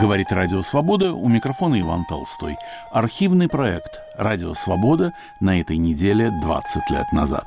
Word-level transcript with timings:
Говорит 0.00 0.32
Радио 0.32 0.62
Свобода, 0.62 1.12
у 1.12 1.28
микрофона 1.28 1.78
Иван 1.78 2.06
Толстой. 2.06 2.56
Архивный 2.90 3.48
проект 3.48 4.00
«Радио 4.16 4.54
Свобода» 4.54 5.12
на 5.42 5.60
этой 5.60 5.76
неделе 5.76 6.30
20 6.40 6.90
лет 6.90 7.12
назад. 7.12 7.44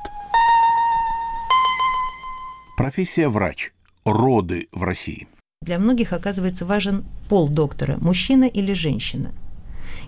Профессия 2.76 3.28
врач. 3.28 3.72
Роды 4.04 4.68
в 4.70 4.84
России. 4.84 5.26
Для 5.62 5.80
многих 5.80 6.12
оказывается 6.12 6.64
важен 6.64 7.04
пол 7.28 7.48
доктора, 7.48 7.96
мужчина 7.96 8.44
или 8.44 8.72
женщина– 8.72 9.32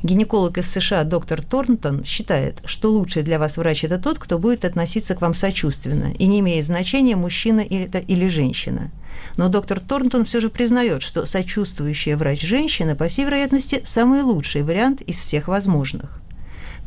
Гинеколог 0.02 0.58
из 0.58 0.70
США 0.70 1.04
доктор 1.04 1.42
Торнтон 1.42 2.04
считает, 2.04 2.60
что 2.64 2.90
лучший 2.90 3.22
для 3.22 3.38
вас 3.38 3.56
врач– 3.56 3.84
это 3.84 3.98
тот, 3.98 4.18
кто 4.18 4.38
будет 4.38 4.64
относиться 4.64 5.14
к 5.14 5.22
вам 5.22 5.32
сочувственно 5.32 6.12
и 6.18 6.26
не 6.26 6.40
имеет 6.40 6.66
значения, 6.66 7.16
мужчина 7.16 7.60
это 7.60 7.98
или 7.98 8.28
женщина. 8.28 8.90
Но 9.36 9.48
доктор 9.48 9.80
Торнтон 9.80 10.24
все 10.24 10.40
же 10.40 10.50
признает, 10.50 11.02
что 11.02 11.24
сочувствующая 11.24 12.16
врач-женщина, 12.16 12.94
по 12.94 13.08
всей 13.08 13.24
вероятности, 13.24 13.80
самый 13.84 14.22
лучший 14.22 14.62
вариант 14.62 15.00
из 15.00 15.18
всех 15.18 15.48
возможных. 15.48 16.20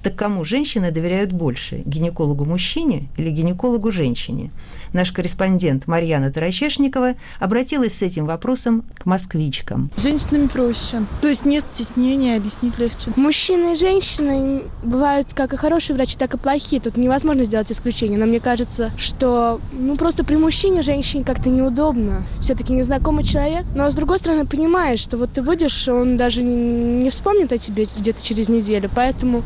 Так 0.03 0.15
кому 0.15 0.45
женщины 0.45 0.91
доверяют 0.91 1.33
больше, 1.33 1.81
гинекологу-мужчине 1.85 3.09
или 3.17 3.31
гинекологу-женщине? 3.31 4.51
Наш 4.93 5.11
корреспондент 5.11 5.87
Марьяна 5.87 6.31
Тарачешникова 6.31 7.13
обратилась 7.39 7.97
с 7.97 8.01
этим 8.01 8.25
вопросом 8.25 8.83
к 8.97 9.05
москвичкам. 9.05 9.91
С 9.95 10.03
женщинами 10.03 10.47
проще. 10.47 11.03
То 11.21 11.27
есть 11.27 11.45
нет 11.45 11.65
стеснения, 11.71 12.37
объяснить 12.37 12.77
легче. 12.77 13.11
Мужчины 13.15 13.73
и 13.73 13.75
женщины 13.75 14.63
бывают 14.83 15.27
как 15.33 15.53
и 15.53 15.57
хорошие 15.57 15.95
врачи, 15.95 16.17
так 16.17 16.33
и 16.33 16.37
плохие. 16.37 16.81
Тут 16.81 16.97
невозможно 16.97 17.43
сделать 17.43 17.71
исключение. 17.71 18.17
Но 18.17 18.25
мне 18.25 18.39
кажется, 18.39 18.91
что 18.97 19.61
ну 19.71 19.95
просто 19.95 20.23
при 20.23 20.35
мужчине 20.35 20.81
женщине 20.81 21.23
как-то 21.23 21.49
неудобно. 21.49 22.23
Все-таки 22.39 22.73
незнакомый 22.73 23.23
человек. 23.23 23.65
Но 23.75 23.89
с 23.89 23.93
другой 23.93 24.19
стороны, 24.19 24.45
понимаешь, 24.45 24.99
что 24.99 25.17
вот 25.17 25.33
ты 25.33 25.41
выйдешь, 25.41 25.87
он 25.87 26.17
даже 26.17 26.41
не 26.43 27.09
вспомнит 27.09 27.53
о 27.53 27.57
тебе 27.57 27.87
где-то 27.97 28.23
через 28.23 28.49
неделю. 28.49 28.89
Поэтому 28.93 29.43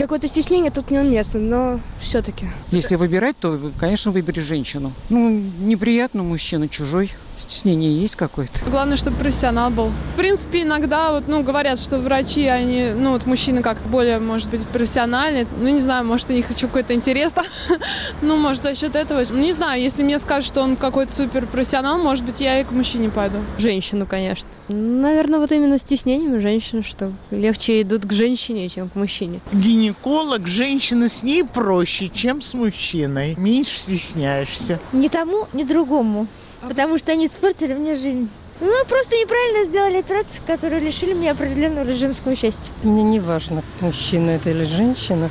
Какое-то 0.00 0.28
стеснение 0.28 0.70
тут 0.70 0.90
неуместно, 0.90 1.38
но 1.40 1.80
все-таки. 2.00 2.46
Если 2.70 2.96
выбирать, 2.96 3.36
то, 3.38 3.70
конечно, 3.78 4.10
выбери 4.10 4.40
женщину. 4.40 4.79
Ну, 5.08 5.30
неприятно 5.30 6.22
мужчина 6.22 6.68
чужой. 6.68 7.10
Стеснение 7.40 7.98
есть 7.98 8.16
какое-то. 8.16 8.52
Главное, 8.70 8.98
чтобы 8.98 9.16
профессионал 9.16 9.70
был. 9.70 9.92
В 10.12 10.16
принципе, 10.16 10.62
иногда 10.62 11.12
вот, 11.12 11.26
ну, 11.26 11.42
говорят, 11.42 11.80
что 11.80 11.98
врачи, 11.98 12.46
они, 12.46 12.90
ну, 12.94 13.12
вот 13.12 13.24
мужчины 13.24 13.62
как-то 13.62 13.88
более, 13.88 14.18
может 14.18 14.50
быть, 14.50 14.60
профессиональные. 14.68 15.46
Ну, 15.58 15.68
не 15.68 15.80
знаю, 15.80 16.04
может, 16.04 16.28
у 16.28 16.34
них 16.34 16.50
еще 16.50 16.66
какой-то 16.66 16.92
интерес. 16.92 17.32
ну, 18.22 18.36
может, 18.36 18.62
за 18.62 18.74
счет 18.74 18.94
этого. 18.94 19.24
Ну, 19.30 19.38
не 19.38 19.52
знаю, 19.52 19.80
если 19.80 20.02
мне 20.02 20.18
скажут, 20.18 20.44
что 20.44 20.60
он 20.60 20.76
какой-то 20.76 21.12
супер 21.12 21.46
профессионал, 21.46 21.98
может 21.98 22.24
быть, 22.24 22.40
я 22.40 22.60
и 22.60 22.64
к 22.64 22.72
мужчине 22.72 23.08
пойду. 23.08 23.38
Женщину, 23.56 24.06
конечно. 24.06 24.48
Наверное, 24.68 25.40
вот 25.40 25.50
именно 25.50 25.78
стеснением 25.78 26.40
женщин, 26.40 26.84
что 26.84 27.12
легче 27.30 27.80
идут 27.82 28.04
к 28.04 28.12
женщине, 28.12 28.68
чем 28.68 28.90
к 28.90 28.94
мужчине. 28.96 29.40
Гинеколог, 29.52 30.46
женщина 30.46 31.08
с 31.08 31.22
ней 31.22 31.42
проще, 31.42 32.08
чем 32.08 32.42
с 32.42 32.52
мужчиной. 32.52 33.34
Меньше 33.36 33.78
стесняешься. 33.78 34.78
Ни 34.92 35.08
тому, 35.08 35.48
ни 35.54 35.64
другому 35.64 36.26
потому 36.60 36.98
что 36.98 37.12
они 37.12 37.26
испортили 37.26 37.74
мне 37.74 37.96
жизнь. 37.96 38.28
Ну, 38.60 38.84
просто 38.86 39.16
неправильно 39.16 39.64
сделали 39.64 39.96
операцию, 39.96 40.42
которую 40.46 40.82
лишили 40.82 41.14
меня 41.14 41.32
определенного 41.32 41.90
женского 41.94 42.36
счастья. 42.36 42.70
Мне 42.82 43.02
не 43.02 43.18
важно, 43.18 43.62
мужчина 43.80 44.30
это 44.32 44.50
или 44.50 44.64
женщина. 44.64 45.30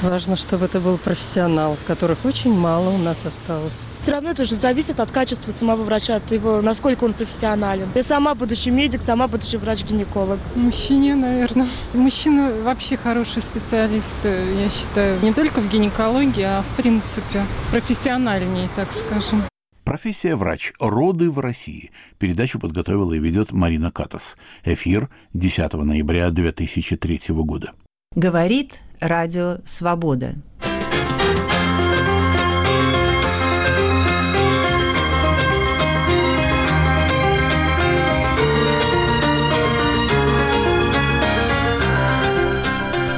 Важно, 0.00 0.34
чтобы 0.36 0.64
это 0.64 0.80
был 0.80 0.96
профессионал, 0.96 1.76
которых 1.86 2.24
очень 2.24 2.54
мало 2.54 2.88
у 2.88 2.96
нас 2.96 3.26
осталось. 3.26 3.84
Все 4.00 4.12
равно 4.12 4.30
это 4.30 4.44
же 4.44 4.56
зависит 4.56 4.98
от 4.98 5.10
качества 5.10 5.50
самого 5.50 5.82
врача, 5.82 6.16
от 6.16 6.32
его, 6.32 6.62
насколько 6.62 7.04
он 7.04 7.12
профессионален. 7.12 7.86
Я 7.94 8.02
сама 8.02 8.34
будущий 8.34 8.70
медик, 8.70 9.02
сама 9.02 9.28
будущий 9.28 9.58
врач-гинеколог. 9.58 10.38
Мужчине, 10.54 11.16
наверное. 11.16 11.68
Мужчина 11.92 12.50
вообще 12.62 12.96
хороший 12.96 13.42
специалист, 13.42 14.16
я 14.24 14.70
считаю. 14.70 15.20
Не 15.20 15.34
только 15.34 15.60
в 15.60 15.68
гинекологии, 15.68 16.44
а 16.44 16.62
в 16.62 16.76
принципе 16.78 17.44
профессиональнее, 17.70 18.70
так 18.74 18.88
скажем. 18.92 19.49
Профессия 19.90 20.36
врач. 20.36 20.72
Роды 20.78 21.32
в 21.32 21.40
России. 21.40 21.90
Передачу 22.16 22.60
подготовила 22.60 23.12
и 23.12 23.18
ведет 23.18 23.50
Марина 23.50 23.90
Катас. 23.90 24.36
Эфир 24.62 25.08
10 25.34 25.72
ноября 25.72 26.30
2003 26.30 27.20
года. 27.30 27.72
Говорит 28.14 28.78
Радио 29.00 29.58
Свобода. 29.66 30.36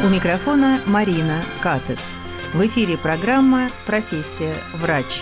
У 0.03 0.09
микрофона 0.09 0.81
Марина 0.87 1.45
Катес. 1.61 2.17
В 2.55 2.67
эфире 2.67 2.97
программа 2.97 3.71
«Профессия 3.85 4.55
врач». 4.81 5.21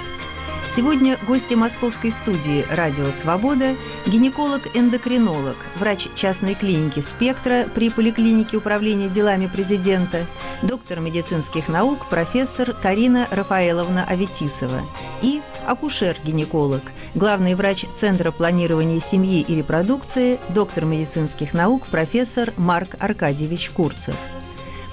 Сегодня 0.73 1.19
гости 1.27 1.55
московской 1.55 2.13
студии 2.13 2.65
«Радио 2.71 3.11
Свобода» 3.11 3.75
гинеколог-эндокринолог, 4.07 5.57
врач 5.75 6.07
частной 6.15 6.55
клиники 6.55 7.01
«Спектра» 7.01 7.65
при 7.75 7.91
поликлинике 7.91 8.57
управления 8.57 9.09
делами 9.09 9.49
президента, 9.49 10.29
доктор 10.63 11.01
медицинских 11.01 11.67
наук, 11.67 12.09
профессор 12.09 12.73
Карина 12.73 13.27
Рафаэловна 13.33 14.05
Аветисова 14.05 14.83
и 15.23 15.43
акушер-гинеколог, 15.67 16.83
главный 17.17 17.57
врач 17.57 17.85
Центра 17.97 18.31
планирования 18.31 19.01
семьи 19.01 19.41
и 19.41 19.57
репродукции, 19.57 20.39
доктор 20.51 20.85
медицинских 20.85 21.53
наук, 21.53 21.89
профессор 21.89 22.55
Марк 22.57 22.95
Аркадьевич 23.01 23.71
Курцев. 23.71 24.15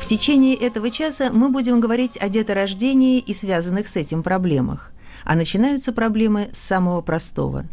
В 0.02 0.08
течение 0.08 0.56
этого 0.56 0.90
часа 0.90 1.30
мы 1.32 1.50
будем 1.50 1.80
говорить 1.80 2.18
о 2.18 2.30
деторождении 2.30 3.20
и 3.20 3.36
связанных 3.36 3.88
с 3.88 3.96
этим 3.96 4.24
проблемах. 4.24 4.92
А 5.28 5.36
начинаются 5.36 5.92
проблемы 5.92 6.48
с 6.54 6.58
самого 6.58 7.02
простого. 7.02 7.66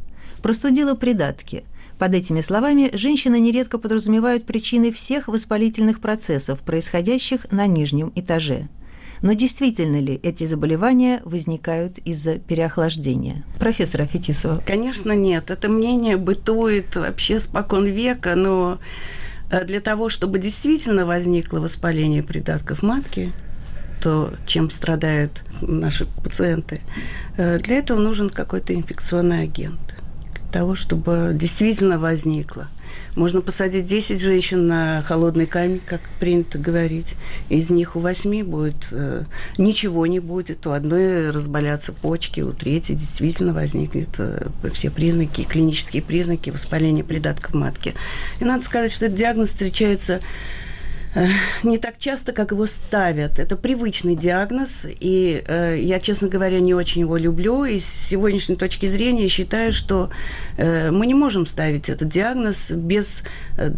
Простудила 0.43 0.97
придатки. 0.97 1.63
Под 2.01 2.13
этими 2.13 2.41
словами 2.41 2.91
женщины 2.97 3.39
нередко 3.39 3.79
подразумевают 3.79 4.45
причины 4.45 4.91
всех 4.91 5.29
воспалительных 5.29 6.01
процессов, 6.01 6.59
происходящих 6.63 7.47
на 7.53 7.69
нижнем 7.69 8.11
этаже. 8.17 8.69
Но 9.23 9.35
действительно 9.35 10.01
ли 10.01 10.19
эти 10.21 10.43
заболевания 10.43 11.21
возникают 11.25 11.99
из-за 11.99 12.41
переохлаждения? 12.41 13.45
Профессор 13.61 14.03
Афетисова. 14.03 14.61
Конечно, 14.67 15.13
нет. 15.13 15.53
Это 15.53 15.69
мнение 15.69 16.17
бытует 16.17 16.97
вообще 16.97 17.39
спокон 17.39 17.87
века, 17.87 18.35
но 18.35 18.81
э, 19.53 19.65
для 19.65 19.79
того, 19.79 20.09
чтобы 20.09 20.41
действительно 20.41 21.07
возникло 21.07 21.61
воспаление 21.61 22.25
придатков 22.25 22.83
матки, 22.83 23.33
то, 24.01 24.35
чем 24.47 24.71
страдают 24.71 25.43
наши 25.61 26.07
пациенты, 26.07 26.81
э, 27.37 27.59
для 27.59 27.77
этого 27.77 27.99
нужен 27.99 28.31
какой-то 28.31 28.75
инфекционный 28.75 29.43
агент. 29.43 29.81
Для 30.35 30.61
того, 30.61 30.75
чтобы 30.75 31.33
действительно 31.35 31.99
возникло. 31.99 32.69
Можно 33.17 33.41
посадить 33.41 33.87
10 33.87 34.21
женщин 34.21 34.67
на 34.67 35.03
холодный 35.03 35.47
камень, 35.47 35.81
как 35.85 36.01
принято 36.19 36.59
говорить. 36.59 37.15
Из 37.49 37.71
них 37.71 37.97
у 37.97 38.01
8 38.01 38.45
будет 38.45 38.89
э, 38.91 39.25
ничего 39.57 40.07
не 40.07 40.19
будет, 40.21 40.67
у 40.67 40.73
одной 40.73 41.31
разболятся 41.31 41.93
почки, 41.93 42.41
у 42.41 42.53
третьей 42.53 42.97
действительно 42.97 43.53
возникнет 43.53 44.09
э, 44.19 44.49
все 44.73 44.91
признаки, 44.91 45.45
клинические 45.45 46.03
признаки 46.03 46.51
воспаления 46.51 47.05
придатков 47.05 47.55
матки. 47.55 47.95
И 48.41 48.45
надо 48.45 48.65
сказать, 48.65 48.93
что 48.93 49.07
этот 49.07 49.19
диагноз 49.19 49.51
встречается 49.51 50.21
не 51.63 51.79
так 51.79 51.99
часто, 51.99 52.33
как 52.33 52.51
его 52.51 52.67
ставят. 52.67 53.39
Это 53.39 53.57
привычный 53.57 54.17
диагноз, 54.17 54.87
и 54.89 55.43
э, 55.47 55.79
я, 55.81 56.01
честно 56.01 56.29
говоря, 56.29 56.61
не 56.61 56.75
очень 56.75 57.03
его 57.03 57.17
люблю. 57.17 57.65
И 57.65 57.79
с 57.79 57.87
сегодняшней 57.87 58.57
точки 58.57 58.87
зрения 58.87 59.29
считаю, 59.29 59.73
что 59.73 60.11
э, 60.57 60.91
мы 60.91 61.07
не 61.07 61.15
можем 61.15 61.47
ставить 61.47 61.89
этот 61.89 62.09
диагноз 62.09 62.71
без 62.71 63.23
э, 63.57 63.73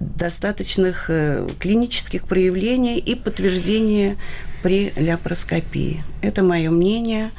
достаточных 0.00 1.10
э, 1.10 1.48
клинических 1.58 2.26
проявлений 2.26 2.98
и 2.98 3.14
подтверждения 3.14 4.16
при 4.62 4.92
ляпароскопии. 4.96 6.02
Это 6.22 6.42
мое 6.42 6.70
мнение, 6.70 7.30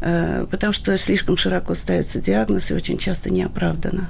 э, 0.00 0.46
потому 0.50 0.72
что 0.72 0.96
слишком 0.98 1.36
широко 1.36 1.74
ставится 1.74 2.20
диагноз 2.20 2.70
и 2.70 2.74
очень 2.74 2.98
часто 2.98 3.30
неоправданно. 3.30 4.08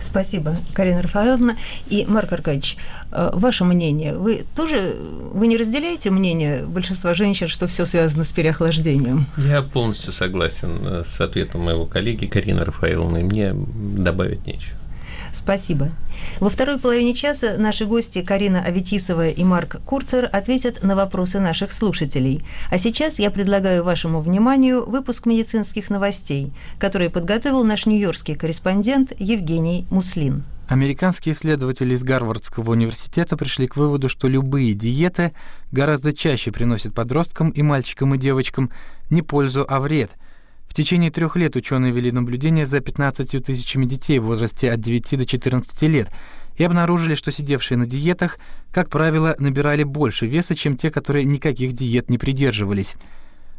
Спасибо, 0.00 0.56
Карина 0.74 1.02
Рафаэловна. 1.02 1.56
И, 1.88 2.06
Марк 2.06 2.32
Аркадьевич, 2.32 2.76
э, 3.10 3.30
ваше 3.32 3.64
мнение, 3.64 4.14
вы 4.14 4.44
тоже, 4.54 4.96
вы 5.32 5.46
не 5.46 5.56
разделяете 5.56 6.10
мнение 6.10 6.64
большинства 6.66 7.14
женщин, 7.14 7.48
что 7.48 7.66
все 7.66 7.86
связано 7.86 8.24
с 8.24 8.32
переохлаждением? 8.32 9.26
Я 9.36 9.62
полностью 9.62 10.12
согласен 10.12 10.78
э, 10.82 11.04
с 11.04 11.20
ответом 11.20 11.62
моего 11.62 11.86
коллеги 11.86 12.26
Карины 12.26 12.64
Рафаэловны. 12.64 13.24
Мне 13.24 13.52
добавить 13.54 14.46
нечего. 14.46 14.77
Спасибо. 15.38 15.90
Во 16.40 16.50
второй 16.50 16.78
половине 16.78 17.14
часа 17.14 17.56
наши 17.58 17.86
гости 17.86 18.22
Карина 18.22 18.60
Аветисова 18.62 19.28
и 19.28 19.44
Марк 19.44 19.80
Курцер 19.86 20.28
ответят 20.32 20.82
на 20.82 20.96
вопросы 20.96 21.38
наших 21.38 21.70
слушателей. 21.70 22.42
А 22.70 22.78
сейчас 22.78 23.20
я 23.20 23.30
предлагаю 23.30 23.84
вашему 23.84 24.20
вниманию 24.20 24.84
выпуск 24.84 25.26
медицинских 25.26 25.90
новостей, 25.90 26.52
который 26.78 27.08
подготовил 27.08 27.62
наш 27.62 27.86
нью-йоркский 27.86 28.34
корреспондент 28.34 29.12
Евгений 29.18 29.86
Муслин. 29.90 30.44
Американские 30.66 31.34
исследователи 31.34 31.94
из 31.94 32.02
Гарвардского 32.02 32.72
университета 32.72 33.36
пришли 33.36 33.68
к 33.68 33.76
выводу, 33.76 34.08
что 34.08 34.28
любые 34.28 34.74
диеты 34.74 35.32
гораздо 35.70 36.12
чаще 36.12 36.50
приносят 36.50 36.94
подросткам 36.94 37.50
и 37.50 37.62
мальчикам 37.62 38.14
и 38.14 38.18
девочкам 38.18 38.70
не 39.08 39.22
пользу, 39.22 39.64
а 39.66 39.78
вред. 39.78 40.10
В 40.68 40.74
течение 40.74 41.10
трех 41.10 41.34
лет 41.36 41.56
ученые 41.56 41.92
вели 41.92 42.12
наблюдения 42.12 42.66
за 42.66 42.80
15 42.80 43.44
тысячами 43.44 43.86
детей 43.86 44.18
в 44.18 44.24
возрасте 44.24 44.70
от 44.70 44.80
9 44.80 45.18
до 45.18 45.26
14 45.26 45.82
лет 45.82 46.08
и 46.56 46.64
обнаружили, 46.64 47.14
что 47.14 47.32
сидевшие 47.32 47.78
на 47.78 47.86
диетах, 47.86 48.38
как 48.72 48.90
правило, 48.90 49.34
набирали 49.38 49.82
больше 49.82 50.26
веса, 50.26 50.54
чем 50.54 50.76
те, 50.76 50.90
которые 50.90 51.24
никаких 51.24 51.72
диет 51.72 52.10
не 52.10 52.18
придерживались. 52.18 52.96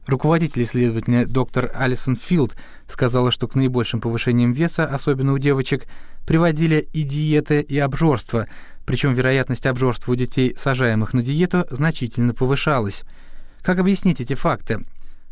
Руководитель 0.05 0.63
исследования 0.63 1.25
доктор 1.25 1.71
Алисон 1.75 2.15
Филд 2.15 2.55
сказала, 2.87 3.31
что 3.31 3.47
к 3.47 3.55
наибольшим 3.55 4.01
повышениям 4.01 4.53
веса, 4.53 4.85
особенно 4.85 5.33
у 5.33 5.37
девочек, 5.37 5.85
приводили 6.25 6.87
и 6.93 7.03
диеты, 7.03 7.61
и 7.61 7.77
обжорство, 7.77 8.47
причем 8.85 9.13
вероятность 9.13 9.65
обжорства 9.67 10.11
у 10.11 10.15
детей, 10.15 10.55
сажаемых 10.57 11.13
на 11.13 11.21
диету, 11.21 11.67
значительно 11.69 12.33
повышалась. 12.33 13.03
Как 13.61 13.77
объяснить 13.77 14.19
эти 14.19 14.33
факты? 14.33 14.79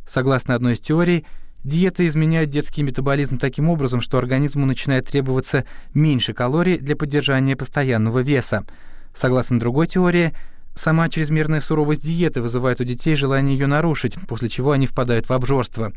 Согласно 0.07 0.53
одной 0.53 0.75
из 0.75 0.79
теорий, 0.79 1.25
диеты 1.67 2.07
изменяют 2.07 2.49
детский 2.49 2.83
метаболизм 2.83 3.37
таким 3.37 3.69
образом, 3.69 4.01
что 4.01 4.17
организму 4.17 4.65
начинает 4.65 5.07
требоваться 5.07 5.65
меньше 5.93 6.33
калорий 6.33 6.77
для 6.77 6.95
поддержания 6.95 7.55
постоянного 7.55 8.19
веса. 8.19 8.65
Согласно 9.13 9.59
другой 9.59 9.87
теории, 9.87 10.33
Сама 10.77 11.09
чрезмерная 11.09 11.59
суровость 11.59 12.03
диеты 12.03 12.39
вызывает 12.39 12.79
у 12.79 12.83
детей 12.83 13.15
желание 13.15 13.57
ее 13.57 13.65
нарушить, 13.65 14.15
после 14.27 14.47
чего 14.47 14.73
они 14.73 14.85
впадают 14.85 15.27
в 15.27 15.33
обжорство. 15.33 15.91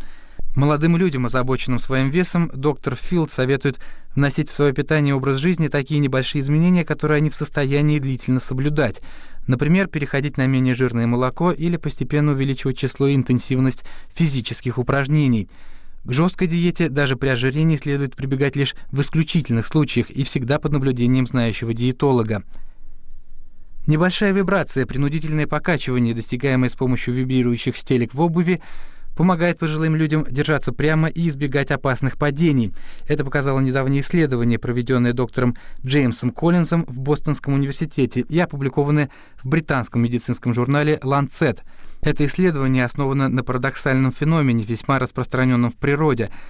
Молодым 0.56 0.96
людям, 0.96 1.26
озабоченным 1.26 1.78
своим 1.78 2.08
весом, 2.08 2.50
доктор 2.54 2.96
Филд 2.96 3.30
советует 3.30 3.78
вносить 4.16 4.48
в 4.48 4.54
свое 4.54 4.72
питание 4.72 5.10
и 5.10 5.14
образ 5.14 5.38
жизни 5.38 5.68
такие 5.68 6.00
небольшие 6.00 6.40
изменения, 6.40 6.86
которые 6.86 7.18
они 7.18 7.28
в 7.28 7.34
состоянии 7.34 7.98
длительно 7.98 8.40
соблюдать. 8.40 9.02
Например, 9.50 9.88
переходить 9.88 10.36
на 10.36 10.46
менее 10.46 10.76
жирное 10.76 11.08
молоко 11.08 11.50
или 11.50 11.76
постепенно 11.76 12.30
увеличивать 12.30 12.78
число 12.78 13.08
и 13.08 13.16
интенсивность 13.16 13.82
физических 14.14 14.78
упражнений. 14.78 15.48
К 16.04 16.12
жесткой 16.12 16.46
диете 16.46 16.88
даже 16.88 17.16
при 17.16 17.26
ожирении 17.26 17.76
следует 17.76 18.14
прибегать 18.14 18.54
лишь 18.54 18.76
в 18.92 19.00
исключительных 19.00 19.66
случаях 19.66 20.08
и 20.08 20.22
всегда 20.22 20.60
под 20.60 20.70
наблюдением 20.70 21.26
знающего 21.26 21.74
диетолога. 21.74 22.44
Небольшая 23.88 24.30
вибрация, 24.30 24.86
принудительное 24.86 25.48
покачивание, 25.48 26.14
достигаемое 26.14 26.70
с 26.70 26.76
помощью 26.76 27.14
вибрирующих 27.14 27.76
стелек 27.76 28.14
в 28.14 28.20
обуви, 28.20 28.60
помогает 29.16 29.58
пожилым 29.58 29.96
людям 29.96 30.26
держаться 30.30 30.72
прямо 30.72 31.08
и 31.08 31.28
избегать 31.28 31.70
опасных 31.70 32.16
падений. 32.16 32.72
Это 33.08 33.24
показало 33.24 33.60
недавнее 33.60 34.00
исследование, 34.00 34.58
проведенное 34.58 35.12
доктором 35.12 35.56
Джеймсом 35.84 36.30
Коллинзом 36.30 36.84
в 36.86 36.98
Бостонском 36.98 37.54
университете 37.54 38.20
и 38.20 38.38
опубликованное 38.38 39.10
в 39.42 39.48
британском 39.48 40.02
медицинском 40.02 40.54
журнале 40.54 40.98
Lancet. 41.02 41.60
Это 42.02 42.24
исследование 42.24 42.84
основано 42.84 43.28
на 43.28 43.44
парадоксальном 43.44 44.12
феномене, 44.12 44.64
весьма 44.64 44.98
распространенном 44.98 45.70
в 45.70 45.76
природе– 45.76 46.30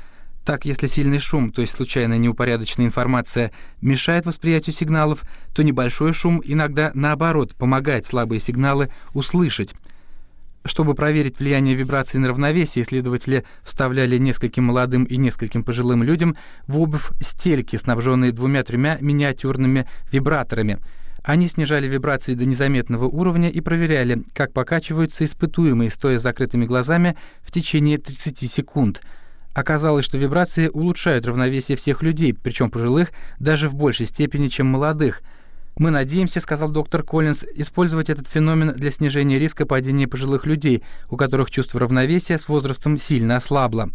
так, 0.45 0.65
если 0.65 0.87
сильный 0.87 1.19
шум, 1.19 1.53
то 1.53 1.61
есть 1.61 1.75
случайная 1.77 2.19
неупорядоченная 2.19 2.87
информация, 2.87 3.53
мешает 3.83 4.25
восприятию 4.25 4.75
сигналов, 4.75 5.23
то 5.55 5.63
небольшой 5.63 6.15
шум 6.15 6.41
иногда, 6.43 6.91
наоборот, 6.95 7.55
помогает 7.55 8.07
слабые 8.07 8.41
сигналы 8.41 8.91
услышать. 9.13 9.75
Чтобы 10.65 10.95
проверить 10.95 11.39
влияние 11.39 11.75
вибрации 11.75 12.19
на 12.19 12.29
равновесие, 12.29 12.85
исследователи 12.85 13.45
вставляли 13.63 14.19
нескольким 14.19 14.65
молодым 14.65 15.05
и 15.05 15.17
нескольким 15.17 15.65
пожилым 15.65 16.03
людям 16.03 16.37
в 16.67 16.79
обувь 16.79 17.11
стельки, 17.21 17.77
снабженные 17.77 18.33
двумя-тремя 18.33 18.99
миниатюрными 19.01 19.87
вибраторами. 20.13 20.79
Они 21.23 21.49
снижали 21.49 21.87
вибрации 21.87 22.35
до 22.35 22.45
незаметного 22.45 23.07
уровня 23.07 23.49
и 23.49 23.61
проверяли, 23.61 24.23
как 24.35 24.53
покачиваются 24.53 25.25
испытуемые, 25.25 25.91
стоя 25.91 26.19
с 26.19 26.23
закрытыми 26.23 26.67
глазами 26.67 27.17
в 27.43 27.51
течение 27.51 27.99
30 27.99 28.51
секунд– 28.51 29.01
Оказалось, 29.53 30.05
что 30.05 30.17
вибрации 30.17 30.69
улучшают 30.69 31.27
равновесие 31.27 31.77
всех 31.77 32.03
людей, 32.03 32.33
причем 32.33 32.71
пожилых, 32.71 33.11
даже 33.39 33.69
в 33.69 33.75
большей 33.75 34.07
степени, 34.07 34.49
чем 34.49 34.67
молодых. 34.67 35.23
Мы 35.81 35.91
надеемся, 35.91 36.41
сказал 36.41 36.69
доктор 36.69 37.03
Коллинз, 37.03 37.43
использовать 37.55 38.11
этот 38.11 38.29
феномен 38.29 38.75
для 38.75 38.91
снижения 38.91 39.39
риска 39.39 39.65
падения 39.65 40.07
пожилых 40.07 40.45
людей, 40.45 40.83
у 41.09 41.17
которых 41.17 41.51
чувство 41.51 41.81
равновесия 41.81 42.37
с 42.37 42.49
возрастом 42.49 42.99
сильно 42.99 43.37
ослабло. 43.37 43.89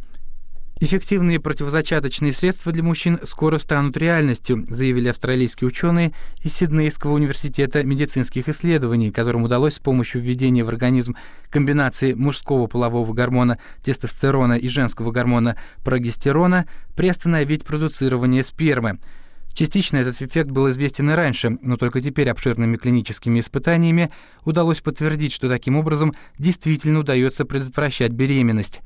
Эффективные 0.80 1.40
противозачаточные 1.40 2.34
средства 2.34 2.72
для 2.72 2.82
мужчин 2.82 3.20
скоро 3.22 3.60
станут 3.60 3.98
реальностью, 3.98 4.66
заявили 4.68 5.10
австралийские 5.10 5.68
ученые 5.68 6.12
из 6.44 6.56
Сиднейского 6.56 7.14
университета 7.14 7.84
медицинских 7.84 8.50
исследований, 8.50 9.12
которым 9.12 9.44
удалось 9.44 9.76
с 9.76 9.80
помощью 9.80 10.24
введения 10.24 10.64
в 10.64 10.70
организм 10.70 11.16
комбинации 11.52 12.14
мужского 12.14 12.66
полового 12.66 13.14
гормона 13.14 13.60
тестостерона 13.84 14.54
и 14.54 14.68
женского 14.70 15.12
гормона 15.12 15.56
прогестерона 15.84 16.66
приостановить 16.96 17.64
продуцирование 17.64 18.44
спермы. 18.44 18.98
Частично 19.56 19.96
этот 19.96 20.22
эффект 20.22 20.52
был 20.52 20.70
известен 20.70 21.10
и 21.10 21.14
раньше, 21.14 21.58
но 21.62 21.78
только 21.78 22.02
теперь 22.02 22.30
обширными 22.30 22.76
клиническими 22.76 23.40
испытаниями 23.40 24.12
удалось 24.44 24.82
подтвердить, 24.82 25.32
что 25.32 25.48
таким 25.48 25.78
образом 25.78 26.14
действительно 26.38 27.00
удается 27.00 27.46
предотвращать 27.46 28.12
беременность. 28.12 28.82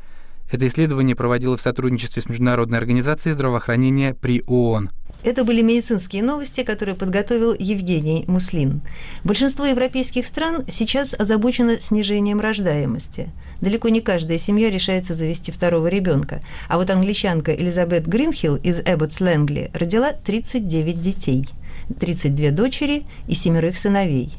Это 0.51 0.67
исследование 0.67 1.15
проводилось 1.15 1.61
в 1.61 1.63
сотрудничестве 1.63 2.21
с 2.21 2.29
Международной 2.29 2.79
организацией 2.79 3.33
здравоохранения 3.33 4.15
при 4.15 4.43
ООН. 4.47 4.89
Это 5.21 5.43
были 5.43 5.61
медицинские 5.61 6.23
новости, 6.23 6.63
которые 6.63 6.95
подготовил 6.95 7.53
Евгений 7.53 8.23
Муслин. 8.27 8.81
Большинство 9.25 9.65
европейских 9.65 10.25
стран 10.25 10.63
сейчас 10.69 11.13
озабочено 11.13 11.81
снижением 11.81 12.39
рождаемости. 12.39 13.29
Далеко 13.59 13.89
не 13.89 13.99
каждая 13.99 14.37
семья 14.37 14.71
решается 14.71 15.13
завести 15.13 15.51
второго 15.51 15.87
ребенка. 15.87 16.41
А 16.69 16.77
вот 16.77 16.89
англичанка 16.89 17.53
Элизабет 17.53 18.07
Гринхилл 18.07 18.55
из 18.55 18.79
Эбботс 18.79 19.19
Лэнгли 19.19 19.71
родила 19.73 20.13
39 20.13 21.01
детей, 21.01 21.45
32 21.99 22.51
дочери 22.51 23.05
и 23.27 23.35
семерых 23.35 23.77
сыновей. 23.77 24.31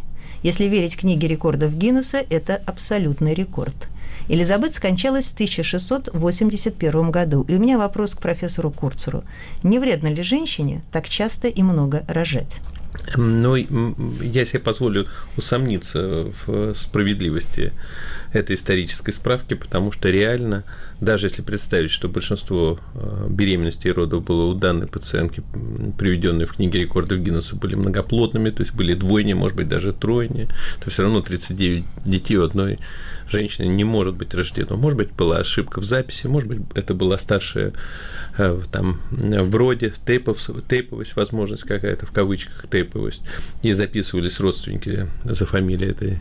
Если 0.42 0.64
верить 0.64 0.96
книге 0.96 1.28
рекордов 1.28 1.74
Гиннесса, 1.74 2.24
это 2.30 2.56
абсолютный 2.56 3.34
рекорд– 3.34 3.76
Элизабет 4.30 4.72
скончалась 4.72 5.26
в 5.26 5.34
1681 5.34 7.10
году. 7.10 7.44
И 7.48 7.54
у 7.56 7.58
меня 7.58 7.78
вопрос 7.78 8.14
к 8.14 8.22
профессору 8.22 8.70
Курцеру. 8.70 9.24
Не 9.64 9.80
вредно 9.80 10.06
ли 10.06 10.22
женщине 10.22 10.82
так 10.92 11.08
часто 11.08 11.48
и 11.48 11.64
много 11.64 12.04
рожать? 12.06 12.60
Ну, 13.16 13.56
я 13.56 14.44
себе 14.44 14.60
позволю 14.60 15.08
усомниться 15.36 16.32
в 16.46 16.74
справедливости 16.76 17.72
этой 18.32 18.54
исторической 18.54 19.12
справки, 19.12 19.54
потому 19.54 19.90
что 19.90 20.10
реально, 20.10 20.62
даже 21.00 21.26
если 21.26 21.42
представить, 21.42 21.90
что 21.90 22.08
большинство 22.08 22.78
э, 22.94 23.26
беременностей 23.30 23.90
и 23.90 23.92
родов 23.92 24.24
было 24.24 24.44
у 24.44 24.54
данной 24.54 24.86
пациентки, 24.86 25.42
приведенные 25.98 26.46
в 26.46 26.52
книге 26.52 26.80
рекордов 26.80 27.20
Гиннесса, 27.20 27.56
были 27.56 27.74
многоплодными, 27.74 28.50
то 28.50 28.60
есть 28.60 28.74
были 28.74 28.94
двойни, 28.94 29.32
может 29.32 29.56
быть, 29.56 29.68
даже 29.68 29.92
тройни, 29.92 30.48
то 30.82 30.90
все 30.90 31.02
равно 31.02 31.22
39 31.22 31.84
детей 32.04 32.36
у 32.36 32.44
одной 32.44 32.78
женщины 33.28 33.66
не 33.66 33.84
может 33.84 34.14
быть 34.16 34.34
рождено. 34.34 34.76
Может 34.76 34.98
быть, 34.98 35.12
была 35.12 35.38
ошибка 35.38 35.80
в 35.80 35.84
записи, 35.84 36.26
может 36.26 36.48
быть, 36.48 36.60
это 36.74 36.92
была 36.92 37.16
старшая 37.16 37.72
э, 38.36 38.60
там 38.70 39.00
вроде 39.10 39.94
тейпов, 40.06 40.50
тейповость, 40.68 41.16
возможность 41.16 41.62
какая-то, 41.62 42.04
в 42.04 42.12
кавычках 42.12 42.66
тейповость, 42.70 43.22
и 43.62 43.72
записывались 43.72 44.38
родственники 44.38 45.06
за 45.24 45.46
фамилией 45.46 45.92
этой 45.92 46.20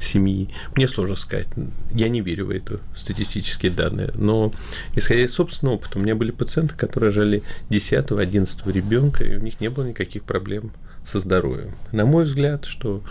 семьи. 0.00 0.50
Мне 0.76 0.88
сложно 0.88 1.14
сказать. 1.14 1.48
Я 1.92 2.08
не 2.08 2.20
верю 2.20 2.46
в 2.46 2.50
эту 2.50 2.80
статистические 2.94 3.72
данные. 3.72 4.10
Но, 4.14 4.52
исходя 4.94 5.22
из 5.22 5.32
собственного 5.32 5.76
опыта, 5.76 5.98
у 5.98 6.02
меня 6.02 6.14
были 6.14 6.30
пациенты, 6.30 6.74
которые 6.74 7.10
жили 7.10 7.42
10-11 7.70 8.72
ребенка, 8.72 9.24
и 9.24 9.36
у 9.36 9.40
них 9.40 9.60
не 9.60 9.68
было 9.68 9.84
никаких 9.84 10.24
проблем 10.24 10.72
со 11.04 11.20
здоровьем. 11.20 11.74
На 11.92 12.04
мой 12.04 12.24
взгляд, 12.24 12.64
что 12.64 13.02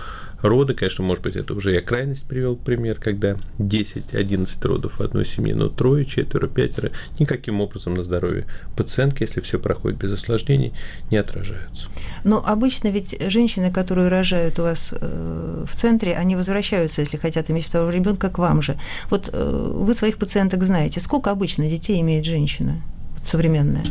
роды, 0.41 0.74
конечно, 0.74 1.03
может 1.03 1.24
быть, 1.24 1.36
это 1.36 1.53
уже 1.53 1.74
я 1.74 1.81
крайность 1.81 2.25
привел 2.25 2.55
пример, 2.55 3.00
когда 3.00 3.38
10-11 3.58 4.67
родов 4.67 5.00
в 5.00 5.01
одной 5.01 5.25
семье, 5.25 5.55
но 5.55 5.69
трое, 5.69 6.05
четверо, 6.05 6.48
пятеро 6.48 6.91
никаким 7.19 7.62
образом 7.62 7.93
на 7.93 8.03
здоровье 8.03 8.46
пациентки, 8.75 9.24
если 9.24 9.41
все 9.41 9.60
проходит 9.60 10.00
без 10.00 10.13
осложнений, 10.13 10.74
не 11.12 11.17
отражаются. 11.17 11.88
Но 12.24 12.43
обычно 12.46 12.89
ведь 12.89 13.17
женщины, 13.29 13.72
которые 13.72 14.10
рожают 14.10 14.60
у 14.60 14.63
вас 14.63 14.93
э, 14.93 15.65
в 15.67 15.75
центре, 15.75 16.15
они 16.15 16.36
возвращаются, 16.36 17.01
если 17.01 17.17
хотят 17.17 17.50
иметь 17.51 17.65
второго 17.65 17.89
ребенка, 17.89 18.29
к 18.29 18.38
вам 18.38 18.62
же. 18.62 18.77
Вот 19.10 19.29
э, 19.31 19.72
вы 19.74 19.93
своих 19.93 20.17
пациенток 20.17 20.63
знаете, 20.63 21.00
сколько 21.00 21.31
обычно 21.31 21.69
детей 21.69 22.00
имеет 22.01 22.25
женщина 22.25 22.81
современная? 23.24 23.86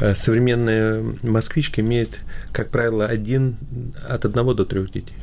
Э, 0.00 0.14
современная 0.14 1.04
москвичка 1.22 1.80
имеет, 1.80 2.20
как 2.52 2.70
правило, 2.70 3.06
один, 3.06 3.56
от 4.08 4.24
одного 4.24 4.54
до 4.54 4.64
трех 4.64 4.90
детей. 4.90 5.16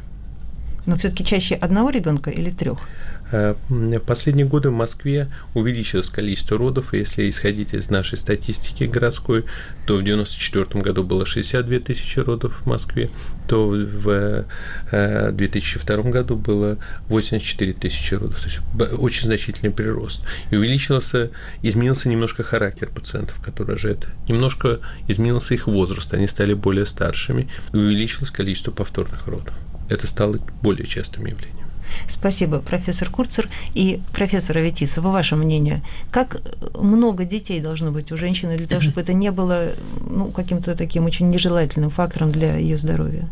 Но 0.87 0.95
все-таки 0.95 1.25
чаще 1.25 1.55
одного 1.55 1.89
ребенка 1.89 2.31
или 2.31 2.49
трех? 2.49 2.79
Э, 3.31 3.55
последние 4.05 4.45
годы 4.45 4.69
в 4.69 4.73
Москве 4.73 5.29
увеличилось 5.53 6.09
количество 6.09 6.57
родов, 6.57 6.93
и 6.93 6.99
если 6.99 7.29
исходить 7.29 7.73
из 7.73 7.89
нашей 7.89 8.17
статистики 8.17 8.85
городской, 8.85 9.43
то 9.85 9.97
в 9.97 9.99
1994 9.99 10.81
году 10.81 11.03
было 11.03 11.25
62 11.25 11.79
тысячи 11.79 12.19
родов 12.19 12.61
в 12.61 12.65
Москве, 12.65 13.09
то 13.49 13.67
в 13.67 14.45
2002 14.91 15.95
э, 15.95 16.09
году 16.09 16.37
было 16.37 16.77
84 17.09 17.73
тысячи 17.73 18.13
родов, 18.13 18.39
то 18.39 18.45
есть 18.45 18.59
очень 18.97 19.25
значительный 19.25 19.71
прирост. 19.71 20.21
И 20.51 20.55
увеличился, 20.55 21.31
изменился 21.61 22.07
немножко 22.07 22.43
характер 22.43 22.89
пациентов, 22.95 23.41
которые 23.43 23.75
рожают, 23.75 24.07
немножко 24.29 24.79
изменился 25.09 25.53
их 25.53 25.67
возраст, 25.67 26.13
они 26.13 26.27
стали 26.27 26.53
более 26.53 26.85
старшими, 26.85 27.49
и 27.73 27.77
увеличилось 27.77 28.31
количество 28.31 28.71
повторных 28.71 29.27
родов. 29.27 29.53
Это 29.89 30.07
стало 30.07 30.39
более 30.61 30.85
частым 30.85 31.25
явлением. 31.25 31.67
Спасибо, 32.07 32.59
профессор 32.59 33.09
Курцер. 33.09 33.49
И 33.73 34.01
профессор 34.13 34.57
Аветисова, 34.57 35.09
ваше 35.09 35.35
мнение, 35.35 35.83
как 36.11 36.41
много 36.75 37.25
детей 37.25 37.59
должно 37.59 37.91
быть 37.91 38.11
у 38.11 38.17
женщины 38.17 38.57
для 38.57 38.67
того, 38.67 38.81
чтобы 38.81 39.01
это 39.01 39.13
не 39.13 39.31
было 39.31 39.71
ну, 40.09 40.31
каким-то 40.31 40.75
таким 40.75 41.05
очень 41.05 41.29
нежелательным 41.29 41.89
фактором 41.89 42.31
для 42.31 42.57
ее 42.57 42.77
здоровья? 42.77 43.29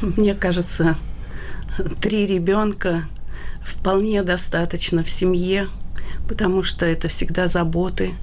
Мне 0.00 0.34
кажется, 0.34 0.96
три 2.00 2.26
ребенка 2.26 3.04
вполне 3.62 4.22
достаточно 4.22 5.04
в 5.04 5.10
семье, 5.10 5.68
потому 6.28 6.62
что 6.62 6.86
это 6.86 7.08
всегда 7.08 7.46
заботы, 7.46 8.14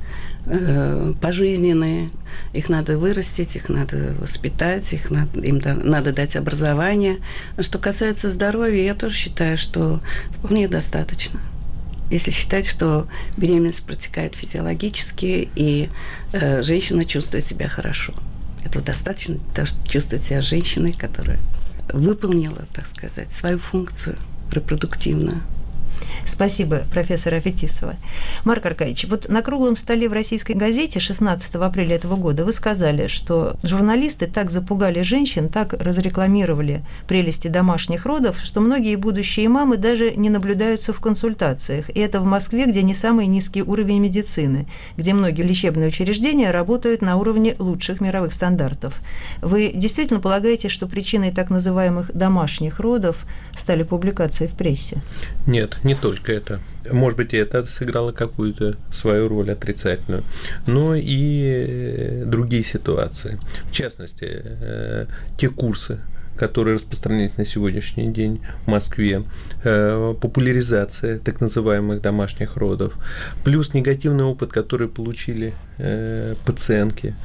э, 0.46 1.13
пожизненные. 1.22 2.10
Их 2.53 2.69
надо 2.69 2.98
вырастить, 2.98 3.55
их 3.55 3.69
надо 3.69 4.15
воспитать, 4.19 4.91
их 4.93 5.12
надо, 5.12 5.39
им 5.41 5.60
да, 5.60 5.74
надо 5.75 6.13
дать 6.13 6.36
образование. 6.36 7.17
А 7.58 7.63
что 7.63 7.77
касается 7.77 8.29
здоровья, 8.29 8.84
я 8.84 8.96
тоже 8.96 9.15
считаю, 9.15 9.58
что 9.58 10.01
вполне 10.38 10.67
достаточно. 10.67 11.39
Если 12.10 12.31
считать, 12.31 12.67
что 12.67 13.08
беременность 13.38 13.84
протекает 13.84 14.34
физиологически, 14.34 15.50
и 15.55 15.89
э, 16.34 16.63
женщина 16.63 17.05
чувствует 17.05 17.46
себя 17.46 17.69
хорошо. 17.69 18.13
Этого 18.65 18.84
достаточно 18.84 19.38
чтобы 19.65 19.88
чувствовать 19.88 20.25
себя 20.25 20.41
женщиной, 20.41 20.93
которая 20.93 21.39
выполнила, 21.93 22.65
так 22.74 22.88
сказать, 22.88 23.31
свою 23.31 23.58
функцию 23.58 24.17
репродуктивную. 24.51 25.41
Спасибо, 26.25 26.84
профессор 26.91 27.34
Афетисова. 27.34 27.96
Марк 28.44 28.65
Аркадьевич, 28.65 29.06
вот 29.08 29.29
на 29.29 29.41
круглом 29.41 29.75
столе 29.75 30.08
в 30.08 30.13
российской 30.13 30.53
газете 30.53 31.00
16 31.00 31.56
апреля 31.56 31.96
этого 31.96 32.15
года 32.15 32.46
вы 32.46 32.53
сказали, 32.53 33.08
что 33.08 33.56
журналисты 33.63 34.27
так 34.27 34.51
запугали 34.51 35.01
женщин, 35.01 35.50
так 35.50 35.74
разрекламировали 35.74 36.86
прелести 37.08 37.48
домашних 37.48 38.06
родов, 38.06 38.39
что 38.39 38.62
многие 38.62 38.96
будущие 38.96 39.50
мамы 39.50 39.77
даже 39.77 40.13
не 40.15 40.29
наблюдаются 40.29 40.94
в 40.94 41.00
консультациях. 41.00 41.89
И 41.89 42.00
это 42.00 42.20
в 42.20 42.25
Москве, 42.25 42.65
где 42.65 42.84
не 42.84 42.96
самый 42.96 43.27
низкий 43.27 43.62
уровень 43.63 44.00
медицины, 44.00 44.68
где 44.98 45.13
многие 45.13 45.41
лечебные 45.41 45.89
учреждения 45.89 46.51
работают 46.51 47.01
на 47.01 47.18
уровне 47.18 47.56
лучших 47.60 48.01
мировых 48.01 48.34
стандартов. 48.34 49.01
Вы 49.41 49.72
действительно 49.74 50.20
полагаете, 50.20 50.70
что 50.70 50.88
причиной 50.88 51.32
так 51.32 51.50
называемых 51.50 52.13
домашних 52.13 52.79
родов 52.79 53.25
стали 53.58 53.84
публикации 53.84 54.48
в 54.48 54.51
прессе? 54.51 55.01
Нет, 55.46 55.77
не 55.89 55.96
только 55.96 56.31
это. 56.31 56.60
Может 56.91 57.17
быть, 57.17 57.34
и 57.34 57.38
это 57.38 57.63
сыграло 57.63 58.12
какую-то 58.12 58.77
свою 58.91 59.27
роль 59.27 59.51
отрицательную, 59.51 60.24
но 60.67 60.96
и 60.96 61.65
э, 61.67 62.24
другие 62.25 62.63
ситуации. 62.63 63.39
В 63.69 63.72
частности, 63.72 64.27
э, 64.29 65.05
те 65.38 65.50
курсы, 65.50 66.00
которые 66.38 66.75
распространились 66.75 67.38
на 67.38 67.46
сегодняшний 67.46 68.13
день 68.13 68.41
в 68.65 68.67
Москве, 68.67 69.24
э, 69.63 70.13
популяризация 70.22 71.17
так 71.17 71.41
называемых 71.41 72.01
домашних 72.01 72.55
родов, 72.55 72.93
плюс 73.43 73.74
негативный 73.74 74.25
опыт, 74.25 74.51
который 74.51 74.88
получили 74.88 75.53
пациентки 76.46 77.15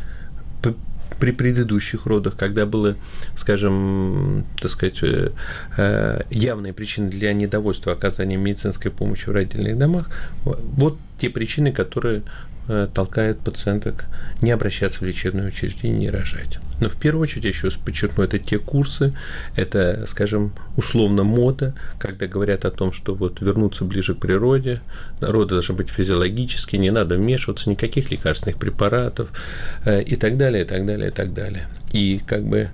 при 1.19 1.31
предыдущих 1.33 2.07
родах, 2.07 2.37
когда 2.37 2.67
было, 2.67 2.97
скажем, 3.37 4.45
так 4.61 4.71
сказать, 4.71 5.03
э, 5.03 5.31
э, 5.77 6.21
явные 6.31 6.73
причины 6.73 7.09
для 7.09 7.33
недовольства 7.33 7.93
оказания 7.93 8.37
медицинской 8.37 8.91
помощи 8.91 9.29
в 9.29 9.33
родильных 9.33 9.79
домах, 9.79 10.09
вот 10.45 10.99
те 11.19 11.31
причины, 11.31 11.73
которые 11.73 12.23
толкает 12.95 13.39
пациенток 13.41 14.07
не 14.41 14.51
обращаться 14.51 15.01
в 15.01 15.03
лечебное 15.03 15.49
учреждение, 15.49 15.99
не 15.99 16.11
рожать. 16.11 16.59
Но 16.81 16.89
в 16.89 16.97
первую 16.97 17.23
очередь, 17.23 17.45
я 17.45 17.51
еще 17.51 17.69
раз 17.69 17.77
подчеркну, 17.77 18.25
это 18.25 18.39
те 18.39 18.59
курсы, 18.59 19.15
это, 19.55 20.05
скажем, 20.09 20.53
условно 20.77 21.23
мода, 21.23 21.75
когда 21.99 22.27
говорят 22.27 22.65
о 22.65 22.71
том, 22.71 22.93
что 22.93 23.15
вот 23.15 23.41
вернуться 23.41 23.85
ближе 23.85 24.15
к 24.15 24.19
природе, 24.19 24.81
роды 25.21 25.51
должны 25.51 25.75
быть 25.75 25.91
физиологические, 25.91 26.81
не 26.81 26.91
надо 26.91 27.17
вмешиваться, 27.17 27.71
никаких 27.71 28.11
лекарственных 28.11 28.59
препаратов 28.59 29.29
э, 29.85 30.03
и 30.03 30.17
так 30.17 30.37
далее, 30.37 30.65
и 30.65 30.67
так 30.67 30.85
далее, 30.85 31.09
и 31.09 31.13
так 31.13 31.33
далее. 31.33 31.69
И 31.93 32.21
как 32.27 32.45
бы 32.45 32.71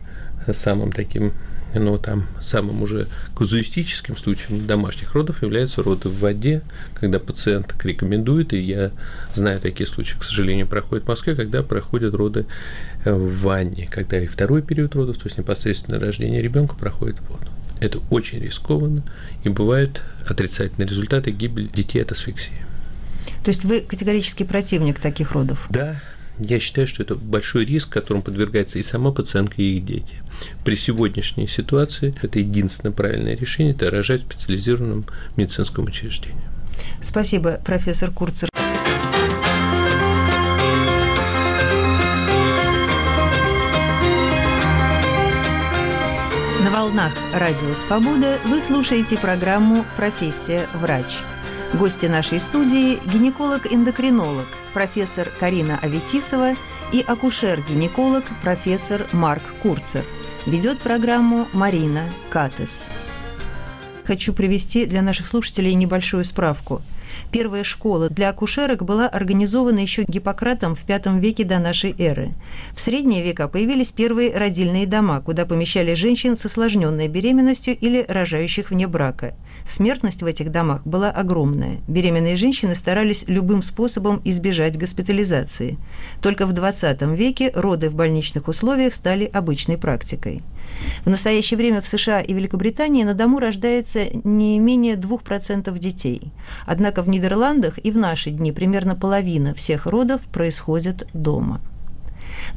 самым 0.52 0.92
таким 0.92 1.32
но 1.74 1.98
там 1.98 2.26
самым 2.40 2.82
уже 2.82 3.08
казуистическим 3.36 4.16
случаем 4.16 4.66
домашних 4.66 5.14
родов 5.14 5.42
являются 5.42 5.82
роды 5.82 6.08
в 6.08 6.18
воде, 6.18 6.62
когда 6.94 7.18
пациент 7.18 7.74
рекомендует, 7.84 8.52
и 8.52 8.60
я 8.60 8.90
знаю 9.34 9.60
такие 9.60 9.86
случаи, 9.86 10.16
к 10.18 10.24
сожалению, 10.24 10.66
проходят 10.66 11.04
в 11.04 11.08
Москве, 11.08 11.34
когда 11.34 11.62
проходят 11.62 12.14
роды 12.14 12.46
э, 13.04 13.12
в 13.12 13.40
ванне, 13.40 13.88
когда 13.90 14.18
и 14.18 14.26
второй 14.26 14.62
период 14.62 14.94
родов, 14.94 15.18
то 15.18 15.26
есть 15.26 15.38
непосредственно 15.38 15.98
рождение 15.98 16.42
ребенка 16.42 16.74
проходит 16.74 17.18
в 17.18 17.30
воду. 17.30 17.50
Это 17.80 18.00
очень 18.10 18.40
рискованно, 18.40 19.02
и 19.42 19.48
бывают 19.48 20.02
отрицательные 20.28 20.88
результаты 20.88 21.30
гибель 21.30 21.70
детей 21.70 22.02
от 22.02 22.12
асфиксии. 22.12 22.52
То 23.42 23.50
есть 23.50 23.64
вы 23.64 23.80
категорический 23.80 24.44
противник 24.44 25.00
таких 25.00 25.32
родов? 25.32 25.66
Да, 25.70 26.02
я 26.40 26.58
считаю, 26.58 26.86
что 26.86 27.02
это 27.02 27.14
большой 27.14 27.64
риск, 27.64 27.90
которому 27.90 28.22
подвергается 28.22 28.78
и 28.78 28.82
сама 28.82 29.12
пациентка, 29.12 29.60
и 29.62 29.76
их 29.76 29.84
дети. 29.84 30.22
При 30.64 30.74
сегодняшней 30.74 31.46
ситуации 31.46 32.14
это 32.22 32.38
единственное 32.38 32.92
правильное 32.92 33.36
решение– 33.36 33.74
это 33.74 33.90
рожать 33.90 34.22
в 34.22 34.32
специализированном 34.32 35.04
медицинском 35.36 35.86
учреждении. 35.86 36.40
Спасибо, 37.02 37.60
профессор 37.64 38.10
Курцер. 38.10 38.48
На 46.62 46.70
волнах 46.70 47.12
Радио 47.34 47.74
Свобода 47.74 48.38
вы 48.44 48.60
слушаете 48.60 49.18
программу 49.18 49.84
«Профессия 49.96 50.68
врач». 50.74 51.18
Гости 51.74 52.06
нашей 52.06 52.40
студии– 52.40 52.98
гинеколог-эндокринолог, 53.06 54.46
профессор 54.74 55.30
Карина 55.38 55.78
Аветисова 55.80 56.54
и 56.92 57.00
акушер-гинеколог 57.00 58.24
профессор 58.42 59.06
Марк 59.12 59.42
Курцер. 59.62 60.04
Ведет 60.46 60.80
программу 60.80 61.46
Марина 61.52 62.12
Катес. 62.28 62.88
Хочу 64.04 64.32
привести 64.32 64.84
для 64.86 65.00
наших 65.02 65.28
слушателей 65.28 65.74
небольшую 65.74 66.24
справку– 66.24 66.82
Первая 67.32 67.62
школа 67.62 68.08
для 68.08 68.30
акушерок 68.30 68.84
была 68.84 69.08
организована 69.08 69.78
еще 69.78 70.02
Гиппократом 70.02 70.74
в 70.74 70.80
V 70.88 71.20
веке 71.20 71.44
до 71.44 71.60
нашей 71.60 71.94
эры. 71.96 72.34
В 72.74 72.80
средние 72.80 73.22
века 73.22 73.46
появились 73.46 73.92
первые 73.92 74.36
родильные 74.36 74.86
дома, 74.86 75.20
куда 75.20 75.46
помещали 75.46 75.94
женщин 75.94 76.36
с 76.36 76.44
осложненной 76.44 77.06
беременностью 77.06 77.78
или 77.78 78.04
рожающих 78.08 78.70
вне 78.70 78.88
брака. 78.88 79.36
Смертность 79.64 80.22
в 80.22 80.26
этих 80.26 80.50
домах 80.50 80.84
была 80.84 81.10
огромная. 81.10 81.80
Беременные 81.86 82.34
женщины 82.34 82.74
старались 82.74 83.24
любым 83.28 83.62
способом 83.62 84.20
избежать 84.24 84.76
госпитализации. 84.76 85.78
Только 86.20 86.46
в 86.46 86.52
XX 86.52 87.14
веке 87.14 87.52
роды 87.54 87.90
в 87.90 87.94
больничных 87.94 88.48
условиях 88.48 88.92
стали 88.94 89.24
обычной 89.24 89.78
практикой. 89.78 90.42
В 91.04 91.10
настоящее 91.10 91.56
время 91.56 91.80
в 91.80 91.88
США 91.88 92.20
и 92.20 92.32
Великобритании 92.32 93.04
на 93.04 93.14
дому 93.14 93.38
рождается 93.38 94.06
не 94.24 94.58
менее 94.58 94.96
2% 94.96 95.78
детей. 95.78 96.32
Однако 96.66 97.02
в 97.02 97.08
Нидерландах 97.08 97.78
и 97.82 97.90
в 97.90 97.96
наши 97.96 98.30
дни 98.30 98.52
примерно 98.52 98.94
половина 98.94 99.54
всех 99.54 99.86
родов 99.86 100.20
происходит 100.22 101.08
дома. 101.12 101.60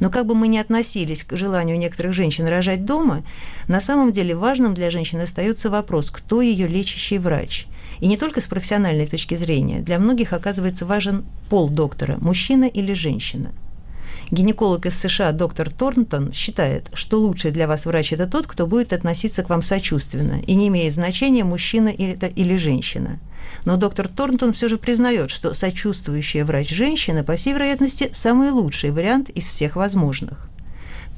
Но 0.00 0.10
как 0.10 0.26
бы 0.26 0.34
мы 0.34 0.48
ни 0.48 0.58
относились 0.58 1.24
к 1.24 1.36
желанию 1.36 1.78
некоторых 1.78 2.14
женщин 2.14 2.46
рожать 2.46 2.84
дома, 2.84 3.24
на 3.68 3.80
самом 3.80 4.12
деле 4.12 4.34
важным 4.34 4.74
для 4.74 4.90
женщины 4.90 5.22
остается 5.22 5.70
вопрос, 5.70 6.10
кто 6.10 6.40
ее 6.40 6.66
лечащий 6.66 7.18
врач. 7.18 7.66
И 8.00 8.06
не 8.06 8.16
только 8.16 8.40
с 8.40 8.46
профессиональной 8.46 9.06
точки 9.06 9.34
зрения. 9.36 9.80
Для 9.80 9.98
многих 9.98 10.32
оказывается 10.32 10.84
важен 10.84 11.24
пол 11.48 11.68
доктора– 11.68 12.16
мужчина 12.20 12.64
или 12.64 12.92
женщина– 12.92 13.52
Гинеколог 14.34 14.84
из 14.86 14.98
США 14.98 15.30
доктор 15.30 15.70
Торнтон 15.70 16.32
считает, 16.32 16.90
что 16.92 17.20
лучший 17.20 17.52
для 17.52 17.68
вас 17.68 17.86
врач– 17.86 18.12
это 18.14 18.26
тот, 18.26 18.48
кто 18.48 18.66
будет 18.66 18.92
относиться 18.92 19.44
к 19.44 19.48
вам 19.48 19.62
сочувственно, 19.62 20.40
и 20.44 20.56
не 20.56 20.66
имеет 20.66 20.92
значения, 20.92 21.44
мужчина 21.44 21.86
или, 21.86 22.18
или 22.34 22.56
женщина. 22.56 23.20
Но 23.64 23.76
доктор 23.76 24.08
Торнтон 24.08 24.52
все 24.52 24.68
же 24.68 24.76
признает, 24.76 25.30
что 25.30 25.54
сочувствующая 25.54 26.44
врач-женщина, 26.44 27.22
по 27.22 27.36
всей 27.36 27.52
вероятности, 27.52 28.10
самый 28.12 28.50
лучший 28.50 28.90
вариант 28.90 29.28
из 29.28 29.46
всех 29.46 29.76
возможных. 29.76 30.48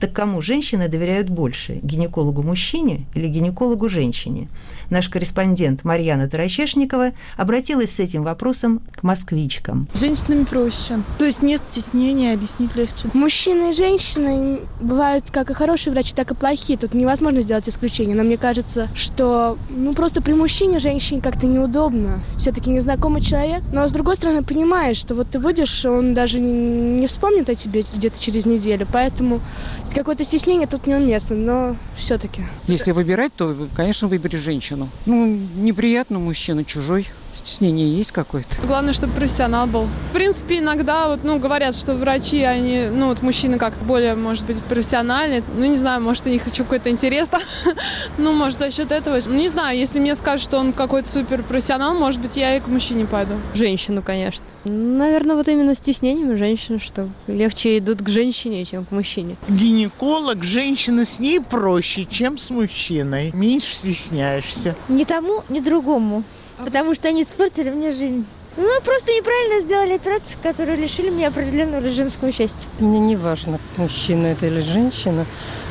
Так 0.00 0.12
кому 0.12 0.42
женщины 0.42 0.88
доверяют 0.88 1.30
больше, 1.30 1.80
гинекологу 1.82 2.42
мужчине 2.42 3.06
или 3.14 3.28
гинекологу 3.28 3.88
женщине? 3.88 4.48
Наш 4.90 5.08
корреспондент 5.08 5.84
Марьяна 5.84 6.28
Тарачешникова 6.28 7.12
обратилась 7.36 7.94
с 7.94 8.00
этим 8.00 8.22
вопросом 8.22 8.82
к 8.94 9.02
москвичкам. 9.02 9.88
С 9.94 10.00
женщинами 10.00 10.44
проще. 10.44 11.00
То 11.18 11.24
есть 11.24 11.42
нет 11.42 11.62
стеснения, 11.66 12.34
объяснить 12.34 12.76
легче. 12.76 13.08
Мужчины 13.14 13.70
и 13.70 13.72
женщины 13.72 14.60
бывают 14.80 15.24
как 15.30 15.50
и 15.50 15.54
хорошие 15.54 15.92
врачи, 15.92 16.12
так 16.14 16.30
и 16.30 16.34
плохие. 16.34 16.78
Тут 16.78 16.92
невозможно 16.92 17.40
сделать 17.40 17.68
исключение. 17.68 18.14
Но 18.14 18.22
мне 18.22 18.36
кажется, 18.36 18.88
что 18.94 19.56
ну 19.70 19.94
просто 19.94 20.20
при 20.20 20.34
мужчине 20.34 20.78
женщине 20.78 21.22
как-то 21.22 21.46
неудобно. 21.46 22.20
Все-таки 22.36 22.70
незнакомый 22.70 23.22
человек. 23.22 23.62
Но 23.72 23.88
с 23.88 23.92
другой 23.92 24.16
стороны 24.16 24.42
понимаешь, 24.42 24.98
что 24.98 25.14
вот 25.14 25.30
ты 25.30 25.38
выйдешь, 25.38 25.84
он 25.86 26.12
даже 26.12 26.38
не, 26.38 26.52
не 27.00 27.06
вспомнит 27.06 27.48
о 27.48 27.54
тебе 27.54 27.82
где-то 27.94 28.20
через 28.20 28.44
неделю. 28.44 28.86
Поэтому 28.92 29.40
какое-то 29.94 30.24
стеснение 30.24 30.66
тут 30.66 30.86
неуместно, 30.86 31.36
но 31.36 31.76
все-таки. 31.96 32.42
Если 32.66 32.92
выбирать, 32.92 33.32
то, 33.34 33.68
конечно, 33.74 34.08
выбери 34.08 34.36
женщину. 34.36 34.88
Ну, 35.06 35.26
неприятно 35.26 36.18
мужчина 36.18 36.64
чужой. 36.64 37.06
Стеснение 37.36 37.94
есть 37.94 38.12
какое-то. 38.12 38.48
Главное, 38.66 38.94
чтобы 38.94 39.12
профессионал 39.12 39.66
был. 39.66 39.88
В 40.10 40.12
принципе, 40.14 40.58
иногда 40.58 41.08
вот, 41.08 41.22
ну, 41.22 41.38
говорят, 41.38 41.76
что 41.76 41.94
врачи, 41.94 42.42
они, 42.42 42.86
ну, 42.90 43.08
вот 43.08 43.20
мужчины 43.20 43.58
как-то 43.58 43.84
более, 43.84 44.14
может 44.14 44.46
быть, 44.46 44.56
профессиональные. 44.64 45.44
Ну, 45.54 45.66
не 45.66 45.76
знаю, 45.76 46.00
может, 46.00 46.24
у 46.24 46.30
них 46.30 46.46
еще 46.46 46.64
какой-то 46.64 46.88
интерес. 46.88 47.30
ну, 48.18 48.32
может, 48.32 48.58
за 48.58 48.70
счет 48.70 48.90
этого. 48.90 49.20
Ну, 49.26 49.34
не 49.34 49.48
знаю, 49.48 49.78
если 49.78 50.00
мне 50.00 50.14
скажут, 50.14 50.42
что 50.42 50.58
он 50.58 50.72
какой-то 50.72 51.08
супер 51.08 51.42
профессионал, 51.42 51.94
может 51.94 52.20
быть, 52.22 52.36
я 52.38 52.56
и 52.56 52.60
к 52.60 52.68
мужчине 52.68 53.04
пойду. 53.04 53.34
Женщину, 53.54 54.02
конечно. 54.02 54.44
Наверное, 54.64 55.36
вот 55.36 55.48
именно 55.48 55.74
стеснением 55.74 56.36
женщин, 56.36 56.80
что 56.80 57.08
легче 57.26 57.78
идут 57.78 58.02
к 58.02 58.08
женщине, 58.08 58.64
чем 58.64 58.86
к 58.86 58.90
мужчине. 58.90 59.36
Гинеколог, 59.48 60.42
женщина 60.42 61.04
с 61.04 61.18
ней 61.18 61.40
проще, 61.40 62.06
чем 62.06 62.38
с 62.38 62.48
мужчиной. 62.50 63.30
Меньше 63.34 63.74
стесняешься. 63.74 64.74
Ни 64.88 65.04
тому, 65.04 65.44
ни 65.50 65.60
другому 65.60 66.24
потому 66.58 66.94
что 66.94 67.08
они 67.08 67.22
испортили 67.22 67.70
мне 67.70 67.92
жизнь. 67.92 68.26
Ну, 68.56 68.80
просто 68.82 69.12
неправильно 69.12 69.60
сделали 69.60 69.92
операцию, 69.92 70.38
которую 70.42 70.78
лишили 70.78 71.10
меня 71.10 71.28
определенного 71.28 71.86
женского 71.90 72.32
счастья. 72.32 72.66
Мне 72.80 72.98
не 72.98 73.14
важно, 73.14 73.58
мужчина 73.76 74.28
это 74.28 74.46
или 74.46 74.60
женщина. 74.60 75.26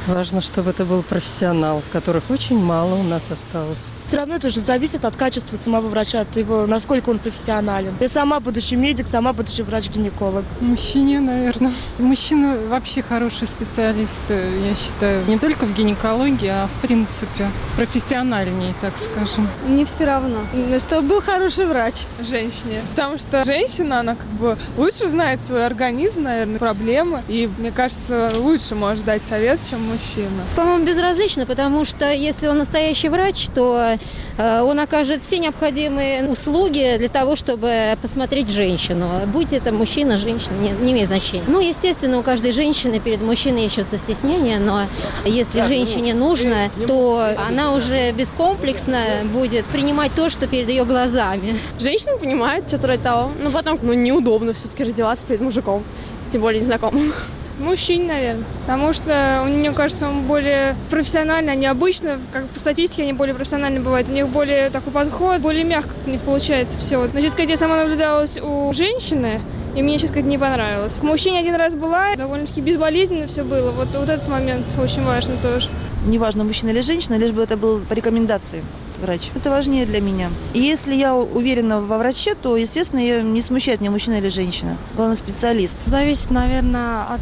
Важно, 0.06 0.40
чтобы 0.42 0.70
это 0.70 0.86
был 0.86 1.02
профессионал, 1.02 1.82
которых 1.92 2.30
очень 2.30 2.60
мало 2.60 2.94
у 2.94 3.04
нас 3.04 3.32
осталось. 3.32 3.92
Все 4.06 4.18
равно 4.18 4.36
это 4.36 4.50
же 4.50 4.62
зависит 4.62 5.06
от 5.06 5.16
качества 5.16 5.56
самого 5.56 5.88
врача, 5.88 6.22
от 6.22 6.38
его, 6.38 6.66
насколько 6.66 7.10
он 7.10 7.20
профессионален. 7.20 7.94
Я 8.00 8.10
сама 8.10 8.40
будущий 8.40 8.76
медик, 8.76 9.08
сама 9.08 9.34
будущий 9.34 9.64
врач-гинеколог. 9.64 10.44
Мужчине, 10.62 11.20
наверное. 11.20 11.74
Мужчина 11.98 12.58
вообще 12.70 13.02
хороший 13.02 13.48
специалист, 13.48 14.24
я 14.30 14.76
считаю, 14.76 15.26
не 15.28 15.38
только 15.38 15.66
в 15.66 15.74
гинекологии, 15.74 16.50
а 16.50 16.68
в 16.68 16.82
принципе 16.82 17.50
профессиональнее, 17.76 18.74
так 18.82 18.94
скажем. 18.98 19.50
Не 19.68 19.86
все 19.86 20.06
равно, 20.06 20.40
чтобы 20.80 21.08
был 21.08 21.22
хороший 21.22 21.66
врач. 21.66 21.96
Женщине. 22.20 22.82
Потому 22.92 23.18
что 23.18 23.44
женщина, 23.44 24.00
она 24.00 24.16
как 24.16 24.28
бы 24.28 24.58
лучше 24.78 25.08
знает 25.08 25.44
свой 25.44 25.66
организм, 25.66 26.24
наверное, 26.24 26.60
проблемы. 26.60 27.24
И, 27.28 27.50
мне 27.58 27.72
кажется, 27.72 28.32
лучше 28.36 28.76
может 28.76 29.04
дать 29.04 29.24
совет, 29.26 29.60
чем 29.68 29.82
мужчина 29.82 30.06
мужчина? 30.06 30.44
По-моему, 30.56 30.86
безразлично, 30.86 31.46
потому 31.46 31.86
что 31.86 32.12
если 32.12 32.48
он 32.48 32.58
настоящий 32.58 33.10
врач, 33.10 33.48
то 33.54 33.95
э, 34.38 34.62
он 34.62 34.80
окажет 34.80 35.22
все 35.26 35.40
необходимые 35.40 36.28
услуги 36.28 36.96
для 36.98 37.10
того, 37.10 37.36
чтобы 37.36 37.98
посмотреть 38.02 38.50
женщину. 38.50 39.10
Будь 39.28 39.54
это 39.54 39.72
мужчина, 39.72 40.18
женщина, 40.18 40.54
не, 40.62 40.70
не 40.70 40.94
имеет 40.94 41.08
значения. 41.08 41.44
Ну, 41.48 41.60
естественно, 41.60 42.20
у 42.20 42.24
каждой 42.24 42.52
женщины 42.52 43.00
перед 43.00 43.22
мужчиной 43.22 43.64
есть 43.64 43.76
чувство 43.76 43.98
стеснения, 43.98 44.60
но 44.60 44.88
если 45.26 45.62
ну, 45.62 45.68
женщине 45.68 46.14
нужно, 46.14 46.70
то 46.88 47.30
она 47.48 47.74
уже 47.74 48.12
бескомплексно 48.12 48.98
будет 49.34 49.66
принимать 49.66 50.14
то, 50.16 50.30
что 50.30 50.48
перед 50.48 50.70
ее 50.70 50.86
глазами. 50.86 51.58
Женщина 51.80 52.18
понимает, 52.18 52.68
что 52.68 52.86
ради 52.88 53.04
того, 53.04 53.32
но 53.42 53.52
потом 53.52 53.80
ну, 53.82 53.94
неудобно 53.94 54.54
все-таки 54.54 54.84
раздеваться 54.84 55.26
перед 55.26 55.42
мужиком, 55.42 55.84
тем 56.32 56.42
более 56.42 56.62
незнакомым. 56.62 57.14
Мужчин, 57.60 58.08
наверное. 58.08 58.44
Потому 58.62 58.92
что, 58.94 59.44
мне 59.46 59.72
кажется, 59.72 60.08
он 60.08 60.24
более 60.24 60.76
профессиональный, 60.90 61.54
они 61.54 61.66
обычно, 61.68 62.20
как 62.34 62.48
по 62.50 62.60
статистике, 62.60 63.04
они 63.04 63.14
более 63.14 63.34
профессиональны 63.34 63.80
бывают. 63.80 64.10
У 64.10 64.12
них 64.12 64.28
более 64.28 64.70
такой 64.70 64.92
подход, 64.92 65.40
более 65.40 65.64
мягко 65.64 65.92
у 66.06 66.10
них 66.10 66.22
получается 66.22 66.78
все. 66.78 67.00
Но, 67.00 67.08
честно 67.14 67.30
сказать, 67.30 67.50
я 67.50 67.58
сама 67.58 67.78
наблюдалась 67.78 68.38
у 68.38 68.74
женщины, 68.74 69.42
и 69.76 69.82
мне, 69.82 69.94
честно 69.94 70.10
сказать, 70.10 70.26
не 70.26 70.38
понравилось. 70.38 70.98
К 70.98 71.04
мужчине 71.04 71.40
один 71.40 71.56
раз 71.56 71.76
была, 71.76 72.16
довольно-таки 72.16 72.60
безболезненно 72.62 73.28
все 73.28 73.44
было. 73.44 73.72
Вот, 73.72 73.88
вот 73.94 74.10
этот 74.10 74.28
момент 74.28 74.66
очень 74.78 75.04
важный 75.04 75.38
тоже. 75.38 75.70
Неважно, 76.06 76.44
мужчина 76.44 76.72
или 76.72 76.82
женщина, 76.82 77.18
лишь 77.18 77.32
бы 77.32 77.42
это 77.42 77.56
был 77.58 77.80
по 77.80 77.94
рекомендации 77.94 78.64
врач. 78.98 79.30
Это 79.36 79.50
важнее 79.50 79.86
для 79.86 80.02
меня. 80.02 80.30
И 80.54 80.60
если 80.60 80.94
я 80.94 81.16
уверена 81.16 81.82
во 81.82 81.98
враче, 81.98 82.36
то, 82.36 82.58
естественно, 82.58 83.22
не 83.22 83.42
смущает 83.42 83.82
меня 83.82 83.92
мужчина 83.92 84.16
или 84.16 84.30
женщина. 84.30 84.78
Главное, 84.96 85.16
специалист. 85.16 85.78
Зависит, 85.86 86.32
наверное, 86.32 87.04
от 87.04 87.22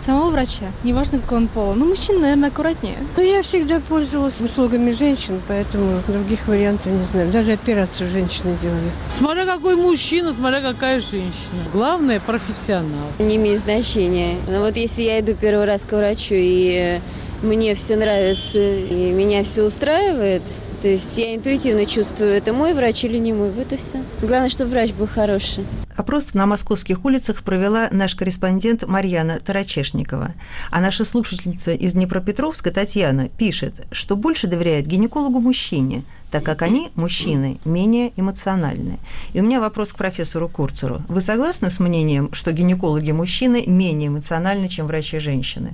самого 0.00 0.30
врача, 0.30 0.66
неважно 0.84 1.18
какого 1.18 1.38
он 1.38 1.48
пола. 1.48 1.72
Ну, 1.74 1.86
мужчина, 1.86 2.20
наверное, 2.20 2.50
аккуратнее. 2.50 2.96
Ну, 3.16 3.22
я 3.22 3.42
всегда 3.42 3.80
пользовалась 3.80 4.40
услугами 4.40 4.92
женщин, 4.92 5.40
поэтому 5.48 6.00
других 6.06 6.46
вариантов 6.46 6.86
не 6.86 7.04
знаю. 7.06 7.32
Даже 7.32 7.52
операцию 7.52 8.10
женщины 8.10 8.56
делали. 8.62 8.90
Смотря 9.12 9.44
какой 9.46 9.74
мужчина, 9.74 10.32
смотря 10.32 10.60
какая 10.60 11.00
женщина. 11.00 11.32
Главное– 11.72 12.20
профессионал. 12.26 13.08
Не 13.18 13.36
имеет 13.36 13.58
значения. 13.58 14.36
Но 14.48 14.60
вот 14.60 14.76
если 14.76 15.02
я 15.02 15.20
иду 15.20 15.34
первый 15.34 15.64
раз 15.64 15.82
к 15.82 15.92
врачу, 15.92 16.34
и 16.36 17.00
мне 17.42 17.74
все 17.74 17.96
нравится, 17.96 18.58
и 18.58 19.10
меня 19.12 19.42
все 19.44 19.62
устраивает, 19.62 20.42
то 20.80 20.88
есть 20.88 21.16
я 21.16 21.34
интуитивно 21.34 21.86
чувствую, 21.86 22.30
это 22.30 22.52
мой 22.52 22.74
врач 22.74 23.04
или 23.04 23.18
не 23.18 23.32
мой. 23.32 23.50
Вот 23.50 23.72
и 23.72 23.76
все. 23.76 24.02
Главное, 24.20 24.50
чтобы 24.50 24.70
врач 24.70 24.92
был 24.92 25.06
хороший. 25.06 25.64
Опрос 25.96 26.34
на 26.34 26.46
московских 26.46 27.04
улицах 27.04 27.42
провела 27.42 27.88
наш 27.90 28.14
корреспондент 28.14 28.86
Марьяна 28.86 29.40
Тарачешникова. 29.40 30.34
А 30.70 30.80
наша 30.80 31.04
слушательница 31.04 31.72
из 31.72 31.94
Днепропетровска 31.94 32.70
Татьяна 32.70 33.28
пишет, 33.30 33.86
что 33.92 34.14
больше 34.14 34.46
доверяет 34.46 34.86
гинекологу-мужчине, 34.86 36.04
так 36.30 36.44
как 36.44 36.62
они, 36.62 36.90
мужчины, 36.96 37.58
менее 37.64 38.12
эмоциональны. 38.16 38.98
И 39.32 39.40
у 39.40 39.44
меня 39.44 39.60
вопрос 39.60 39.92
к 39.92 39.96
профессору 39.96 40.48
Курцеру. 40.48 41.02
Вы 41.08 41.22
согласны 41.22 41.70
с 41.70 41.80
мнением, 41.80 42.32
что 42.32 42.52
гинекологи-мужчины 42.52 43.64
менее 43.66 44.08
эмоциональны, 44.08 44.68
чем 44.68 44.86
врачи-женщины? 44.86 45.72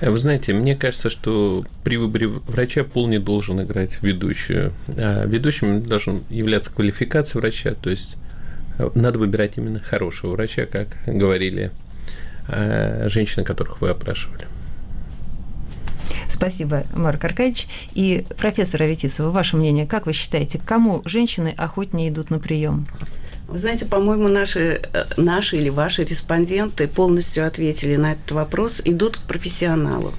Вы 0.00 0.16
знаете, 0.16 0.54
мне 0.54 0.74
кажется, 0.76 1.10
что 1.10 1.64
при 1.84 1.96
выборе 1.96 2.26
врача 2.28 2.84
пол 2.84 3.06
не 3.06 3.18
должен 3.18 3.60
играть 3.60 4.02
ведущую. 4.02 4.72
А 4.88 5.26
ведущим 5.26 5.82
должен 5.82 6.24
являться 6.30 6.72
квалификация 6.72 7.40
врача, 7.40 7.74
то 7.74 7.90
есть 7.90 8.16
э, 8.78 8.88
надо 8.94 9.18
выбирать 9.18 9.58
именно 9.58 9.78
хорошего 9.78 10.32
врача, 10.32 10.64
как 10.64 10.96
говорили 11.06 11.70
э, 12.48 13.08
женщины, 13.10 13.44
которых 13.44 13.82
вы 13.82 13.90
опрашивали. 13.90 14.46
Спасибо, 16.28 16.84
Марк 16.94 17.22
Аркадьевич. 17.22 17.66
И 17.92 18.24
профессор 18.38 18.82
Аветисова, 18.82 19.30
ваше 19.30 19.58
мнение, 19.58 19.86
как 19.86 20.06
вы 20.06 20.14
считаете, 20.14 20.58
к 20.58 20.64
кому 20.64 21.02
женщины 21.04 21.52
охотнее 21.54 22.08
идут 22.08 22.30
на 22.30 22.38
прием? 22.38 22.86
Вы 23.50 23.58
знаете, 23.58 23.84
по-моему, 23.84 24.28
наши, 24.28 24.80
э, 24.92 25.04
наши 25.16 25.56
или 25.56 25.70
ваши 25.70 26.04
респонденты 26.04 26.86
полностью 26.86 27.44
ответили 27.44 27.96
на 27.96 28.12
этот 28.12 28.30
вопрос, 28.30 28.80
идут 28.84 29.16
к 29.16 29.22
профессионалу. 29.22 30.12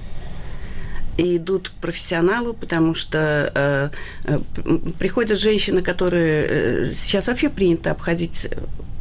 И 1.16 1.38
идут 1.38 1.70
к 1.70 1.72
профессионалу, 1.72 2.52
потому 2.52 2.94
что 2.94 3.50
э, 3.54 3.90
э, 4.24 4.38
приходят 4.98 5.38
женщины, 5.38 5.80
которые 5.80 6.46
э, 6.46 6.92
сейчас 6.92 7.28
вообще 7.28 7.48
принято 7.48 7.90
обходить 7.90 8.48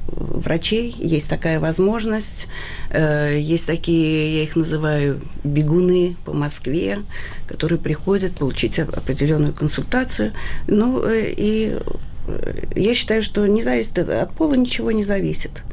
врачей, 0.08 0.96
есть 0.98 1.30
такая 1.30 1.60
возможность, 1.60 2.48
э, 2.90 3.38
есть 3.38 3.68
такие, 3.68 4.38
я 4.38 4.44
их 4.44 4.56
называю, 4.56 5.20
бегуны 5.44 6.16
по 6.24 6.32
Москве, 6.32 7.00
которые 7.48 7.80
приходят 7.80 8.32
получить 8.34 8.80
определенную 8.80 9.54
консультацию, 9.54 10.32
ну 10.68 11.04
и 11.06 11.78
я 12.76 12.94
считаю, 12.94 13.22
что 13.24 13.46
не 13.48 13.64
зависит 13.64 13.98
от 14.00 14.32
пола 14.34 14.56
ничего 14.56 14.92
не 14.92 15.04
зависит. 15.04 15.64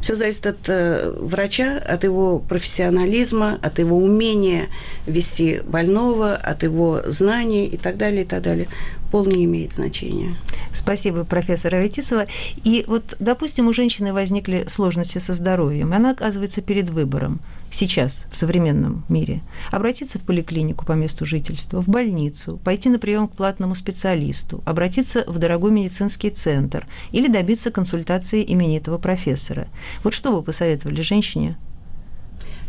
Все 0.00 0.14
зависит 0.14 0.46
от 0.46 0.58
э, 0.68 1.14
врача, 1.18 1.78
от 1.78 2.04
его 2.04 2.38
профессионализма, 2.38 3.58
от 3.62 3.78
его 3.78 3.96
умения 3.96 4.66
вести 5.06 5.62
больного, 5.64 6.34
от 6.34 6.62
его 6.62 7.00
знаний 7.06 7.64
и 7.66 7.78
так 7.78 7.96
далее, 7.96 8.24
и 8.24 8.26
так 8.26 8.42
далее. 8.42 8.68
Пол 9.10 9.24
не 9.24 9.46
имеет 9.46 9.72
значения. 9.72 10.36
Спасибо, 10.74 11.24
профессор 11.24 11.76
Аветисова. 11.76 12.26
И 12.64 12.84
вот, 12.86 13.16
допустим, 13.18 13.68
у 13.68 13.72
женщины 13.72 14.12
возникли 14.12 14.64
сложности 14.66 15.16
со 15.16 15.32
здоровьем, 15.32 15.94
и 15.94 15.96
она 15.96 16.10
оказывается 16.10 16.60
перед 16.60 16.90
выбором 16.90 17.40
сейчас, 17.74 18.26
в 18.30 18.36
современном 18.36 19.04
мире, 19.08 19.42
обратиться 19.70 20.18
в 20.18 20.22
поликлинику 20.22 20.84
по 20.86 20.92
месту 20.92 21.26
жительства, 21.26 21.80
в 21.80 21.88
больницу, 21.88 22.60
пойти 22.64 22.88
на 22.88 22.98
прием 22.98 23.28
к 23.28 23.32
платному 23.32 23.74
специалисту, 23.74 24.62
обратиться 24.64 25.24
в 25.26 25.38
дорогой 25.38 25.72
медицинский 25.72 26.30
центр 26.30 26.86
или 27.12 27.28
добиться 27.28 27.70
консультации 27.70 28.44
именитого 28.46 28.98
профессора. 28.98 29.68
Вот 30.02 30.14
что 30.14 30.32
вы 30.32 30.42
посоветовали 30.42 31.02
женщине 31.02 31.56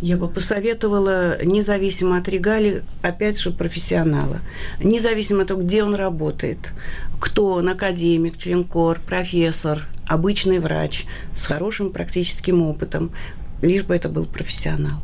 я 0.01 0.17
бы 0.17 0.27
посоветовала, 0.27 1.41
независимо 1.43 2.17
от 2.17 2.27
регалий, 2.27 2.81
опять 3.01 3.39
же, 3.39 3.51
профессионала. 3.51 4.41
Независимо 4.83 5.43
от 5.43 5.47
того, 5.47 5.61
где 5.61 5.83
он 5.83 5.95
работает, 5.95 6.73
кто 7.19 7.53
он, 7.53 7.69
академик, 7.69 8.37
членкор, 8.37 8.99
профессор, 8.99 9.87
обычный 10.05 10.59
врач 10.59 11.05
с 11.33 11.45
хорошим 11.45 11.91
практическим 11.91 12.61
опытом, 12.61 13.11
лишь 13.65 13.83
бы 13.83 13.95
это 13.95 14.09
был 14.09 14.25
профессионал. 14.25 15.01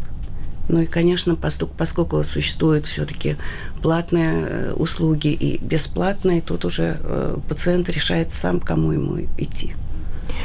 Ну 0.69 0.81
и, 0.81 0.85
конечно, 0.85 1.35
поскольку, 1.35 1.73
поскольку 1.77 2.23
существуют 2.23 2.85
все-таки 2.85 3.35
платные 3.81 4.45
э, 4.47 4.73
услуги 4.73 5.27
и 5.27 5.57
бесплатные, 5.57 6.41
тут 6.41 6.63
уже 6.63 6.97
э, 6.99 7.37
пациент 7.49 7.89
решает 7.89 8.31
сам, 8.31 8.59
кому 8.59 8.91
ему 8.91 9.19
идти. 9.37 9.73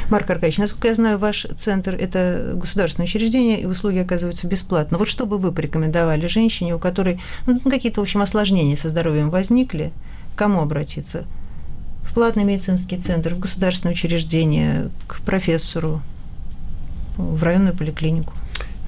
Марк 0.09 0.29
Аркадьевич, 0.29 0.57
насколько 0.57 0.89
я 0.89 0.95
знаю, 0.95 1.17
ваш 1.17 1.45
центр– 1.57 1.95
это 1.99 2.53
государственное 2.55 3.07
учреждение, 3.07 3.61
и 3.61 3.65
услуги 3.65 3.97
оказываются 3.97 4.47
бесплатно. 4.47 4.97
Вот 4.97 5.07
что 5.07 5.25
бы 5.25 5.37
вы 5.37 5.51
порекомендовали 5.51 6.27
женщине, 6.27 6.75
у 6.75 6.79
которой 6.79 7.21
ну, 7.45 7.59
какие-то, 7.59 8.01
в 8.01 8.03
общем, 8.03 8.21
осложнения 8.21 8.75
со 8.75 8.89
здоровьем 8.89 9.29
возникли, 9.29 9.91
кому 10.35 10.61
обратиться? 10.61 11.25
В 12.03 12.13
платный 12.13 12.43
медицинский 12.43 12.97
центр, 12.97 13.33
в 13.33 13.39
государственное 13.39 13.93
учреждение, 13.93 14.89
к 15.07 15.21
профессору, 15.21 16.01
в 17.17 17.43
районную 17.43 17.75
поликлинику? 17.75 18.33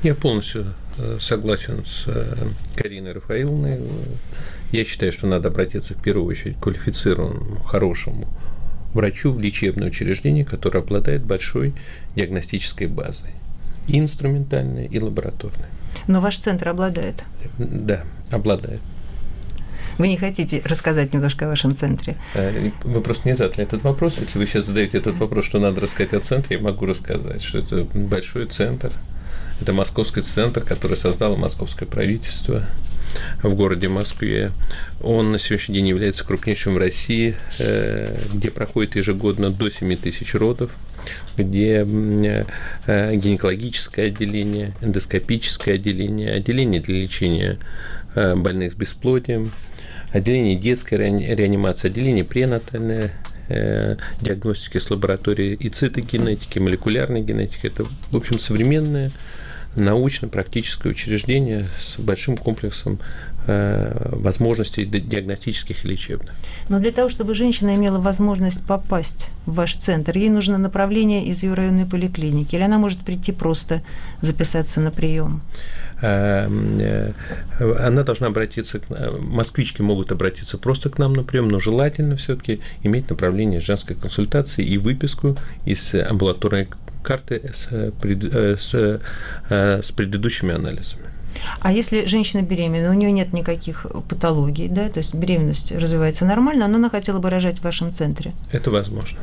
Я 0.03 0.15
полностью 0.15 0.73
э, 0.97 1.17
согласен 1.19 1.85
с 1.85 2.05
э, 2.07 2.49
Кариной 2.75 3.13
Рафаиловной. 3.13 3.81
Я 4.71 4.85
считаю, 4.85 5.11
что 5.11 5.27
надо 5.27 5.49
обратиться 5.49 5.93
в 5.93 6.01
первую 6.01 6.25
очередь 6.27 6.57
к 6.57 6.61
квалифицированному, 6.61 7.57
хорошему 7.63 8.27
врачу 8.93 9.31
в 9.31 9.39
лечебное 9.39 9.89
учреждение, 9.89 10.45
которое 10.45 10.79
обладает 10.79 11.23
большой 11.23 11.73
диагностической 12.15 12.87
базой. 12.87 13.31
И 13.87 13.99
инструментальной, 13.99 14.85
и 14.87 14.99
лабораторной. 14.99 15.67
Но 16.07 16.21
ваш 16.21 16.37
центр 16.37 16.69
обладает? 16.69 17.23
Да, 17.57 18.03
обладает. 18.29 18.81
Вы 19.99 20.07
не 20.07 20.15
хотите 20.15 20.61
рассказать 20.63 21.13
немножко 21.13 21.45
о 21.45 21.49
вашем 21.49 21.75
центре? 21.75 22.15
Э, 22.33 22.71
вы 22.85 23.01
просто 23.01 23.27
не 23.27 23.35
задали 23.35 23.63
этот 23.63 23.83
вопрос. 23.83 24.17
Если 24.17 24.39
вы 24.39 24.45
сейчас 24.45 24.67
задаете 24.67 24.97
этот 24.97 25.17
вопрос, 25.17 25.43
что 25.43 25.59
надо 25.59 25.81
рассказать 25.81 26.13
о 26.13 26.21
центре, 26.21 26.55
я 26.55 26.63
могу 26.63 26.85
рассказать, 26.85 27.43
что 27.43 27.59
это 27.59 27.85
большой 27.93 28.45
центр. 28.45 28.93
Это 29.59 29.73
московский 29.73 30.21
центр, 30.21 30.61
который 30.61 30.95
создало 30.95 31.35
московское 31.35 31.85
правительство 31.85 32.65
в 33.43 33.53
городе 33.55 33.89
Москве. 33.89 34.51
Он 35.01 35.33
на 35.33 35.37
сегодняшний 35.37 35.75
день 35.75 35.89
является 35.89 36.23
крупнейшим 36.23 36.75
в 36.75 36.77
России, 36.77 37.35
э, 37.59 38.21
где 38.33 38.51
проходит 38.51 38.95
ежегодно 38.95 39.49
до 39.49 39.69
7 39.69 39.97
тысяч 39.97 40.33
родов 40.33 40.71
где 41.37 41.85
э, 41.87 42.45
гинекологическое 43.15 44.07
отделение, 44.07 44.73
эндоскопическое 44.81 45.75
отделение, 45.75 46.33
отделение 46.33 46.81
для 46.81 46.95
лечения 46.95 47.57
больных 48.15 48.73
с 48.73 48.75
бесплодием, 48.75 49.51
отделение 50.11 50.55
детской 50.55 50.95
реанимации, 50.95 51.87
отделение 51.87 52.23
пренатальной 52.23 53.11
диагностики 54.21 54.77
с 54.77 54.91
лабораторией 54.91 55.55
и 55.55 55.69
цитогенетики, 55.69 56.59
молекулярной 56.59 57.21
генетики. 57.21 57.65
Это, 57.65 57.85
в 58.11 58.15
общем, 58.15 58.37
современное 58.37 59.11
научно-практическое 59.75 60.89
учреждение 60.89 61.67
с 61.79 61.99
большим 61.99 62.37
комплексом 62.37 62.99
э, 63.47 64.09
возможностей 64.11 64.85
диагностических 64.85 65.85
и 65.85 65.87
лечебных. 65.87 66.33
Но 66.69 66.79
для 66.79 66.91
того, 66.91 67.09
чтобы 67.09 67.35
женщина 67.35 67.75
имела 67.75 67.99
возможность 67.99 68.65
попасть 68.65 69.29
в 69.45 69.53
ваш 69.53 69.75
центр, 69.75 70.17
ей 70.17 70.29
нужно 70.29 70.57
направление 70.57 71.25
из 71.25 71.43
ее 71.43 71.53
районной 71.53 71.85
поликлиники, 71.85 72.55
или 72.55 72.63
она 72.63 72.77
может 72.77 72.99
прийти 72.99 73.31
просто 73.31 73.81
записаться 74.21 74.81
на 74.81 74.91
прием? 74.91 75.41
Эм, 76.01 76.79
э, 76.79 77.11
она 77.79 78.03
должна 78.03 78.27
обратиться, 78.27 78.79
к, 78.79 78.85
москвички 79.19 79.81
могут 79.81 80.11
обратиться 80.11 80.57
просто 80.57 80.89
к 80.89 80.97
нам 80.97 81.13
на 81.13 81.23
прием, 81.23 81.49
но 81.49 81.59
желательно 81.59 82.15
все-таки 82.15 82.61
иметь 82.83 83.09
направление 83.09 83.59
женской 83.59 83.95
консультации 83.95 84.65
и 84.65 84.77
выписку 84.77 85.35
из 85.65 85.93
амбулаторной 85.93 86.69
карты 87.03 87.51
с, 87.53 87.67
э, 87.71 87.91
с, 88.57 88.73
э, 88.73 89.81
с 89.81 89.91
предыдущими 89.91 90.53
анализами. 90.53 91.03
А 91.59 91.71
если 91.71 92.05
женщина 92.05 92.41
беременна, 92.41 92.89
у 92.89 92.93
нее 92.93 93.11
нет 93.11 93.33
никаких 93.33 93.85
патологий, 94.09 94.67
да, 94.67 94.89
то 94.89 94.99
есть 94.99 95.13
беременность 95.13 95.71
развивается 95.71 96.25
нормально, 96.25 96.67
но 96.67 96.77
она 96.77 96.89
хотела 96.89 97.19
бы 97.19 97.29
рожать 97.29 97.59
в 97.59 97.63
вашем 97.63 97.93
центре? 97.93 98.33
Это 98.51 98.71
возможно. 98.71 99.19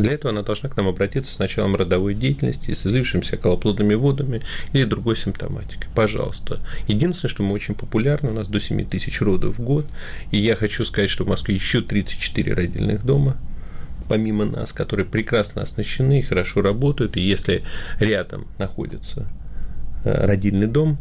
Для 0.00 0.14
этого 0.14 0.32
она 0.32 0.42
должна 0.42 0.68
к 0.68 0.76
нам 0.76 0.88
обратиться 0.88 1.32
с 1.34 1.38
началом 1.38 1.76
родовой 1.76 2.14
деятельности, 2.14 2.72
с 2.72 2.86
излившимися 2.86 3.36
колоплодными 3.36 3.94
водами 3.94 4.42
или 4.72 4.84
другой 4.84 5.16
симптоматикой. 5.16 5.88
Пожалуйста. 5.94 6.60
Единственное, 6.88 7.30
что 7.30 7.42
мы 7.42 7.52
очень 7.52 7.74
популярны, 7.74 8.30
у 8.30 8.34
нас 8.34 8.48
до 8.48 8.60
7 8.60 8.86
тысяч 8.86 9.20
родов 9.20 9.58
в 9.58 9.62
год, 9.62 9.86
и 10.30 10.38
я 10.38 10.56
хочу 10.56 10.84
сказать, 10.84 11.10
что 11.10 11.24
в 11.24 11.28
Москве 11.28 11.54
еще 11.54 11.82
34 11.82 12.54
родильных 12.54 13.04
дома, 13.04 13.36
помимо 14.08 14.46
нас, 14.46 14.72
которые 14.72 15.06
прекрасно 15.06 15.62
оснащены 15.62 16.20
и 16.20 16.22
хорошо 16.22 16.62
работают, 16.62 17.16
и 17.16 17.20
если 17.20 17.62
рядом 17.98 18.46
находится 18.58 19.28
э, 20.04 20.26
родильный 20.26 20.66
дом 20.66 20.98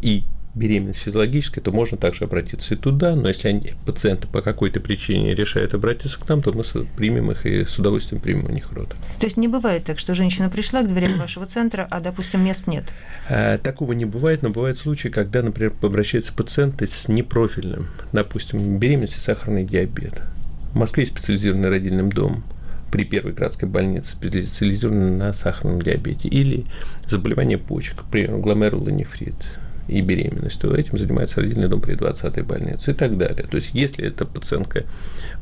и 0.00 0.22
беременность 0.56 1.00
физиологическая, 1.00 1.62
то 1.62 1.70
можно 1.70 1.98
также 1.98 2.24
обратиться 2.24 2.74
и 2.74 2.76
туда, 2.76 3.14
но 3.14 3.28
если 3.28 3.48
они, 3.48 3.72
пациенты 3.84 4.26
по 4.26 4.40
какой-то 4.40 4.80
причине 4.80 5.34
решают 5.34 5.74
обратиться 5.74 6.18
к 6.18 6.26
нам, 6.28 6.42
то 6.42 6.52
мы 6.52 6.64
примем 6.96 7.30
их 7.30 7.44
и 7.44 7.66
с 7.66 7.78
удовольствием 7.78 8.22
примем 8.22 8.46
у 8.46 8.52
них 8.52 8.72
род. 8.72 8.96
То 9.20 9.26
есть 9.26 9.36
не 9.36 9.48
бывает 9.48 9.84
так, 9.84 9.98
что 9.98 10.14
женщина 10.14 10.48
пришла 10.48 10.82
к 10.82 10.88
дверям 10.88 11.18
вашего 11.18 11.46
центра, 11.46 11.86
а, 11.90 12.00
допустим, 12.00 12.42
мест 12.42 12.66
нет? 12.66 12.84
Э, 13.28 13.58
такого 13.58 13.92
не 13.92 14.06
бывает, 14.06 14.42
но 14.42 14.48
бывают 14.48 14.78
случаи, 14.78 15.08
когда, 15.08 15.42
например, 15.42 15.74
обращаются 15.82 16.32
пациенты 16.32 16.86
с 16.86 17.06
непрофильным, 17.08 17.88
допустим, 18.12 18.78
беременность 18.78 19.16
и 19.16 19.20
сахарный 19.20 19.64
диабет. 19.64 20.22
В 20.72 20.76
Москве 20.76 21.02
есть 21.02 21.14
специализированный 21.14 21.68
родильный 21.68 22.08
дом 22.08 22.42
при 22.90 23.04
первой 23.04 23.34
городской 23.34 23.68
больнице, 23.68 24.12
специализированный 24.12 25.10
на 25.10 25.32
сахарном 25.34 25.82
диабете, 25.82 26.28
или 26.28 26.64
заболевание 27.06 27.58
почек, 27.58 27.96
например, 27.98 28.38
гломерулонефрит 28.38 29.34
и 29.88 30.00
беременность, 30.00 30.60
то 30.60 30.74
этим 30.74 30.98
занимается 30.98 31.40
родильный 31.40 31.68
дом 31.68 31.80
при 31.80 31.94
20-й 31.94 32.42
больнице 32.42 32.90
и 32.90 32.94
так 32.94 33.16
далее. 33.16 33.46
То 33.48 33.56
есть, 33.56 33.70
если 33.72 34.06
эта 34.06 34.24
пациентка 34.24 34.84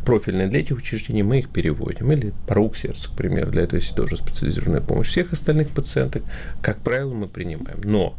профильная 0.05 0.49
для 0.49 0.61
этих 0.61 0.77
учреждений, 0.77 1.23
мы 1.23 1.39
их 1.39 1.49
переводим. 1.49 2.13
Или 2.13 2.33
порог 2.47 2.77
сердца, 2.77 3.09
к 3.09 3.17
примеру, 3.17 3.51
для 3.51 3.63
этого 3.63 3.81
есть 3.81 3.95
тоже 3.95 4.17
специализированная 4.17 4.81
помощь. 4.81 5.09
Всех 5.09 5.33
остальных 5.33 5.69
пациенток, 5.71 6.23
как 6.63 6.79
правило, 6.79 7.15
мы 7.15 7.27
принимаем. 7.27 7.81
Но 7.85 8.17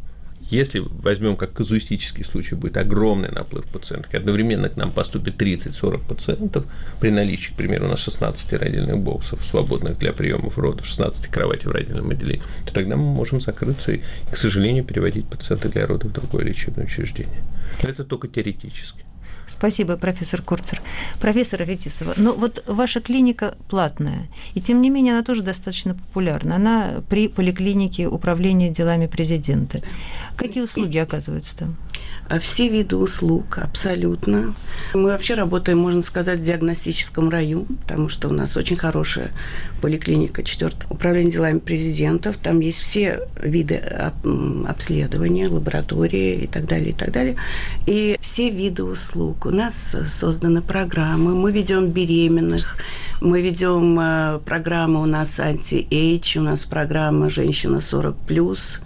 если 0.49 0.79
возьмем 0.79 1.35
как 1.37 1.53
казуистический 1.53 2.23
случай, 2.23 2.55
будет 2.55 2.77
огромный 2.77 3.29
наплыв 3.29 3.65
пациентов, 3.65 4.13
одновременно 4.13 4.69
к 4.69 4.75
нам 4.75 4.91
поступит 4.91 5.41
30-40 5.41 6.07
пациентов 6.07 6.65
при 6.99 7.09
наличии, 7.09 7.51
к 7.51 7.55
примеру, 7.55 7.87
на 7.87 7.97
16 7.97 8.53
родильных 8.53 8.99
боксов, 8.99 9.43
свободных 9.43 9.97
для 9.97 10.13
приемов 10.13 10.57
родов, 10.57 10.85
16 10.85 11.27
кроватей 11.27 11.67
в 11.67 11.71
родильном 11.71 12.09
отделении, 12.11 12.43
то 12.65 12.73
тогда 12.73 12.95
мы 12.95 13.03
можем 13.03 13.41
закрыться 13.41 13.93
и, 13.93 14.01
к 14.31 14.37
сожалению, 14.37 14.83
переводить 14.83 15.27
пациента 15.27 15.69
для 15.69 15.87
родов 15.87 16.11
в 16.11 16.13
другое 16.13 16.43
лечебное 16.45 16.85
учреждение. 16.85 17.43
Но 17.81 17.89
это 17.89 18.03
только 18.03 18.27
теоретически. 18.27 19.04
Спасибо, 19.47 19.97
профессор 19.97 20.41
Курцер. 20.41 20.81
Профессор 21.19 21.61
Аветисова, 21.61 22.13
ну 22.17 22.33
вот 22.33 22.63
ваша 22.67 23.01
клиника 23.01 23.55
платная, 23.69 24.27
и 24.53 24.61
тем 24.61 24.81
не 24.81 24.89
менее 24.89 25.13
она 25.13 25.23
тоже 25.23 25.43
достаточно 25.43 25.93
популярна. 25.93 26.55
Она 26.55 27.03
при 27.09 27.27
поликлинике 27.27 28.07
управления 28.07 28.69
делами 28.69 29.07
президента. 29.07 29.79
Какие 30.35 30.63
услуги 30.63 30.97
оказываются 30.97 31.57
там? 31.57 31.77
А 32.27 32.39
все 32.39 32.69
виды 32.69 32.97
услуг, 32.97 33.59
абсолютно. 33.59 34.55
Мы 34.95 35.05
вообще 35.05 35.35
работаем, 35.35 35.77
можно 35.77 36.01
сказать, 36.01 36.39
в 36.39 36.43
диагностическом 36.43 37.29
раю, 37.29 37.67
потому 37.83 38.09
что 38.09 38.29
у 38.29 38.33
нас 38.33 38.57
очень 38.57 38.77
хорошая 38.77 39.31
поликлиника, 39.79 40.43
четвертое 40.43 40.87
управление 40.89 41.31
делами 41.31 41.59
президента. 41.59 42.37
Там 42.37 42.61
есть 42.61 42.79
все 42.79 43.27
виды 43.41 43.75
обследования, 43.75 45.47
лаборатории 45.47 46.43
и 46.43 46.47
так 46.47 46.65
далее, 46.65 46.89
и 46.89 46.93
так 46.93 47.11
далее. 47.11 47.35
И 47.85 48.17
все 48.21 48.49
виды 48.49 48.83
услуг. 48.83 49.45
У 49.45 49.51
нас 49.51 49.95
созданы 50.07 50.63
программы, 50.63 51.35
мы 51.35 51.51
ведем 51.51 51.91
беременных, 51.91 52.77
мы 53.21 53.41
ведем 53.41 53.99
э, 53.99 54.39
программу 54.43 55.01
у 55.01 55.05
нас 55.05 55.39
anti-age, 55.39 56.39
у 56.39 56.41
нас 56.41 56.65
программа 56.65 57.29
«Женщина 57.29 57.77
40+,» 57.77 58.79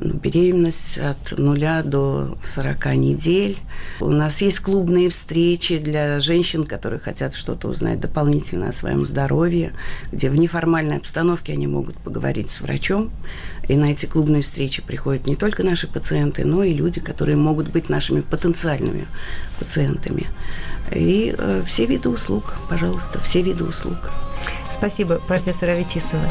ну, 0.00 0.14
беременность 0.14 0.98
от 0.98 1.38
нуля 1.38 1.82
до 1.82 2.36
40 2.44 2.94
недель. 2.96 3.58
У 4.00 4.10
нас 4.10 4.40
есть 4.42 4.60
клубные 4.60 5.10
встречи 5.10 5.78
для 5.78 6.20
женщин, 6.20 6.64
которые 6.64 7.00
хотят 7.00 7.34
что-то 7.34 7.68
узнать 7.68 8.00
дополнительно 8.00 8.68
о 8.68 8.72
своем 8.72 9.06
здоровье, 9.06 9.72
где 10.10 10.30
в 10.30 10.36
неформальной 10.36 10.96
обстановке 10.96 11.52
они 11.52 11.66
могут 11.66 11.96
поговорить 11.98 12.50
с 12.50 12.60
врачом. 12.60 13.10
И 13.68 13.76
на 13.76 13.86
эти 13.86 14.06
клубные 14.06 14.42
встречи 14.42 14.82
приходят 14.82 15.26
не 15.26 15.36
только 15.36 15.62
наши 15.62 15.86
пациенты, 15.86 16.44
но 16.44 16.64
и 16.64 16.72
люди, 16.72 17.00
которые 17.00 17.36
могут 17.36 17.68
быть 17.68 17.88
нашими 17.88 18.20
потенциальными 18.20 19.06
пациентами. 19.58 20.26
И 20.90 21.34
э, 21.36 21.62
все 21.66 21.86
виды 21.86 22.08
услуг, 22.08 22.54
пожалуйста, 22.68 23.20
все 23.20 23.42
виды 23.42 23.64
услуг. 23.64 24.10
Спасибо, 24.70 25.20
профессор 25.26 25.70
Аветисова. 25.70 26.28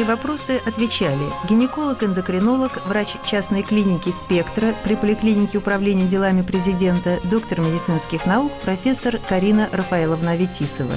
Мои 0.00 0.04
вопросы 0.04 0.60
отвечали 0.64 1.26
гинеколог-эндокринолог, 1.48 2.86
врач 2.86 3.16
частной 3.24 3.62
клиники 3.62 4.10
«Спектра» 4.10 4.74
при 4.82 4.96
поликлинике 4.96 5.58
управления 5.58 6.06
делами 6.06 6.42
президента, 6.42 7.18
доктор 7.24 7.60
медицинских 7.60 8.24
наук, 8.24 8.52
профессор 8.62 9.18
Карина 9.28 9.68
Рафаэловна 9.72 10.36
Ветисова 10.36 10.94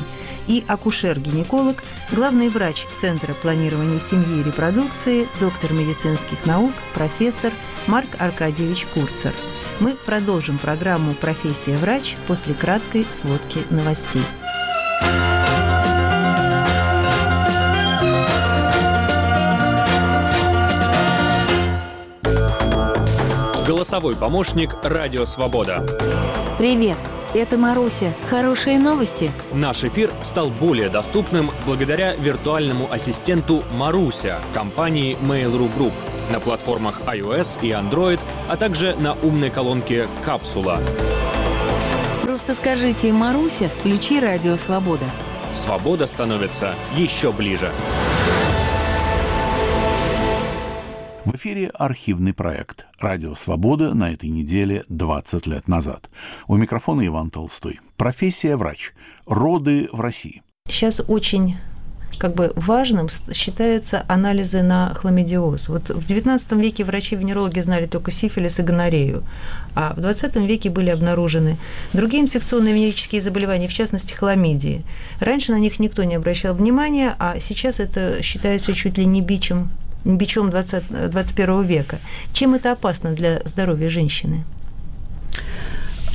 и 0.47 0.63
акушер-гинеколог, 0.67 1.83
главный 2.11 2.49
врач 2.49 2.85
Центра 2.95 3.33
планирования 3.33 3.99
семьи 3.99 4.39
и 4.39 4.43
репродукции, 4.43 5.27
доктор 5.39 5.73
медицинских 5.73 6.45
наук, 6.45 6.71
профессор 6.93 7.51
Марк 7.87 8.09
Аркадьевич 8.19 8.85
Курцер. 8.93 9.33
Мы 9.79 9.95
продолжим 9.95 10.57
программу 10.57 11.13
«Профессия 11.13 11.75
врач» 11.77 12.15
после 12.27 12.53
краткой 12.53 13.05
сводки 13.09 13.59
новостей. 13.69 14.23
Голосовой 23.83 24.15
помощник 24.15 24.77
«Радио 24.81 25.25
Свобода». 25.25 25.85
Привет, 26.57 26.95
это 27.33 27.57
Маруся. 27.57 28.13
Хорошие 28.29 28.79
новости? 28.79 29.29
Наш 29.51 29.83
эфир 29.83 30.09
стал 30.23 30.49
более 30.49 30.87
доступным 30.87 31.51
благодаря 31.65 32.15
виртуальному 32.15 32.87
ассистенту 32.89 33.61
Маруся 33.73 34.39
компании 34.53 35.17
Mail.ru 35.21 35.69
Group 35.77 35.91
на 36.31 36.39
платформах 36.39 37.01
iOS 37.01 37.59
и 37.61 37.71
Android, 37.71 38.21
а 38.47 38.55
также 38.55 38.95
на 38.95 39.15
умной 39.15 39.49
колонке 39.49 40.07
«Капсула». 40.23 40.79
Просто 42.21 42.55
скажите 42.55 43.11
«Маруся, 43.11 43.67
включи 43.67 44.21
«Радио 44.21 44.55
Свобода». 44.55 45.03
Свобода 45.53 46.07
становится 46.07 46.73
еще 46.95 47.33
ближе. 47.33 47.69
В 51.25 51.35
эфире 51.35 51.69
архивный 51.69 52.33
проект 52.33 52.85
«Радио 52.99 53.33
Свобода» 53.33 53.93
на 53.93 54.11
этой 54.11 54.27
неделе 54.27 54.83
20 54.89 55.47
лет 55.47 55.69
назад. 55.69 56.09
У 56.47 56.57
микрофона 56.57 57.07
Иван 57.07 57.29
Толстой. 57.29 57.79
Профессия 57.95 58.57
врач. 58.57 58.91
Роды 59.25 59.87
в 59.93 60.01
России. 60.01 60.43
Сейчас 60.67 61.01
очень 61.07 61.55
как 62.17 62.35
бы 62.35 62.51
важным 62.57 63.07
считаются 63.33 64.03
анализы 64.09 64.63
на 64.63 64.93
хламидиоз. 64.95 65.69
Вот 65.69 65.89
в 65.89 66.05
XIX 66.05 66.61
веке 66.61 66.83
врачи-венерологи 66.83 67.61
знали 67.61 67.85
только 67.85 68.11
сифилис 68.11 68.59
и 68.59 68.63
гонорею, 68.63 69.23
а 69.75 69.93
в 69.95 69.99
XX 69.99 70.45
веке 70.45 70.69
были 70.69 70.89
обнаружены 70.89 71.57
другие 71.93 72.21
инфекционные 72.21 72.73
венерические 72.73 73.21
заболевания, 73.21 73.69
в 73.69 73.73
частности 73.73 74.13
хламидии. 74.13 74.83
Раньше 75.21 75.53
на 75.53 75.59
них 75.59 75.79
никто 75.79 76.03
не 76.03 76.15
обращал 76.15 76.53
внимания, 76.53 77.15
а 77.17 77.39
сейчас 77.39 77.79
это 77.79 78.21
считается 78.21 78.73
чуть 78.73 78.97
ли 78.97 79.05
не 79.05 79.21
бичем 79.21 79.71
бичом 80.05 80.49
20, 80.49 81.09
21 81.09 81.63
века. 81.63 81.99
Чем 82.33 82.55
это 82.55 82.71
опасно 82.71 83.13
для 83.13 83.41
здоровья 83.45 83.89
женщины? 83.89 84.43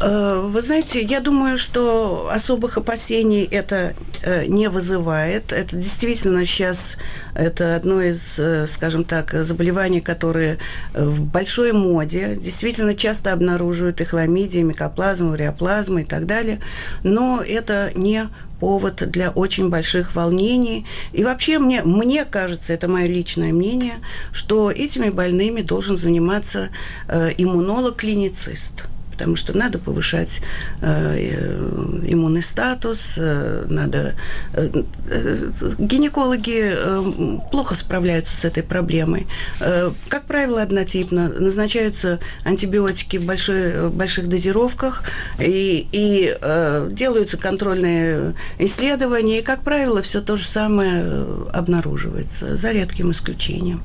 Э, 0.00 0.48
вы 0.48 0.62
знаете, 0.62 1.02
я 1.02 1.20
думаю, 1.20 1.56
что 1.56 2.30
особых 2.32 2.78
опасений 2.78 3.44
это 3.44 3.94
э, 4.22 4.46
не 4.46 4.68
вызывает. 4.68 5.52
Это 5.52 5.76
действительно 5.76 6.44
сейчас 6.44 6.96
это 7.34 7.74
одно 7.74 8.00
из, 8.00 8.38
э, 8.38 8.66
скажем 8.68 9.04
так, 9.04 9.32
заболеваний, 9.32 10.00
которые 10.00 10.58
в 10.94 11.22
большой 11.22 11.72
моде. 11.72 12.38
Действительно 12.40 12.94
часто 12.94 13.32
обнаруживают 13.32 14.00
и 14.00 14.04
хламидии, 14.04 14.61
микоплазму, 14.61 15.32
уреоплазму 15.32 15.98
и 15.98 16.04
так 16.04 16.26
далее. 16.26 16.61
Но 17.02 17.42
это 17.42 17.90
не 17.96 18.28
повод 18.61 19.11
для 19.11 19.30
очень 19.30 19.68
больших 19.68 20.14
волнений. 20.14 20.87
И 21.12 21.24
вообще 21.24 21.58
мне, 21.58 21.82
мне 21.82 22.24
кажется, 22.24 22.72
это 22.72 22.88
мое 22.88 23.06
личное 23.06 23.52
мнение, 23.52 23.94
что 24.32 24.70
этими 24.70 25.11
больными 25.11 25.62
должен 25.62 25.96
заниматься 25.96 26.70
иммунолог-клиницист 27.08 28.84
потому 29.18 29.35
что 29.35 29.59
надо 29.59 29.81
повышать 29.81 30.40
э, 30.81 32.04
иммунный 32.07 32.42
статус, 32.42 33.14
э, 33.16 33.66
надо... 33.68 34.14
Э, 34.54 34.70
э, 35.11 35.50
гинекологи 35.78 36.72
э, 36.72 37.38
плохо 37.50 37.74
справляются 37.74 38.37
с 38.37 38.44
этой 38.44 38.62
проблемой. 38.62 39.26
Э, 39.59 39.90
как 40.09 40.22
правило, 40.22 40.62
однотипно. 40.62 41.28
Назначаются 41.28 42.20
антибиотики 42.44 43.16
в 43.16 43.24
большой, 43.24 43.90
больших 43.90 44.28
дозировках, 44.28 45.02
и, 45.40 45.88
и 45.90 46.37
э, 46.40 46.88
делаются 46.92 47.38
контрольные 47.38 48.35
исследования, 48.59 49.40
и, 49.40 49.42
как 49.42 49.64
правило, 49.64 50.00
все 50.00 50.20
то 50.20 50.37
же 50.37 50.46
самое 50.46 51.02
э, 51.04 51.46
обнаруживается, 51.52 52.57
за 52.57 52.70
редким 52.70 53.11
исключением. 53.11 53.83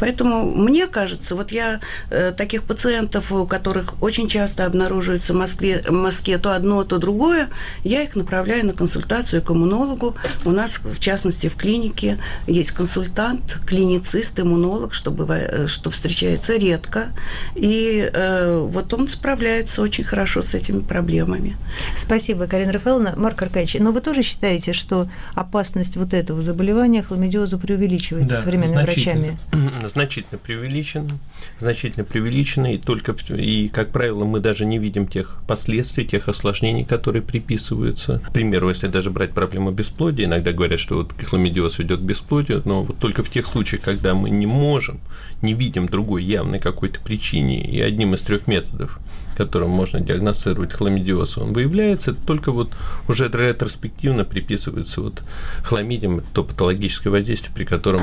Поэтому 0.00 0.44
мне 0.44 0.88
кажется, 0.88 1.36
вот 1.36 1.52
я 1.52 1.78
э, 2.10 2.32
таких 2.36 2.64
пациентов, 2.64 3.30
у 3.30 3.46
которых 3.46 4.02
очень 4.02 4.26
часто 4.28 4.71
обнаруживается 4.72 5.34
в 5.34 5.36
Москве, 5.36 5.82
в 5.86 5.92
Москве 5.92 6.38
то 6.38 6.54
одно, 6.54 6.82
то 6.84 6.98
другое, 6.98 7.50
я 7.84 8.02
их 8.02 8.16
направляю 8.16 8.66
на 8.66 8.72
консультацию 8.72 9.42
к 9.42 9.50
иммунологу. 9.50 10.16
У 10.44 10.50
нас, 10.50 10.78
в 10.78 10.98
частности, 10.98 11.48
в 11.48 11.56
клинике 11.56 12.18
есть 12.46 12.72
консультант, 12.72 13.58
клиницист, 13.66 14.40
иммунолог, 14.40 14.94
что, 14.94 15.10
бывает, 15.10 15.68
что 15.68 15.90
встречается 15.90 16.56
редко. 16.56 17.12
И 17.54 18.10
э, 18.12 18.58
вот 18.58 18.94
он 18.94 19.08
справляется 19.08 19.82
очень 19.82 20.04
хорошо 20.04 20.40
с 20.42 20.54
этими 20.54 20.80
проблемами. 20.80 21.56
Спасибо, 21.94 22.46
Карина 22.46 22.72
Рафаэловна. 22.72 23.14
Марк 23.16 23.42
Аркадьевич, 23.42 23.76
но 23.80 23.92
вы 23.92 24.00
тоже 24.00 24.22
считаете, 24.22 24.72
что 24.72 25.08
опасность 25.34 25.96
вот 25.96 26.14
этого 26.14 26.40
заболевания, 26.42 27.02
хламидиоза, 27.02 27.58
преувеличивается 27.58 28.36
да, 28.36 28.40
современными 28.40 28.82
врачами? 28.82 29.38
Значительно 29.86 30.38
преувеличена. 30.38 31.18
Значительно 31.58 32.04
преувеличена. 32.04 32.74
И 32.74 32.78
только, 32.78 33.14
и, 33.34 33.68
как 33.68 33.90
правило, 33.90 34.24
мы 34.24 34.40
даже 34.40 34.61
даже 34.62 34.64
не 34.64 34.78
видим 34.78 35.08
тех 35.08 35.38
последствий, 35.48 36.04
тех 36.04 36.28
осложнений, 36.28 36.84
которые 36.84 37.22
приписываются. 37.22 38.20
К 38.20 38.32
примеру, 38.32 38.68
если 38.68 38.86
даже 38.86 39.10
брать 39.10 39.32
проблему 39.32 39.72
бесплодия, 39.72 40.26
иногда 40.26 40.52
говорят, 40.52 40.78
что 40.78 40.96
вот 40.96 41.12
хламидиоз 41.12 41.78
ведет 41.78 42.00
к 42.00 42.04
бесплодию, 42.04 42.62
но 42.64 42.84
вот 42.84 42.98
только 42.98 43.24
в 43.24 43.28
тех 43.28 43.46
случаях, 43.46 43.82
когда 43.82 44.14
мы 44.14 44.30
не 44.30 44.46
можем, 44.46 45.00
не 45.42 45.54
видим 45.54 45.86
другой 45.86 46.22
явной 46.22 46.60
какой-то 46.60 47.00
причине, 47.00 47.64
и 47.64 47.80
одним 47.80 48.14
из 48.14 48.20
трех 48.20 48.46
методов 48.46 48.98
которым 49.34 49.70
можно 49.70 49.98
диагностировать 49.98 50.74
хламидиоз, 50.74 51.38
он 51.38 51.54
выявляется, 51.54 52.12
только 52.12 52.52
вот 52.52 52.72
уже 53.08 53.30
ретроспективно 53.32 54.24
приписывается 54.24 55.00
вот 55.00 55.22
хламидиям 55.64 56.22
то 56.34 56.44
патологическое 56.44 57.10
воздействие, 57.10 57.54
при 57.54 57.64
котором 57.64 58.02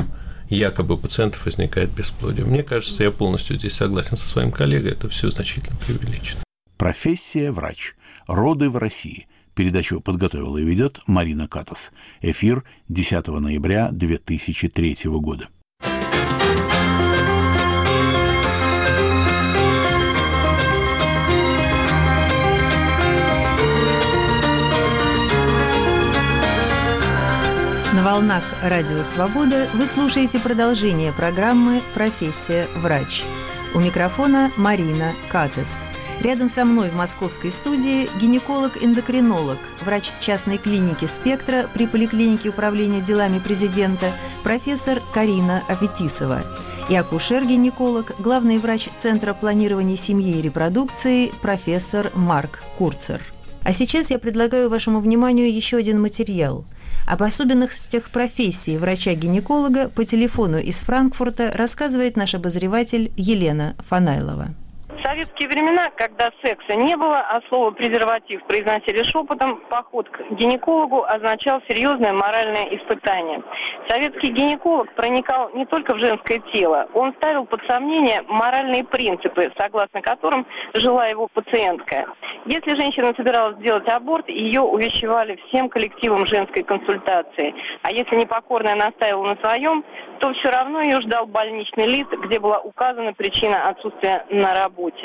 якобы 0.50 0.96
у 0.96 0.98
пациентов 0.98 1.46
возникает 1.46 1.92
бесплодие. 1.92 2.46
Мне 2.46 2.64
кажется, 2.64 3.04
я 3.04 3.12
полностью 3.12 3.56
здесь 3.56 3.74
согласен 3.74 4.18
со 4.18 4.28
своим 4.28 4.52
коллегой, 4.52 4.92
это 4.92 5.08
все 5.10 5.30
значительно 5.30 5.78
преувеличено. 5.86 6.42
Профессия 6.80 7.52
врач. 7.52 7.94
Роды 8.26 8.70
в 8.70 8.78
России. 8.78 9.28
Передачу 9.54 10.00
подготовила 10.00 10.58
и 10.58 10.64
ведет 10.64 11.02
Марина 11.08 11.46
Катас. 11.46 11.92
Эфир 12.22 12.64
10 12.88 13.28
ноября 13.28 13.90
2003 13.92 14.96
года. 15.08 15.50
На 27.94 28.06
волнах 28.06 28.46
Радио 28.64 29.04
Свобода 29.04 29.68
вы 29.74 29.86
слушаете 29.86 30.40
продолжение 30.40 31.12
программы 31.12 31.82
«Профессия 31.94 32.70
врач». 32.78 33.26
У 33.76 33.82
микрофона 33.82 34.50
Марина 34.56 35.14
Катес. 35.30 35.84
Рядом 36.22 36.50
со 36.50 36.66
мной 36.66 36.90
в 36.90 36.96
московской 36.96 37.50
студии 37.50 38.10
гинеколог-эндокринолог, 38.20 39.58
врач 39.86 40.12
частной 40.20 40.58
клиники 40.58 41.06
«Спектра» 41.06 41.70
при 41.74 41.88
поликлинике 41.88 42.50
управления 42.50 43.00
делами 43.00 43.40
президента, 43.40 44.12
профессор 44.44 45.02
Карина 45.14 45.64
Аветисова 45.70 46.44
и 46.90 46.96
акушер-гинеколог, 46.96 48.16
главный 48.20 48.58
врач 48.58 48.90
Центра 48.98 49.34
планирования 49.34 49.96
семьи 49.96 50.40
и 50.40 50.42
репродукции, 50.42 51.32
профессор 51.42 52.12
Марк 52.14 52.64
Курцер. 52.78 53.22
А 53.64 53.72
сейчас 53.72 54.10
я 54.12 54.20
предлагаю 54.20 54.70
вашему 54.70 55.00
вниманию 55.00 55.54
еще 55.54 55.78
один 55.78 56.02
материал. 56.02 56.66
Об 57.08 57.24
особенностях 57.24 58.10
профессии 58.10 58.78
врача-гинеколога 58.78 59.88
по 59.88 60.04
телефону 60.04 60.58
из 60.58 60.76
Франкфурта 60.80 61.52
рассказывает 61.56 62.18
наш 62.18 62.36
обозреватель 62.36 63.14
Елена 63.16 63.78
Фанайлова. 63.88 64.54
Советские 65.10 65.50
времена, 65.50 65.90
когда 65.96 66.30
секса 66.44 66.76
не 66.76 66.96
было, 66.96 67.18
а 67.18 67.42
слово 67.50 67.72
«презерватив» 67.72 68.44
произносили 68.44 69.02
шепотом, 69.02 69.60
поход 69.68 70.08
к 70.08 70.22
гинекологу 70.36 71.04
означал 71.04 71.64
серьезное 71.68 72.14
моральное 72.14 72.66
испытание. 72.78 73.42
Советский 73.88 74.32
гинеколог 74.32 74.94
проникал 74.94 75.50
не 75.56 75.66
только 75.66 75.96
в 75.96 75.98
женское 75.98 76.40
тело, 76.54 76.88
он 76.94 77.12
ставил 77.16 77.46
под 77.46 77.60
сомнение 77.66 78.22
моральные 78.28 78.84
принципы, 78.84 79.52
согласно 79.58 80.00
которым 80.04 80.46
жила 80.76 81.08
его 81.08 81.28
пациентка. 81.34 82.06
Если 82.46 82.80
женщина 82.80 83.12
собиралась 83.18 83.58
сделать 83.58 83.88
аборт, 83.88 84.30
ее 84.30 84.62
увещевали 84.62 85.40
всем 85.48 85.70
коллективом 85.70 86.28
женской 86.28 86.62
консультации. 86.62 87.56
А 87.82 87.92
если 87.92 88.16
непокорная 88.16 88.76
настаивала 88.76 89.34
на 89.34 89.36
своем, 89.38 89.84
то 90.20 90.32
все 90.34 90.50
равно 90.50 90.82
ее 90.82 91.02
ждал 91.02 91.26
больничный 91.26 91.88
лист, 91.88 92.12
где 92.26 92.40
была 92.40 92.60
указана 92.60 93.14
причина 93.14 93.70
отсутствия 93.70 94.26
на 94.30 94.54
работе. 94.54 94.99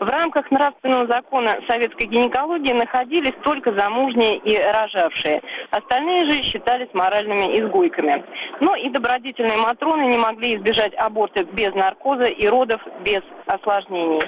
В 0.00 0.08
рамках 0.08 0.50
нравственного 0.50 1.06
закона 1.06 1.58
советской 1.68 2.06
гинекологии 2.06 2.72
находились 2.72 3.34
только 3.42 3.72
замужние 3.72 4.36
и 4.38 4.56
рожавшие. 4.56 5.42
Остальные 5.70 6.30
же 6.30 6.42
считались 6.42 6.88
моральными 6.92 7.58
изгойками. 7.58 8.24
Но 8.60 8.74
и 8.76 8.88
добродетельные 8.90 9.58
матроны 9.58 10.02
не 10.02 10.18
могли 10.18 10.56
избежать 10.56 10.94
аборта 10.94 11.44
без 11.44 11.74
наркоза 11.74 12.26
и 12.26 12.46
родов 12.46 12.80
без 13.04 13.22
осложнений. 13.46 14.22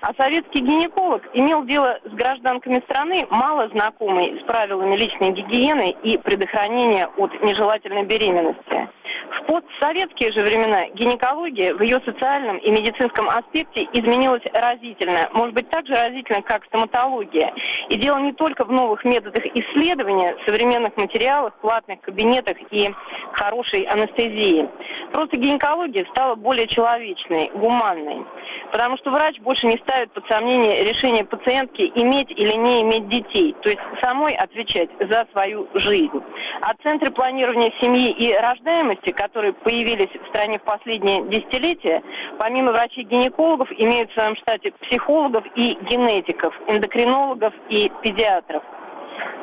А 0.00 0.12
советский 0.14 0.60
гинеколог 0.62 1.22
имел 1.32 1.64
дело 1.64 1.98
с 2.04 2.10
гражданками 2.10 2.82
страны, 2.88 3.26
мало 3.30 3.68
знакомой 3.68 4.38
с 4.40 4.44
правилами 4.44 4.96
личной 4.96 5.30
гигиены 5.30 5.96
и 6.02 6.18
предохранения 6.18 7.06
от 7.16 7.32
нежелательной 7.42 8.04
беременности. 8.04 8.88
В 9.30 9.46
постсоветские 9.46 10.32
же 10.32 10.40
времена 10.40 10.88
гинекология 10.94 11.74
в 11.74 11.82
ее 11.82 12.00
социальном 12.04 12.58
и 12.58 12.70
медицинском 12.70 13.28
аспекте 13.28 13.88
изменилась 13.92 14.42
разительно. 14.52 15.28
Может 15.32 15.54
быть, 15.54 15.68
так 15.68 15.86
же 15.86 15.94
разительно, 15.94 16.42
как 16.42 16.64
стоматология. 16.66 17.52
И 17.88 17.96
дело 17.96 18.18
не 18.18 18.32
только 18.32 18.64
в 18.64 18.70
новых 18.70 19.04
методах 19.04 19.44
исследования, 19.46 20.36
современных 20.46 20.96
материалах, 20.96 21.54
платных 21.60 22.00
кабинетах 22.02 22.56
и 22.70 22.90
хорошей 23.32 23.82
анестезии. 23.82 24.68
Просто 25.12 25.36
гинекология 25.38 26.04
стала 26.10 26.34
более 26.34 26.66
человечной, 26.68 27.50
гуманной. 27.54 28.24
Потому 28.72 28.96
что 28.98 29.10
врач 29.10 29.38
больше 29.40 29.66
не 29.66 29.78
ставит 29.86 30.12
под 30.12 30.26
сомнение 30.28 30.84
решение 30.84 31.24
пациентки 31.24 31.82
иметь 31.94 32.30
или 32.30 32.58
не 32.58 32.82
иметь 32.82 33.08
детей. 33.08 33.54
То 33.62 33.70
есть 33.70 33.80
самой 34.02 34.34
отвечать 34.34 34.90
за 35.00 35.26
свою 35.32 35.68
жизнь. 35.74 36.22
А 36.60 36.74
центры 36.82 37.10
планирования 37.12 37.72
семьи 37.80 38.10
и 38.10 38.34
рождаемости, 38.34 39.12
которые 39.12 39.52
появились 39.52 40.10
в 40.10 40.28
стране 40.28 40.58
в 40.58 40.62
последние 40.62 41.22
десятилетия, 41.28 42.02
помимо 42.38 42.72
врачей-гинекологов, 42.72 43.68
имеют 43.78 44.10
в 44.10 44.14
своем 44.14 44.36
штате 44.36 44.72
психологов 44.82 45.44
и 45.54 45.76
генетиков, 45.90 46.54
эндокринологов 46.66 47.54
и 47.68 47.90
педиатров. 48.02 48.62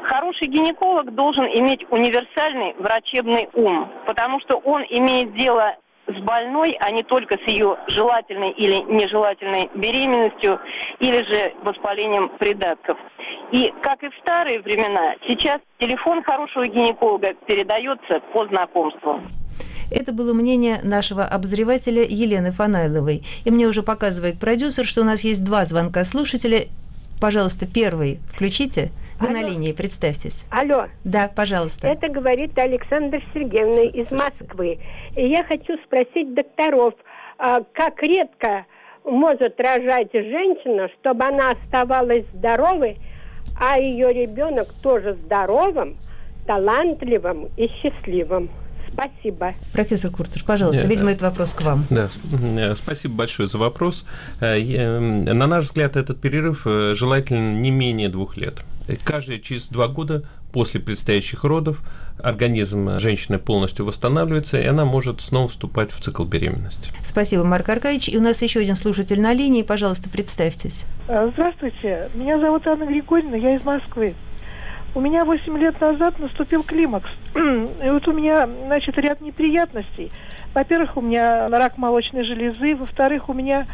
Хороший 0.03 0.47
гинеколог 0.47 1.13
должен 1.15 1.45
иметь 1.45 1.85
универсальный 1.89 2.73
врачебный 2.77 3.49
ум, 3.53 3.89
потому 4.05 4.39
что 4.41 4.57
он 4.57 4.83
имеет 4.89 5.33
дело 5.35 5.75
с 6.07 6.21
больной, 6.23 6.75
а 6.79 6.91
не 6.91 7.03
только 7.03 7.37
с 7.37 7.47
ее 7.47 7.77
желательной 7.87 8.51
или 8.51 8.81
нежелательной 8.91 9.69
беременностью 9.75 10.59
или 10.99 11.25
же 11.25 11.53
воспалением 11.63 12.29
придатков. 12.37 12.97
И, 13.51 13.73
как 13.81 14.03
и 14.03 14.09
в 14.09 14.15
старые 14.21 14.61
времена, 14.61 15.15
сейчас 15.27 15.61
телефон 15.77 16.23
хорошего 16.23 16.65
гинеколога 16.65 17.33
передается 17.45 18.19
по 18.33 18.47
знакомству. 18.47 19.21
Это 19.91 20.11
было 20.11 20.33
мнение 20.33 20.79
нашего 20.83 21.23
обозревателя 21.23 22.03
Елены 22.03 22.51
Фанайловой. 22.51 23.23
И 23.45 23.51
мне 23.51 23.67
уже 23.67 23.83
показывает 23.83 24.39
продюсер, 24.39 24.85
что 24.85 25.01
у 25.01 25.03
нас 25.03 25.21
есть 25.21 25.45
два 25.45 25.65
звонка 25.65 26.03
слушателя. 26.03 26.67
Пожалуйста, 27.23 27.65
первый 27.65 28.19
включите. 28.33 28.91
Вы 29.17 29.27
Алло. 29.27 29.39
на 29.39 29.47
линии, 29.47 29.71
представьтесь. 29.71 30.45
Алло. 30.51 30.87
Да, 31.05 31.31
пожалуйста. 31.33 31.87
Это 31.87 32.09
говорит 32.09 32.59
Александр 32.59 33.23
Сергеевна 33.33 33.83
из 33.83 34.11
Москвы. 34.11 34.79
И 35.15 35.29
я 35.29 35.45
хочу 35.45 35.77
спросить 35.85 36.33
докторов, 36.33 36.95
а, 37.37 37.61
как 37.71 38.03
редко 38.03 38.65
может 39.05 39.57
рожать 39.57 40.11
женщина, 40.11 40.89
чтобы 40.99 41.23
она 41.23 41.51
оставалась 41.51 42.25
здоровой, 42.33 42.97
а 43.57 43.79
ее 43.79 44.11
ребенок 44.11 44.67
тоже 44.83 45.13
здоровым, 45.23 45.95
талантливым 46.45 47.47
и 47.55 47.69
счастливым. 47.69 48.49
Спасибо. 48.93 49.53
Профессор 49.73 50.11
Курцер, 50.11 50.43
пожалуйста, 50.43 50.81
Нет, 50.81 50.89
видимо, 50.89 51.11
это 51.11 51.25
вопрос 51.25 51.53
к 51.53 51.61
вам. 51.61 51.85
Да, 51.89 52.09
э, 52.57 52.75
спасибо 52.75 53.15
большое 53.15 53.47
за 53.47 53.57
вопрос. 53.57 54.05
Э, 54.39 54.99
на 54.99 55.47
наш 55.47 55.65
взгляд, 55.65 55.95
этот 55.95 56.21
перерыв 56.21 56.63
э, 56.65 56.93
желательно 56.95 57.53
не 57.59 57.71
менее 57.71 58.09
двух 58.09 58.37
лет. 58.37 58.61
Каждые 59.03 59.39
через 59.39 59.67
два 59.67 59.87
года 59.87 60.23
после 60.51 60.79
предстоящих 60.79 61.43
родов 61.43 61.81
организм 62.21 62.99
женщины 62.99 63.39
полностью 63.39 63.85
восстанавливается, 63.85 64.59
и 64.59 64.65
она 64.65 64.85
может 64.85 65.21
снова 65.21 65.47
вступать 65.47 65.91
в 65.91 65.99
цикл 65.99 66.25
беременности. 66.25 66.91
Спасибо, 67.03 67.43
Марк 67.43 67.67
Аркадьевич. 67.69 68.09
И 68.09 68.17
у 68.17 68.21
нас 68.21 68.41
еще 68.41 68.59
один 68.59 68.75
слушатель 68.75 69.19
на 69.19 69.33
линии. 69.33 69.63
Пожалуйста, 69.63 70.09
представьтесь. 70.09 70.85
Здравствуйте. 71.05 72.09
Меня 72.13 72.39
зовут 72.39 72.67
Анна 72.67 72.85
Григорьевна, 72.85 73.37
я 73.37 73.55
из 73.55 73.63
Москвы. 73.63 74.13
У 74.95 75.01
меня 75.01 75.25
8 75.25 75.57
лет 75.57 75.81
назад 75.81 76.19
наступил 76.19 76.63
климакс. 76.63 77.09
И 77.35 77.89
вот 77.89 78.07
у 78.07 78.13
меня, 78.13 78.47
значит, 78.65 78.97
ряд 78.97 79.21
неприятностей. 79.21 80.11
Во-первых, 80.53 80.97
у 80.97 81.01
меня 81.01 81.49
рак 81.49 81.77
молочной 81.77 82.23
железы. 82.23 82.75
Во-вторых, 82.75 83.27
у 83.27 83.33
меня 83.33 83.65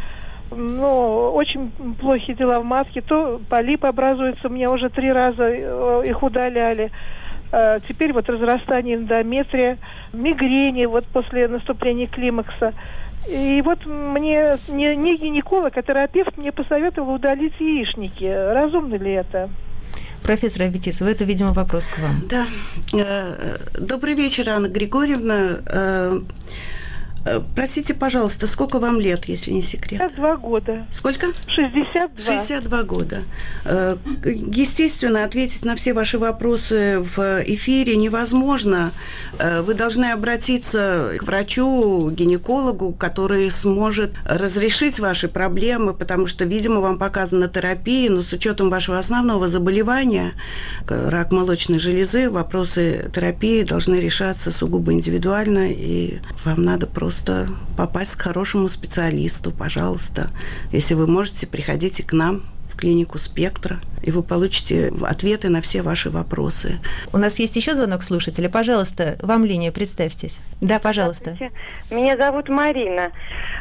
ну, 0.49 1.31
очень 1.31 1.71
плохие 1.99 2.37
дела 2.37 2.61
в 2.61 2.63
матке. 2.63 3.01
То 3.01 3.41
полип 3.49 3.83
образуется, 3.83 4.47
у 4.47 4.51
меня 4.51 4.71
уже 4.71 4.89
три 4.89 5.11
раза 5.11 5.43
э, 5.43 6.03
их 6.05 6.23
удаляли. 6.23 6.89
Э, 7.51 7.79
теперь 7.87 8.13
вот 8.13 8.29
разрастание 8.29 8.95
эндометрия, 8.95 9.77
мигрени 10.13 10.85
вот 10.85 11.05
после 11.07 11.49
наступления 11.49 12.07
климакса. 12.07 12.73
И 13.27 13.61
вот 13.63 13.85
мне 13.85 14.57
не, 14.69 14.95
не 14.95 15.17
гинеколог, 15.17 15.75
а 15.75 15.81
терапевт 15.81 16.37
мне 16.37 16.53
посоветовал 16.53 17.15
удалить 17.15 17.59
яичники. 17.59 18.23
Разумно 18.23 18.95
ли 18.95 19.11
это? 19.11 19.49
Профессор 20.29 20.61
Аветисова, 20.61 21.09
это, 21.09 21.23
видимо, 21.23 21.53
вопрос 21.53 21.87
к 21.87 21.97
вам. 21.97 22.21
Да. 22.29 22.47
Э, 22.93 23.57
добрый 23.79 24.13
вечер, 24.13 24.47
Анна 24.47 24.67
Григорьевна. 24.67 26.21
Э, 27.25 27.29
Э, 27.29 27.41
простите, 27.55 27.93
пожалуйста, 27.93 28.47
сколько 28.47 28.79
вам 28.79 28.99
лет, 28.99 29.25
если 29.25 29.51
не 29.51 29.61
секрет? 29.61 30.01
62 30.01 30.37
года. 30.37 30.87
Сколько? 30.91 31.27
62. 31.47 32.09
62 32.23 32.83
года. 32.83 33.23
Э, 33.65 33.97
естественно, 34.23 35.23
ответить 35.23 35.65
на 35.65 35.75
все 35.75 35.93
ваши 35.93 36.17
вопросы 36.17 36.99
в 36.99 37.43
эфире 37.45 37.95
невозможно. 37.97 38.91
Э, 39.37 39.61
вы 39.61 39.73
должны 39.73 40.05
обратиться 40.11 41.13
к 41.19 41.23
врачу, 41.23 42.09
гинекологу, 42.09 42.93
который 42.93 43.51
сможет 43.51 44.13
разрешить 44.25 44.99
ваши 44.99 45.27
проблемы, 45.27 45.93
потому 45.93 46.27
что, 46.27 46.45
видимо, 46.45 46.79
вам 46.81 46.97
показана 46.97 47.47
терапия, 47.47 48.09
но 48.09 48.21
с 48.21 48.33
учетом 48.33 48.69
вашего 48.69 48.97
основного 48.97 49.47
заболевания, 49.47 50.33
рак 50.87 51.31
молочной 51.31 51.79
железы, 51.79 52.29
вопросы 52.29 53.11
терапии 53.13 53.63
должны 53.63 53.95
решаться 53.95 54.51
сугубо 54.51 54.93
индивидуально, 54.93 55.71
и 55.71 56.19
вам 56.43 56.63
надо 56.63 56.87
просто 56.87 57.08
просто 57.09 57.49
попасть 57.75 58.13
к 58.13 58.21
хорошему 58.21 58.69
специалисту, 58.69 59.51
пожалуйста. 59.51 60.29
Если 60.71 60.93
вы 60.93 61.07
можете, 61.07 61.47
приходите 61.47 62.03
к 62.03 62.13
нам 62.13 62.43
клинику 62.79 63.17
«Спектра», 63.17 63.79
и 64.01 64.11
вы 64.11 64.23
получите 64.23 64.93
ответы 65.05 65.49
на 65.49 65.61
все 65.61 65.81
ваши 65.81 66.09
вопросы. 66.09 66.79
У 67.11 67.17
нас 67.17 67.37
есть 67.37 67.57
еще 67.57 67.75
звонок 67.75 68.03
слушателя. 68.03 68.47
Пожалуйста, 68.47 69.17
вам 69.21 69.43
линия, 69.43 69.73
представьтесь. 69.73 70.39
Да, 70.61 70.79
пожалуйста. 70.79 71.37
Меня 71.91 72.15
зовут 72.15 72.47
Марина. 72.47 73.11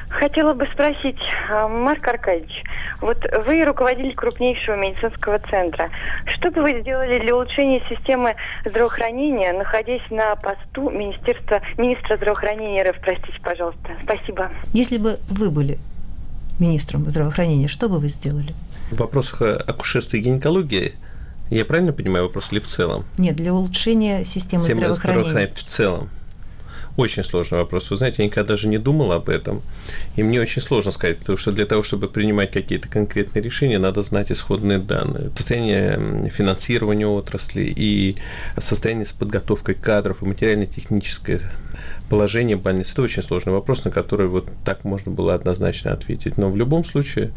Хотела 0.09 0.54
бы 0.54 0.66
спросить, 0.72 1.18
а, 1.50 1.66
Марк 1.68 2.07
Аркадьевич, 2.07 2.62
вот 3.00 3.18
вы 3.44 3.64
руководитель 3.64 4.14
крупнейшего 4.14 4.76
медицинского 4.76 5.40
центра. 5.50 5.90
Что 6.26 6.50
бы 6.50 6.62
вы 6.62 6.81
сделали 6.81 7.18
для 7.18 7.35
улучшения 7.35 7.83
системы 7.90 8.37
здравоохранения, 8.64 9.52
находясь 9.52 10.09
на 10.11 10.37
посту 10.37 10.90
Министерства, 10.90 11.61
министра 11.76 12.16
здравоохранения 12.16 12.88
РФ? 12.88 13.00
Простите, 13.00 13.38
пожалуйста. 13.42 13.90
Спасибо. 14.04 14.50
Если 14.72 14.96
бы 14.96 15.18
вы 15.28 15.50
были 15.50 15.78
министром 16.59 17.04
здравоохранения, 17.04 17.68
что 17.68 17.88
бы 17.88 17.98
вы 17.98 18.09
сделали? 18.09 18.54
В 18.90 18.96
вопросах 18.96 19.42
акушерства 19.42 20.16
и 20.16 20.20
гинекологии 20.20 20.94
я 21.51 21.64
правильно 21.64 21.92
понимаю 21.92 22.27
вопрос 22.27 22.48
или 22.53 22.61
в 22.61 22.66
целом? 22.66 23.05
Нет, 23.16 23.37
для 23.37 23.53
улучшения 23.53 24.24
системы, 24.24 24.62
системы 24.62 24.81
здравоохранения. 24.81 25.22
здравоохранения 25.22 25.55
в 25.55 25.62
целом. 25.62 26.11
Очень 26.98 27.22
сложный 27.22 27.59
вопрос. 27.59 27.90
Вы 27.90 27.96
знаете, 27.96 28.16
я 28.18 28.24
никогда 28.24 28.48
даже 28.48 28.66
не 28.66 28.77
думал 28.77 29.12
об 29.12 29.29
этом. 29.29 29.62
И 30.16 30.24
мне 30.24 30.40
очень 30.40 30.61
сложно 30.61 30.90
сказать, 30.90 31.18
потому 31.18 31.38
что 31.38 31.53
для 31.53 31.64
того, 31.64 31.85
чтобы 31.85 32.09
принимать 32.09 32.51
какие-то 32.51 32.88
конкретные 32.88 33.40
решения, 33.40 33.79
надо 33.79 34.02
знать 34.02 34.33
исходные 34.33 34.79
данные. 34.79 35.31
Состояние 35.37 36.29
финансирования 36.31 37.06
отрасли 37.06 37.63
и 37.63 38.17
состояние 38.58 39.06
с 39.06 39.13
подготовкой 39.13 39.77
кадров 39.77 40.23
и 40.23 40.27
материально-техническое 40.27 41.40
положение 42.10 42.56
больницы. 42.56 42.94
Это 42.94 43.02
очень 43.02 43.23
сложный 43.23 43.52
вопрос, 43.52 43.85
на 43.85 43.92
который 43.92 44.27
вот 44.27 44.48
так 44.65 44.83
можно 44.83 45.13
было 45.13 45.35
однозначно 45.35 45.92
ответить. 45.92 46.37
Но 46.37 46.50
в 46.50 46.56
любом 46.56 46.85
случае, 46.85 47.31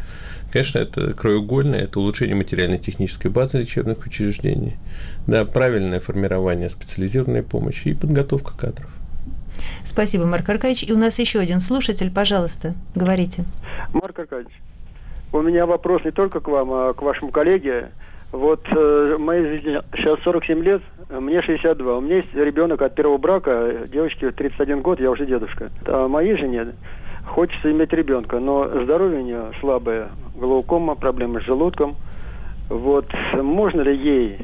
конечно, 0.52 0.80
это 0.80 1.14
краеугольное, 1.14 1.80
это 1.80 2.00
улучшение 2.00 2.36
материально-технической 2.36 3.32
базы 3.32 3.60
лечебных 3.60 4.06
учреждений, 4.06 4.76
да, 5.28 5.46
правильное 5.46 6.00
формирование 6.00 6.70
специализированной 6.70 7.44
помощи 7.44 7.90
и 7.90 7.94
подготовка 7.94 8.58
кадров. 8.58 8.90
Спасибо, 9.84 10.26
Марк 10.26 10.48
Аркадьевич. 10.50 10.84
И 10.90 10.94
у 10.94 10.98
нас 10.98 11.20
еще 11.20 11.40
один 11.40 11.60
слушатель, 11.60 12.12
пожалуйста, 12.12 12.74
говорите. 12.96 13.46
Марк 13.94 14.18
Аркадьевич, 14.18 14.54
у 15.32 15.42
меня 15.42 15.66
вопрос 15.66 16.04
не 16.04 16.12
только 16.12 16.40
к 16.40 16.48
вам, 16.48 16.72
а 16.72 16.94
к 16.94 17.02
вашему 17.02 17.32
коллеге. 17.32 17.90
Вот 18.32 18.66
э, 18.70 19.18
моей 19.20 19.46
жизни 19.46 19.82
сейчас 19.94 20.20
47 20.24 20.64
лет, 20.64 20.82
мне 21.10 21.42
62. 21.42 21.98
У 21.98 22.02
меня 22.02 22.18
есть 22.18 22.34
ребенок 22.34 22.82
от 22.82 22.96
первого 22.96 23.18
брака, 23.18 23.86
девочке 23.92 24.32
31 24.32 24.82
год, 24.82 25.02
я 25.02 25.12
уже 25.12 25.26
дедушка. 25.26 25.70
А 25.86 26.08
моей 26.08 26.38
жене 26.38 26.68
хочется 27.26 27.72
иметь 27.72 27.94
ребенка, 27.94 28.40
но 28.40 28.68
здоровье 28.84 29.20
у 29.20 29.24
нее 29.24 29.52
слабое, 29.60 30.10
глаукома, 30.36 30.96
проблемы 30.96 31.42
с 31.42 31.44
желудком. 31.46 31.96
Вот 32.70 33.06
можно 33.34 33.82
ли 33.82 33.96
ей 33.96 34.40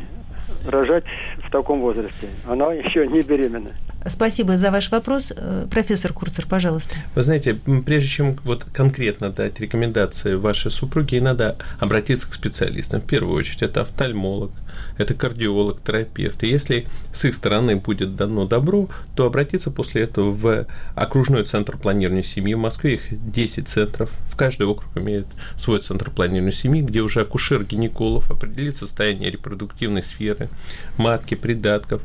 рожать 0.68 1.06
в 1.44 1.50
таком 1.52 1.82
возрасте? 1.82 2.30
Она 2.46 2.74
еще 2.74 3.08
не 3.08 3.22
беременна. 3.22 3.72
Спасибо 4.10 4.58
за 4.58 4.72
ваш 4.72 4.92
вопрос. 4.92 5.34
Э, 5.36 5.68
профессор 5.70 6.14
Курцер, 6.14 6.46
пожалуйста. 6.48 6.96
Вы 7.16 7.22
знаете, 7.22 7.60
прежде 7.86 8.10
чем 8.10 8.40
вот 8.44 8.64
конкретно 8.64 9.30
дать 9.30 9.60
рекомендации 9.60 10.36
вашей 10.36 10.72
супруге, 10.72 11.22
надо 11.22 11.58
обратиться 11.80 12.30
к 12.30 12.34
специалистам. 12.34 13.02
В 13.02 13.06
первую 13.06 13.36
очередь, 13.36 13.62
это 13.62 13.82
офтальмолог, 13.82 14.52
это 14.98 15.14
кардиолог, 15.14 15.82
терапевт. 15.82 16.44
И 16.44 16.48
если 16.48 16.88
с 17.14 17.26
их 17.26 17.36
стороны 17.36 17.76
будет 17.76 18.16
дано 18.16 18.46
добро, 18.46 18.90
то 19.16 19.26
обратиться 19.26 19.72
после 19.72 20.04
этого 20.04 20.32
в 20.32 20.68
окружной 20.96 21.44
центр 21.44 21.78
планирования 21.78 22.24
семьи. 22.24 22.54
В 22.54 22.60
Москве 22.60 22.96
их 22.96 23.32
10 23.32 23.68
центров. 23.68 24.12
В 24.32 24.36
каждый 24.36 24.68
округ 24.68 24.96
имеет 24.98 25.28
свой 25.56 25.80
центр 25.80 26.12
планирования 26.12 26.52
семьи, 26.52 26.82
где 26.82 27.02
уже 27.02 27.22
акушер-гинеколог 27.22 28.30
определит 28.30 28.76
состояние 28.76 29.32
репродуктивной 29.32 30.04
сферы, 30.04 30.50
матки, 30.98 31.36
придатков 31.36 32.02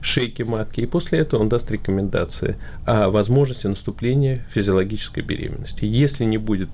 шейки 0.00 0.42
матки, 0.42 0.80
и 0.80 0.86
после 0.86 1.20
этого 1.20 1.40
он 1.40 1.48
даст 1.48 1.70
рекомендации 1.70 2.56
о 2.84 3.10
возможности 3.10 3.66
наступления 3.66 4.44
физиологической 4.52 5.22
беременности. 5.22 5.84
Если 5.84 6.24
не 6.24 6.38
будет 6.38 6.70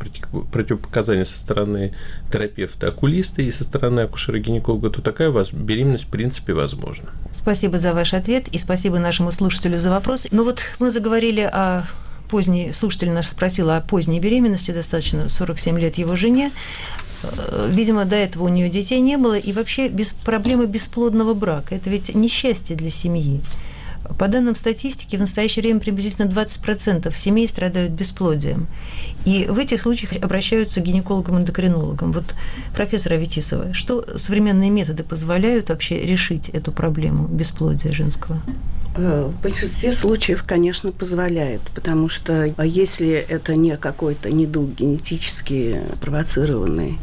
противопоказаний 0.53 1.25
со 1.25 1.39
стороны 1.39 1.95
терапевта-окулиста 2.33 3.43
и 3.43 3.51
со 3.51 3.65
стороны 3.65 4.01
акушера-гинеколога, 4.01 4.91
то 4.91 5.03
такая 5.03 5.31
у 5.31 5.33
вас 5.33 5.53
беременность 5.53 6.05
в 6.05 6.11
принципе 6.11 6.53
возможна. 6.53 7.11
Спасибо 7.33 7.79
за 7.79 7.95
ваш 7.95 8.15
ответ 8.15 8.49
и 8.49 8.59
спасибо 8.59 8.99
нашему 8.99 9.33
слушателю 9.33 9.79
за 9.79 9.91
вопрос. 9.91 10.27
Ну 10.31 10.45
вот 10.45 10.61
мы 10.79 10.91
заговорили 10.91 11.41
о 11.41 11.85
поздней, 12.29 12.73
слушатель 12.73 13.11
наш 13.11 13.27
спросил 13.27 13.71
о 13.71 13.81
поздней 13.81 14.19
беременности, 14.19 14.71
достаточно 14.71 15.29
47 15.29 15.79
лет 15.79 15.97
его 15.97 16.17
жене. 16.17 16.51
Э, 17.23 17.69
видимо, 17.71 18.05
до 18.05 18.17
этого 18.17 18.45
у 18.45 18.49
нее 18.49 18.69
детей 18.69 19.01
не 19.01 19.17
было, 19.17 19.39
и 19.39 19.53
вообще 19.53 19.89
без 19.89 20.13
проблемы 20.13 20.67
бесплодного 20.67 21.35
брака. 21.35 21.75
Это 21.75 21.91
ведь 21.91 22.15
несчастье 22.15 22.77
для 22.77 22.91
семьи. 22.91 23.41
По 24.19 24.29
данным 24.29 24.57
статистики, 24.57 25.17
в 25.17 25.21
настоящее 25.21 25.63
время 25.63 25.81
приблизительно 25.81 26.27
20% 26.27 27.17
семей 27.17 27.49
страдают 27.49 27.93
бесплодием. 27.93 28.67
И 29.25 29.47
в 29.47 29.59
этих 29.59 29.83
случаях 29.83 30.13
обращаются 30.23 30.81
к 30.81 30.85
гинекологам-эндокринологам. 30.85 32.13
Вот, 32.13 32.35
профессор 32.75 33.13
Аветисова, 33.13 33.73
что 33.73 34.05
современные 34.19 34.71
методы 34.71 35.05
позволяют 35.05 35.69
вообще 35.69 36.03
решить 36.03 36.49
эту 36.49 36.73
проблему 36.73 37.29
бесплодия 37.29 37.93
женского? 37.93 38.43
Э, 38.95 39.31
в 39.33 39.43
большинстве 39.43 39.93
случаев, 39.93 40.45
конечно, 40.47 40.93
позволяет, 40.93 41.63
потому 41.75 42.11
что 42.11 42.53
а 42.57 42.67
если 42.67 43.13
это 43.13 43.55
не 43.55 43.77
какой-то 43.77 44.31
недуг 44.31 44.75
генетически 44.75 45.81
провоцированный, 46.03 46.99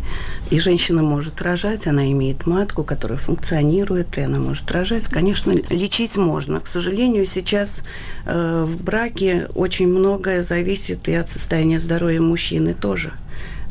и 0.52 0.60
женщина 0.60 1.02
может 1.02 1.42
рожать, 1.42 1.88
она 1.88 2.12
имеет 2.12 2.46
матку, 2.46 2.84
которая 2.84 3.18
функционирует, 3.18 4.18
и 4.18 4.22
она 4.22 4.38
может 4.40 4.70
рожать, 4.72 5.08
конечно, 5.08 5.52
лечить 5.70 6.16
можно. 6.16 6.60
К 6.60 6.68
сожалению, 6.68 7.26
сейчас 7.26 7.82
э, 8.26 8.66
в 8.68 8.84
браке 8.84 9.48
очень 9.56 9.88
многое 9.88 10.44
зависит 10.44 11.08
и 11.08 11.14
от 11.14 11.32
состояния 11.32 11.80
здоровья 11.80 12.22
мужчины 12.22 12.76
тоже. 12.76 13.14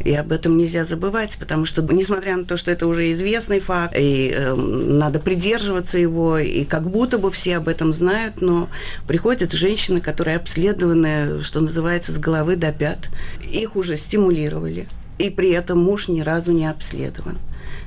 И 0.05 0.15
об 0.15 0.33
этом 0.33 0.57
нельзя 0.57 0.85
забывать, 0.85 1.37
потому 1.39 1.65
что, 1.65 1.83
несмотря 1.83 2.37
на 2.37 2.45
то, 2.45 2.57
что 2.57 2.71
это 2.71 2.87
уже 2.87 3.11
известный 3.13 3.61
факт, 3.61 3.95
и 3.97 4.33
э, 4.35 4.55
надо 4.55 5.19
придерживаться 5.19 5.99
его, 5.99 6.39
и 6.39 6.65
как 6.65 6.89
будто 6.89 7.19
бы 7.19 7.31
все 7.31 7.57
об 7.57 7.69
этом 7.69 7.93
знают, 7.93 8.41
но 8.41 8.69
приходят 9.07 9.53
женщины, 9.53 10.01
которые 10.01 10.37
обследованы, 10.37 11.43
что 11.43 11.61
называется, 11.61 12.13
с 12.13 12.19
головы 12.19 12.57
до 12.57 12.73
пят. 12.73 13.09
Их 13.51 13.77
уже 13.77 13.97
стимулировали, 13.97 14.87
и 15.19 15.31
при 15.31 15.51
этом 15.51 15.83
муж 15.83 16.09
ни 16.09 16.21
разу 16.21 16.53
не 16.53 16.67
обследован. 16.67 17.39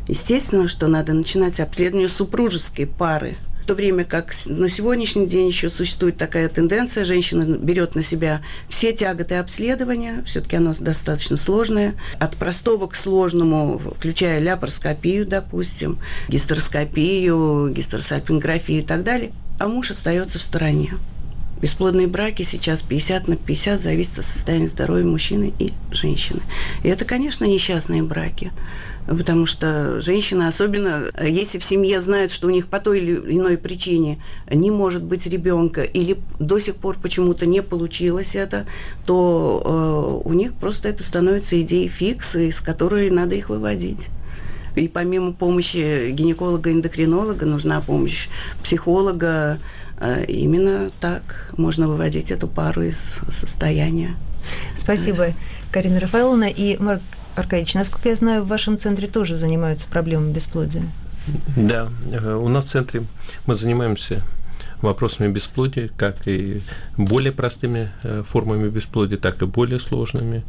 Естественно, 0.07 0.67
что 0.67 0.87
надо 0.87 1.13
начинать 1.13 1.59
обследование 1.59 2.09
супружеской 2.09 2.87
пары– 2.87 3.37
в 3.61 3.65
то 3.65 3.75
время 3.75 4.03
как 4.05 4.33
на 4.45 4.69
сегодняшний 4.69 5.27
день 5.27 5.47
еще 5.47 5.69
существует 5.69 6.17
такая 6.17 6.49
тенденция, 6.49 7.05
женщина 7.05 7.43
берет 7.43 7.95
на 7.95 8.03
себя 8.03 8.41
все 8.69 8.93
тяготы 8.93 9.35
обследования, 9.35 10.23
все-таки 10.25 10.55
оно 10.55 10.73
достаточно 10.77 11.37
сложное, 11.37 11.95
от 12.19 12.35
простого 12.37 12.87
к 12.87 12.95
сложному, 12.95 13.77
включая 13.77 14.39
ляпароскопию, 14.39 15.25
допустим, 15.25 15.99
гистероскопию, 16.27 17.71
гистеросальпинграфию 17.71 18.79
и 18.79 18.85
так 18.85 19.03
далее, 19.03 19.31
а 19.59 19.67
муж 19.67 19.91
остается 19.91 20.39
в 20.39 20.41
стороне. 20.41 20.93
Бесплодные 21.61 22.07
браки 22.07 22.41
сейчас 22.41 22.81
50 22.81 23.27
на 23.27 23.35
50 23.35 23.79
зависит 23.79 24.17
от 24.17 24.25
состояния 24.25 24.67
здоровья 24.67 25.05
мужчины 25.05 25.53
и 25.59 25.71
женщины. 25.91 26.41
И 26.81 26.89
это, 26.89 27.05
конечно, 27.05 27.45
несчастные 27.45 28.01
браки. 28.01 28.51
Потому 29.07 29.45
что 29.45 29.99
женщина, 29.99 30.47
особенно 30.47 31.09
если 31.21 31.57
в 31.57 31.63
семье 31.63 32.01
знают, 32.01 32.31
что 32.31 32.47
у 32.47 32.49
них 32.51 32.67
по 32.67 32.79
той 32.79 32.99
или 32.99 33.37
иной 33.37 33.57
причине 33.57 34.21
не 34.49 34.71
может 34.71 35.03
быть 35.03 35.25
ребенка, 35.25 35.83
или 35.83 36.17
до 36.39 36.59
сих 36.59 36.75
пор 36.75 36.97
почему-то 37.01 37.45
не 37.45 37.61
получилось 37.61 38.35
это, 38.35 38.65
то 39.05 40.21
э, 40.23 40.27
у 40.29 40.33
них 40.33 40.53
просто 40.53 40.89
это 40.89 41.03
становится 41.03 41.59
идеей 41.61 41.87
фикс, 41.87 42.35
из 42.35 42.59
которой 42.59 43.09
надо 43.09 43.35
их 43.35 43.49
выводить. 43.49 44.09
И 44.75 44.87
помимо 44.87 45.33
помощи 45.33 46.11
гинеколога-эндокринолога 46.11 47.45
нужна 47.45 47.81
помощь 47.81 48.29
психолога. 48.63 49.59
Э, 49.99 50.23
именно 50.25 50.91
так 50.99 51.51
можно 51.57 51.87
выводить 51.87 52.31
эту 52.31 52.47
пару 52.47 52.83
из 52.83 53.19
состояния. 53.29 54.15
Спасибо, 54.77 55.33
Карина 55.71 55.99
Рафаэловна. 55.99 56.49
И 56.49 56.77
Марк 56.77 57.01
Аркадьевич, 57.35 57.73
насколько 57.73 58.09
я 58.09 58.15
знаю, 58.15 58.43
в 58.43 58.47
вашем 58.47 58.77
центре 58.77 59.07
тоже 59.07 59.37
занимаются 59.37 59.87
проблемами 59.87 60.33
бесплодия. 60.33 60.83
Да, 61.55 61.89
э, 62.11 62.33
у 62.33 62.47
нас 62.47 62.65
в 62.65 62.69
центре 62.69 63.03
мы 63.45 63.55
занимаемся 63.55 64.23
вопросами 64.81 65.31
бесплодия, 65.31 65.89
как 65.95 66.27
и 66.27 66.61
более 66.97 67.31
простыми 67.31 67.91
э, 68.03 68.23
формами 68.27 68.69
бесплодия, 68.69 69.17
так 69.17 69.41
и 69.41 69.45
более 69.45 69.79
сложными. 69.79 70.43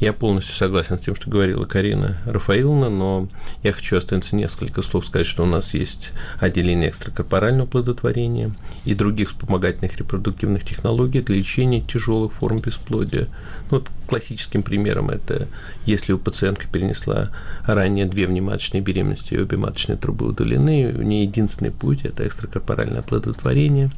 Я 0.00 0.12
полностью 0.12 0.54
согласен 0.54 0.98
с 0.98 1.02
тем, 1.02 1.14
что 1.14 1.30
говорила 1.30 1.64
Карина 1.64 2.18
Рафаиловна, 2.26 2.88
но 2.88 3.28
я 3.62 3.72
хочу 3.72 3.96
остановиться 3.96 4.36
несколько 4.36 4.82
слов 4.82 5.06
сказать, 5.06 5.26
что 5.26 5.42
у 5.42 5.46
нас 5.46 5.74
есть 5.74 6.10
отделение 6.38 6.90
экстракорпорального 6.90 7.66
плодотворения 7.66 8.52
и 8.84 8.94
других 8.94 9.30
вспомогательных 9.30 9.96
репродуктивных 9.96 10.64
технологий 10.64 11.20
для 11.20 11.36
лечения 11.36 11.80
тяжелых 11.80 12.32
форм 12.32 12.58
бесплодия. 12.58 13.28
Ну, 13.70 13.78
вот 13.78 13.88
классическим 14.06 14.62
примером 14.62 15.10
это 15.10 15.48
если 15.86 16.12
у 16.12 16.18
пациентки 16.18 16.66
перенесла 16.70 17.30
ранее 17.66 18.06
две 18.06 18.26
внематочные 18.26 18.82
беременности, 18.82 19.34
и 19.34 19.38
обе 19.38 19.56
маточные 19.56 19.96
трубы 19.96 20.26
удалены, 20.26 20.94
у 20.96 21.02
нее 21.02 21.24
единственный 21.24 21.70
путь– 21.70 22.00
это 22.04 22.26
экстракорпоральное 22.26 23.00
оплодотворение 23.00 23.90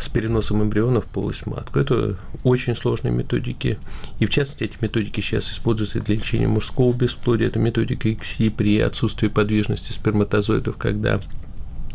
с 0.00 0.08
переносом 0.08 0.62
эмбрионов 0.62 1.04
в 1.06 1.08
полость 1.08 1.46
матку. 1.46 1.78
Это 1.78 2.16
очень 2.44 2.76
сложные 2.76 3.12
методики. 3.12 3.78
И 4.20 4.26
в 4.26 4.30
частности, 4.30 4.64
эти 4.64 4.76
методики 4.80 5.20
сейчас 5.20 5.50
используются 5.50 6.00
для 6.00 6.14
лечения 6.14 6.46
мужского 6.46 6.92
бесплодия. 6.92 7.48
Это 7.48 7.58
методика 7.58 8.12
ИКСИ 8.12 8.50
при 8.50 8.78
отсутствии 8.78 9.28
подвижности 9.28 9.92
сперматозоидов, 9.92 10.76
когда 10.76 11.20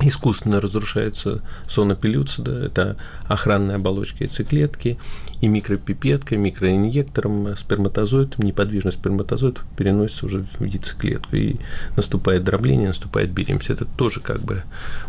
искусственно 0.02 0.60
разрушается 0.60 1.42
зона 1.70 1.96
пелюцида, 1.96 2.66
это 2.66 2.98
охранная 3.28 3.76
оболочка 3.76 4.24
яйцеклетки, 4.24 4.98
и 5.42 5.48
микропипеткой, 5.48 6.38
микроинъектором 6.38 7.56
сперматозоид, 7.58 8.38
неподвижный 8.40 8.92
сперматозоид 8.92 9.62
переносится 9.78 10.26
уже 10.26 10.46
в 10.58 10.64
яйцеклетку, 10.64 11.36
и 11.36 11.58
наступает 11.96 12.44
дробление, 12.44 12.88
наступает 12.88 13.32
беременность. 13.32 13.70
Это 13.70 13.86
тоже 13.86 14.20
как 14.20 14.42
бы 14.42 14.64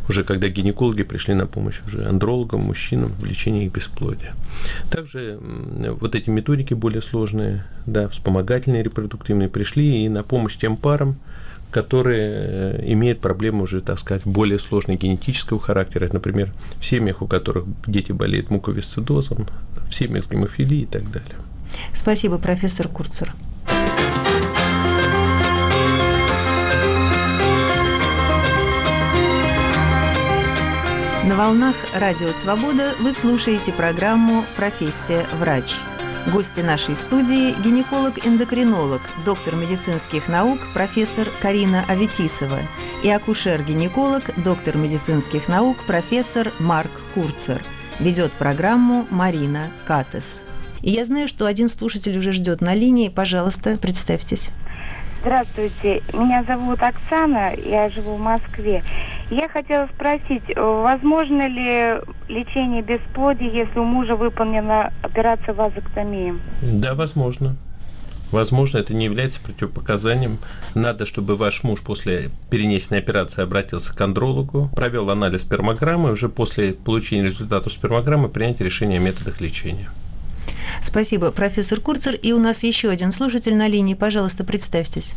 уже 0.09 0.24
когда 0.24 0.49
гинекологи 0.49 1.03
пришли 1.03 1.35
на 1.35 1.47
помощь 1.47 1.80
уже 1.87 2.05
андрологам, 2.05 2.61
мужчинам 2.61 3.12
в 3.12 3.24
лечении 3.24 3.66
их 3.66 3.72
бесплодия. 3.72 4.35
Также 4.91 5.39
вот 5.41 6.14
эти 6.14 6.30
методики 6.30 6.74
более 6.74 7.03
сложные, 7.03 7.64
да, 7.87 8.09
вспомогательные 8.09 8.82
репродуктивные 8.82 9.49
пришли 9.49 10.05
и 10.05 10.09
на 10.09 10.22
помощь 10.22 10.57
тем 10.57 10.76
парам, 10.76 11.16
которые 11.75 12.31
э, 12.31 12.93
имеют 12.93 13.18
проблемы 13.20 13.64
уже, 13.64 13.81
так 13.81 13.99
сказать, 13.99 14.22
более 14.25 14.61
сложной 14.61 14.95
генетического 14.95 15.59
характера. 15.59 16.09
Например, 16.12 16.53
в 16.79 16.85
семьях, 16.85 17.20
у 17.20 17.27
которых 17.27 17.64
дети 17.85 18.12
болеют 18.12 18.49
муковисцидозом, 18.49 19.49
в 19.91 19.93
семьях 19.93 20.25
с 20.25 20.29
гемофилией 20.29 20.85
и 20.85 20.87
так 20.87 21.11
далее. 21.11 21.35
Спасибо, 21.93 22.39
профессор 22.39 22.87
Курцер. 22.87 23.35
На 31.25 31.37
волнах 31.37 31.75
Радио 31.93 32.33
Свобода 32.33 32.93
вы 33.01 33.12
слушаете 33.12 33.72
программу 33.72 34.45
«Профессия 34.57 35.27
врач». 35.41 35.75
Гости 36.33 36.61
нашей 36.61 36.97
студии– 36.97 37.55
гинеколог-эндокринолог, 37.62 39.03
доктор 39.27 39.57
медицинских 39.57 40.27
наук, 40.27 40.59
профессор 40.72 41.29
Карина 41.43 41.85
Аветисова 41.87 42.61
и 43.03 43.11
акушер-гинеколог, 43.11 44.43
доктор 44.43 44.79
медицинских 44.79 45.49
наук, 45.49 45.77
профессор 45.87 46.51
Марк 46.59 46.91
Курцер. 47.12 47.62
Ведет 48.01 48.33
программу 48.33 49.07
Марина 49.11 49.70
Катес. 49.87 50.43
И 50.81 50.93
я 50.93 51.05
знаю, 51.05 51.29
что 51.29 51.45
один 51.45 51.68
слушатель 51.68 52.16
уже 52.16 52.33
ждет 52.33 52.62
на 52.62 52.75
линии. 52.75 53.11
Пожалуйста, 53.11 53.77
представьтесь. 53.77 54.51
Здравствуйте, 55.25 56.03
меня 56.12 56.45
зовут 56.47 56.83
Оксана, 56.83 57.55
я 57.57 57.89
живу 57.89 58.16
в 58.16 58.20
Москве. 58.20 58.85
Я 59.31 59.49
хотела 59.49 59.89
спросить, 59.95 60.43
возможно 60.55 61.49
ли 61.49 61.95
лечение 62.29 62.83
бесплодия, 62.83 63.51
если 63.51 63.79
у 63.79 63.85
мужа 63.85 64.16
выполнена 64.16 64.93
операция 65.01 65.55
вазоктомии? 65.55 66.35
Да, 66.61 66.95
возможно. 66.95 67.57
Возможно, 68.33 68.77
это 68.77 68.93
не 68.93 69.07
является 69.07 69.41
противопоказанием. 69.41 70.41
Надо, 70.75 71.07
чтобы 71.07 71.37
ваш 71.37 71.62
муж 71.62 71.81
после 71.81 72.31
перенесенной 72.51 73.01
операции 73.01 73.45
обратился 73.45 73.97
к 73.97 74.01
андрологу, 74.03 74.68
провел 74.77 75.09
анализ 75.09 75.41
спермограммы, 75.41 76.12
уже 76.12 76.29
после 76.29 76.75
получения 76.75 77.25
результатов 77.25 77.72
спермограммы 77.72 78.29
принять 78.29 78.61
решение 78.61 78.99
о 78.99 79.03
методах 79.03 79.41
лечения. 79.41 79.89
Спасибо, 80.82 81.30
профессор 81.30 81.80
Курцер. 81.80 82.14
И 82.14 82.32
у 82.32 82.38
нас 82.38 82.62
еще 82.62 82.90
один 82.90 83.12
слушатель 83.12 83.56
на 83.56 83.68
линии. 83.68 83.94
Пожалуйста, 83.94 84.44
представьтесь. 84.44 85.14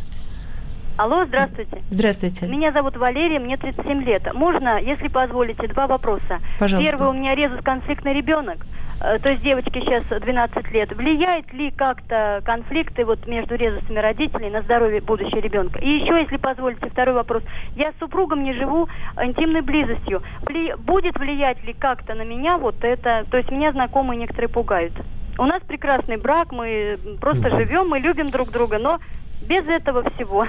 Алло, 0.98 1.26
здравствуйте. 1.26 1.84
Здравствуйте. 1.92 2.48
Меня 2.48 2.72
зовут 2.72 2.98
Валерия, 2.98 3.38
мне 3.38 3.56
37 3.56 4.04
лет. 4.04 4.34
Можно, 4.34 4.82
если 4.82 5.08
позволите, 5.10 5.68
два 5.68 5.86
вопроса? 5.86 6.40
Пожалуйста. 6.58 6.92
Первый, 6.92 7.10
у 7.10 7.14
меня 7.14 7.36
резус-конфликтный 7.36 8.14
ребенок, 8.14 8.66
э, 9.02 9.20
то 9.20 9.30
есть 9.30 9.44
девочке 9.44 9.80
сейчас 9.82 10.04
12 10.06 10.72
лет. 10.72 10.92
Влияет 10.96 11.54
ли 11.54 11.70
как-то 11.70 12.42
конфликты 12.44 13.06
вот 13.06 13.28
между 13.28 13.54
резусами 13.54 14.00
родителей 14.00 14.50
на 14.50 14.64
здоровье 14.64 15.02
будущего 15.02 15.40
ребенка? 15.40 15.80
И 15.80 15.88
еще, 15.88 16.20
если 16.20 16.38
позволите, 16.38 16.90
второй 16.90 17.14
вопрос. 17.14 17.44
Я 17.76 17.92
с 17.92 18.00
супругом 18.00 18.44
не 18.44 18.54
живу 18.54 18.90
интимной 19.22 19.62
близостью. 19.62 20.24
Вли... 20.48 20.74
Будет 20.80 21.20
влиять 21.20 21.64
ли 21.64 21.74
как-то 21.74 22.16
на 22.16 22.24
меня 22.24 22.58
вот 22.58 22.84
это? 22.84 23.24
То 23.30 23.38
есть 23.38 23.52
меня 23.52 23.72
знакомые 23.72 24.20
некоторые 24.20 24.50
пугают. 24.50 24.94
У 25.38 25.46
нас 25.46 25.62
прекрасный 25.68 26.18
брак, 26.18 26.52
мы 26.52 26.98
просто 27.22 27.50
живем, 27.52 27.90
мы 27.90 28.00
любим 28.00 28.30
друг 28.30 28.52
друга, 28.52 28.80
но 28.80 29.00
без 29.42 29.66
этого 29.66 30.10
всего. 30.12 30.48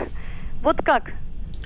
Вот 0.62 0.82
как? 0.82 1.12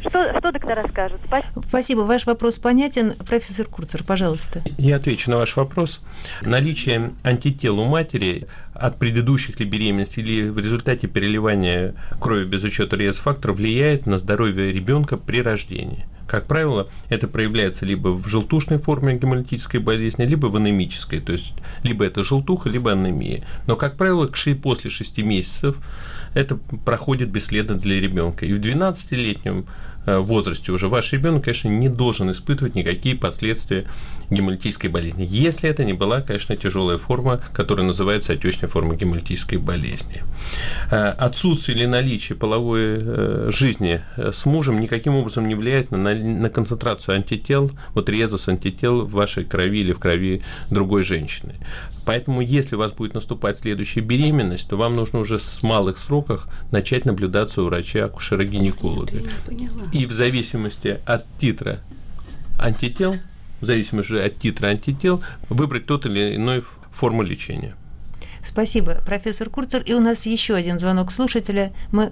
Что, 0.01 0.37
что 0.37 0.51
доктора 0.53 0.89
скажут? 0.89 1.21
Спасибо. 1.27 1.63
Спасибо. 1.69 2.01
Ваш 2.01 2.27
вопрос 2.27 2.59
понятен. 2.59 3.13
Профессор 3.13 3.67
Курцер, 3.67 4.03
пожалуйста. 4.03 4.63
Я 4.77 4.97
отвечу 4.97 5.31
на 5.31 5.37
ваш 5.37 5.55
вопрос. 5.55 6.05
Наличие 6.43 7.13
антител 7.23 7.79
у 7.79 7.85
матери 7.85 8.49
от 8.75 8.99
предыдущих 8.99 9.61
ли 9.61 9.67
беременностей 9.67 10.23
или 10.23 10.49
в 10.49 10.59
результате 10.59 11.07
переливания 11.07 11.95
крови 12.21 12.45
без 12.45 12.65
учета 12.65 12.97
РС-факторов 12.97 13.57
влияет 13.57 14.07
на 14.07 14.19
здоровье 14.19 14.73
ребенка 14.73 15.17
при 15.17 15.41
рождении. 15.41 16.07
Как 16.27 16.47
правило, 16.47 16.89
это 17.09 17.29
проявляется 17.29 17.85
либо 17.85 18.09
в 18.09 18.27
желтушной 18.27 18.79
форме 18.79 19.19
гемолитической 19.19 19.81
болезни, 19.81 20.25
либо 20.25 20.47
в 20.47 20.57
анемической, 20.57 21.21
то 21.21 21.33
есть 21.33 21.55
либо 21.83 22.05
это 22.05 22.23
желтуха, 22.25 22.69
либо 22.69 22.93
анемия. 22.93 23.45
Но, 23.67 23.77
как 23.77 23.97
правило, 23.97 24.31
после 24.63 24.91
6 24.91 25.19
месяцев 25.19 25.77
это 26.35 26.57
проходит 26.85 27.31
бесследно 27.31 27.77
для 27.77 28.01
ребенка. 28.01 28.47
И 28.47 28.53
в 28.55 28.61
12-летнем 28.61 29.67
Э, 29.67 29.92
возрасте 30.07 30.73
уже 30.73 30.89
ваш 30.89 31.13
ребенок, 31.13 31.45
конечно, 31.45 31.69
не 31.69 31.89
должен 31.89 32.31
испытывать 32.31 32.75
никакие 32.75 33.17
последствия 33.17 33.87
гемолитической 34.31 34.91
болезни. 34.91 35.27
Если 35.29 35.69
это 35.69 35.85
не 35.85 35.93
была, 35.93 36.21
конечно, 36.21 36.57
тяжелая 36.57 36.99
форма, 36.99 37.41
которая 37.53 37.87
называется 37.87 38.33
отечная 38.33 38.69
форма 38.69 38.95
гемолитической 38.95 39.59
болезни. 39.59 40.23
Э, 40.91 41.09
отсутствие 41.09 41.77
или 41.77 41.87
наличие 41.87 42.37
половой 42.37 42.99
э, 42.99 43.51
жизни 43.53 44.03
с 44.17 44.45
мужем 44.47 44.81
никаким 44.81 45.17
образом 45.17 45.49
не 45.49 45.55
влияет 45.55 45.91
на, 45.91 46.15
на 46.15 46.51
концентрацию 46.51 47.17
антител, 47.17 47.71
вот 47.95 48.09
резус 48.09 48.49
антител 48.49 49.03
в 49.03 49.13
вашей 49.13 49.45
крови 49.45 49.81
или 49.81 49.93
в 49.93 49.99
крови 49.99 50.43
другой 50.71 51.03
женщины. 51.03 51.55
Поэтому, 52.05 52.41
если 52.41 52.75
у 52.75 52.79
вас 52.79 52.93
будет 52.93 53.15
наступать 53.15 53.59
следующая 53.59 54.01
беременность, 54.01 54.69
то 54.69 54.77
вам 54.77 54.97
нужно 54.97 55.21
уже 55.21 55.39
с 55.39 55.63
малых 55.63 55.99
сроков 55.99 56.49
начать 56.73 57.05
наблюдаться 57.05 57.63
у 57.63 57.67
врача-акушера-гинеколога. 57.67 59.23
И 59.93 60.07
в 60.07 60.13
зависимости 60.13 61.01
от 61.07 61.27
титра 61.39 61.81
антител, 62.59 63.17
в 63.61 63.67
зависимости 63.67 64.15
от 64.15 64.39
титра 64.39 64.69
антител, 64.69 65.23
выбрать 65.49 65.87
тот 65.87 66.07
или 66.07 66.37
иной 66.37 66.65
форму 66.93 67.23
лечения. 67.23 67.75
Спасибо, 68.43 68.97
профессор 69.07 69.51
Курцер. 69.51 69.83
И 69.83 69.95
у 69.95 70.01
нас 70.01 70.27
еще 70.27 70.55
один 70.55 70.79
звонок 70.79 71.13
слушателя. 71.13 71.73
Мы 71.93 72.11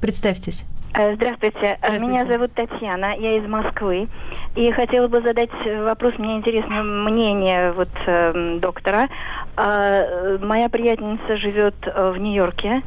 представьтесь. 0.00 0.64
Э, 0.94 1.14
здравствуйте. 1.16 1.78
Здравствуйте. 1.78 2.06
Меня 2.06 2.26
зовут 2.26 2.52
Татьяна, 2.54 3.16
я 3.16 3.38
из 3.38 3.48
Москвы. 3.48 4.08
И 4.54 4.70
хотела 4.72 5.08
бы 5.08 5.20
задать 5.22 5.50
вопрос, 5.82 6.14
мне 6.18 6.36
интересно 6.36 6.82
мнение 6.82 7.72
вот 7.72 7.90
э, 8.06 8.58
доктора. 8.60 9.08
Э, 9.56 10.38
моя 10.40 10.68
приятельница 10.68 11.36
живет 11.38 11.74
э, 11.82 12.10
в 12.10 12.18
Нью-Йорке. 12.18 12.82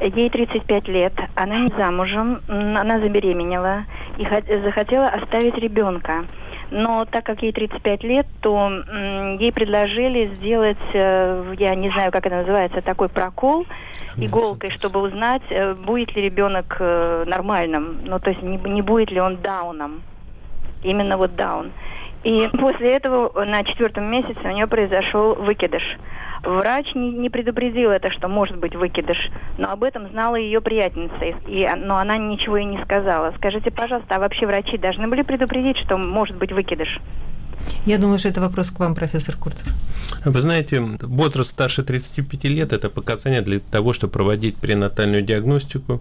Ей 0.00 0.28
35 0.30 0.88
лет, 0.88 1.14
она 1.34 1.58
не 1.58 1.70
замужем, 1.76 2.40
она 2.48 3.00
забеременела 3.00 3.84
и 4.18 4.24
захотела 4.60 5.08
оставить 5.08 5.56
ребенка. 5.56 6.26
Но 6.70 7.04
так 7.04 7.24
как 7.24 7.42
ей 7.42 7.52
35 7.52 8.02
лет, 8.02 8.26
то 8.40 8.70
ей 9.38 9.52
предложили 9.52 10.34
сделать, 10.36 10.76
э, 10.92 11.54
я 11.58 11.74
не 11.76 11.90
знаю, 11.90 12.10
как 12.10 12.26
это 12.26 12.36
называется, 12.36 12.82
такой 12.82 13.08
прокол 13.08 13.66
иголкой, 14.16 14.70
чтобы 14.70 15.00
узнать, 15.00 15.42
э, 15.50 15.74
будет 15.74 16.14
ли 16.16 16.22
ребенок 16.22 16.76
э, 16.80 17.24
нормальным, 17.26 18.00
ну 18.04 18.18
то 18.18 18.30
есть 18.30 18.42
не, 18.42 18.56
не 18.56 18.82
будет 18.82 19.10
ли 19.10 19.20
он 19.20 19.36
дауном, 19.36 20.02
именно 20.82 21.16
вот 21.16 21.36
даун. 21.36 21.70
И 22.26 22.48
после 22.58 22.94
этого 22.94 23.44
на 23.44 23.62
четвертом 23.62 24.10
месяце 24.10 24.40
у 24.42 24.50
нее 24.50 24.66
произошел 24.66 25.36
выкидыш. 25.36 25.82
Врач 26.42 26.92
не, 26.96 27.12
не 27.12 27.30
предупредил 27.30 27.90
это, 27.90 28.10
что 28.10 28.26
может 28.26 28.56
быть 28.58 28.74
выкидыш, 28.74 29.16
но 29.58 29.70
об 29.70 29.84
этом 29.84 30.08
знала 30.10 30.34
ее 30.34 30.60
приятельница, 30.60 31.24
и, 31.46 31.68
но 31.76 31.98
она 31.98 32.18
ничего 32.18 32.56
и 32.56 32.64
не 32.64 32.82
сказала. 32.82 33.32
Скажите, 33.36 33.70
пожалуйста, 33.70 34.16
а 34.16 34.18
вообще 34.18 34.44
врачи 34.44 34.76
должны 34.76 35.06
были 35.06 35.22
предупредить, 35.22 35.78
что 35.78 35.96
может 35.98 36.36
быть 36.36 36.50
выкидыш? 36.50 37.00
Я 37.84 37.98
думаю, 37.98 38.18
что 38.18 38.28
это 38.28 38.40
вопрос 38.40 38.72
к 38.72 38.80
вам, 38.80 38.96
профессор 38.96 39.36
Курцев. 39.36 39.68
Вы 40.24 40.40
знаете, 40.40 40.80
возраст 40.80 41.50
старше 41.50 41.84
35 41.84 42.44
лет– 42.44 42.72
это 42.72 42.90
показание 42.90 43.40
для 43.40 43.60
того, 43.60 43.92
чтобы 43.92 44.12
проводить 44.12 44.56
пренатальную 44.56 45.22
диагностику. 45.22 46.00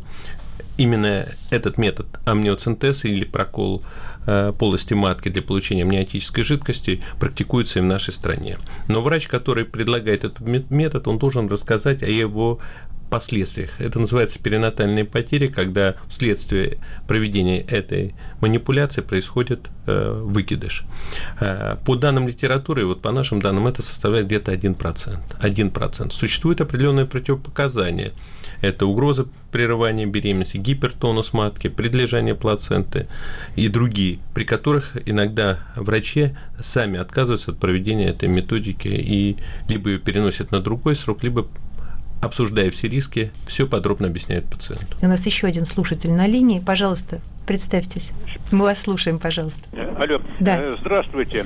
Именно 0.78 1.28
этот 1.50 1.78
метод 1.78 2.08
амниоцентеза 2.26 3.08
или 3.08 3.26
прокол 3.26 3.84
Э, 4.28 4.54
полости 4.58 4.96
матки 4.96 5.30
для 5.30 5.44
получения 5.44 5.84
амниотической 5.84 6.44
жидкости 6.44 7.04
практикуется 7.20 7.78
и 7.78 7.82
в 7.84 7.86
нашей 7.86 8.12
стране. 8.12 8.58
Но 8.88 9.02
врач, 9.02 9.28
который 9.28 9.66
предлагает 9.66 10.24
этот 10.24 10.40
метод, 10.72 11.08
он 11.08 11.20
должен 11.20 11.48
рассказать 11.48 12.02
о 12.02 12.08
его 12.08 12.60
последствиях. 13.10 13.80
Это 13.80 14.00
называется 14.00 14.40
перинатальные 14.40 15.06
потери, 15.06 15.48
когда 15.48 15.96
вследствие 16.08 16.80
проведения 17.08 17.62
этой 17.62 18.16
манипуляции 18.42 19.02
происходит 19.02 19.70
э, 19.86 20.22
выкидыш. 20.24 20.84
Э, 21.40 21.78
по 21.86 21.96
данным 21.96 22.28
литературы, 22.28 22.86
вот 22.86 23.02
по 23.02 23.12
нашим 23.12 23.42
данным, 23.42 23.68
это 23.68 23.82
составляет 23.82 24.28
где-то 24.28 24.54
1%. 24.54 25.20
1%. 25.40 26.12
Существуют 26.12 26.62
определенные 26.62 27.06
противопоказания. 27.06 28.12
Это 28.62 28.86
угроза 28.86 29.28
прерывания 29.52 30.06
беременности, 30.06 30.58
гипертонус 30.58 31.34
матки, 31.34 31.68
предлежание 31.68 32.36
плаценты 32.36 33.08
и 33.56 33.68
другие, 33.68 34.20
при 34.34 34.44
которых 34.44 34.98
иногда 35.06 35.60
врачи 35.76 36.36
сами 36.60 37.00
отказываются 37.00 37.52
от 37.52 37.60
проведения 37.60 38.10
этой 38.10 38.28
методики 38.28 38.88
и 38.88 39.38
либо 39.70 39.92
ее 39.92 40.00
переносят 40.00 40.52
на 40.52 40.62
другой 40.62 40.96
срок, 40.96 41.24
либо 41.24 41.48
обсуждая 42.22 42.72
все 42.72 42.88
риски, 42.88 43.32
все 43.46 43.68
подробно 43.68 44.08
объясняет 44.08 44.46
пациенту. 44.46 44.98
У 45.02 45.08
нас 45.08 45.26
еще 45.26 45.48
один 45.48 45.66
слушатель 45.66 46.12
на 46.12 46.28
линии. 46.28 46.60
Пожалуйста, 46.60 47.20
представьтесь. 47.46 48.14
Мы 48.52 48.64
вас 48.64 48.82
слушаем, 48.82 49.20
пожалуйста. 49.20 49.68
Алло. 49.98 50.22
Да. 50.40 50.58
Э, 50.60 50.78
Здравствуйте. 50.82 51.46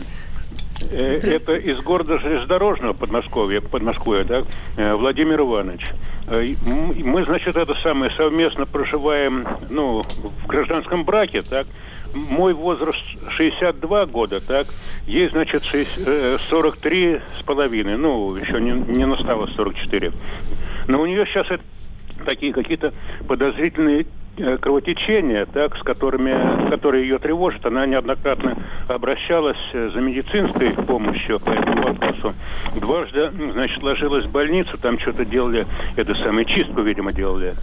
Э, 0.91 1.19
Это 1.21 1.55
из 1.57 1.77
города 1.79 2.19
Железнодорожного 2.19 2.93
Подмосковья, 2.93 3.61
Подмосковья, 3.61 4.23
да, 4.23 4.43
э, 4.77 4.93
Владимир 4.93 5.41
Иванович. 5.41 5.85
Мы, 6.27 7.25
значит, 7.25 7.55
это 7.55 7.73
самое 7.81 8.11
совместно 8.11 8.67
проживаем, 8.67 9.47
ну, 9.69 10.03
в 10.43 10.47
гражданском 10.47 11.03
браке, 11.03 11.41
так. 11.41 11.65
Мой 12.13 12.53
возраст 12.53 12.97
62 13.29 14.05
года, 14.07 14.39
так. 14.39 14.67
Ей, 15.05 15.29
значит, 15.29 15.63
шесть- 15.63 15.97
э, 15.97 16.37
43 16.49 17.21
с 17.39 17.43
половиной, 17.43 17.97
ну, 17.97 18.35
еще 18.35 18.59
не, 18.59 18.71
не 18.71 19.05
настало 19.05 19.47
44. 19.55 20.11
Но 20.87 21.01
у 21.01 21.05
нее 21.05 21.25
сейчас 21.25 21.47
это 21.51 21.63
такие 22.25 22.51
какие-то 22.53 22.93
подозрительные 23.27 24.05
кровотечения, 24.61 25.45
так, 25.45 25.77
с 25.77 25.81
которыми, 25.83 26.69
которые 26.69 27.07
ее 27.07 27.19
тревожат. 27.19 27.65
Она 27.65 27.85
неоднократно 27.85 28.57
обращалась 28.87 29.57
э, 29.73 29.89
за 29.93 29.99
медицинской 29.99 30.71
помощью 30.71 31.39
по 31.39 31.49
этому 31.49 31.81
вопросу. 31.81 32.33
Дважды, 32.75 33.31
значит, 33.53 33.81
ложилась 33.83 34.25
в 34.25 34.31
больницу, 34.31 34.77
там 34.77 34.99
что-то 34.99 35.25
делали, 35.25 35.65
это 35.95 36.15
самое, 36.15 36.45
чистку, 36.45 36.81
видимо, 36.81 37.11
делали. 37.11 37.55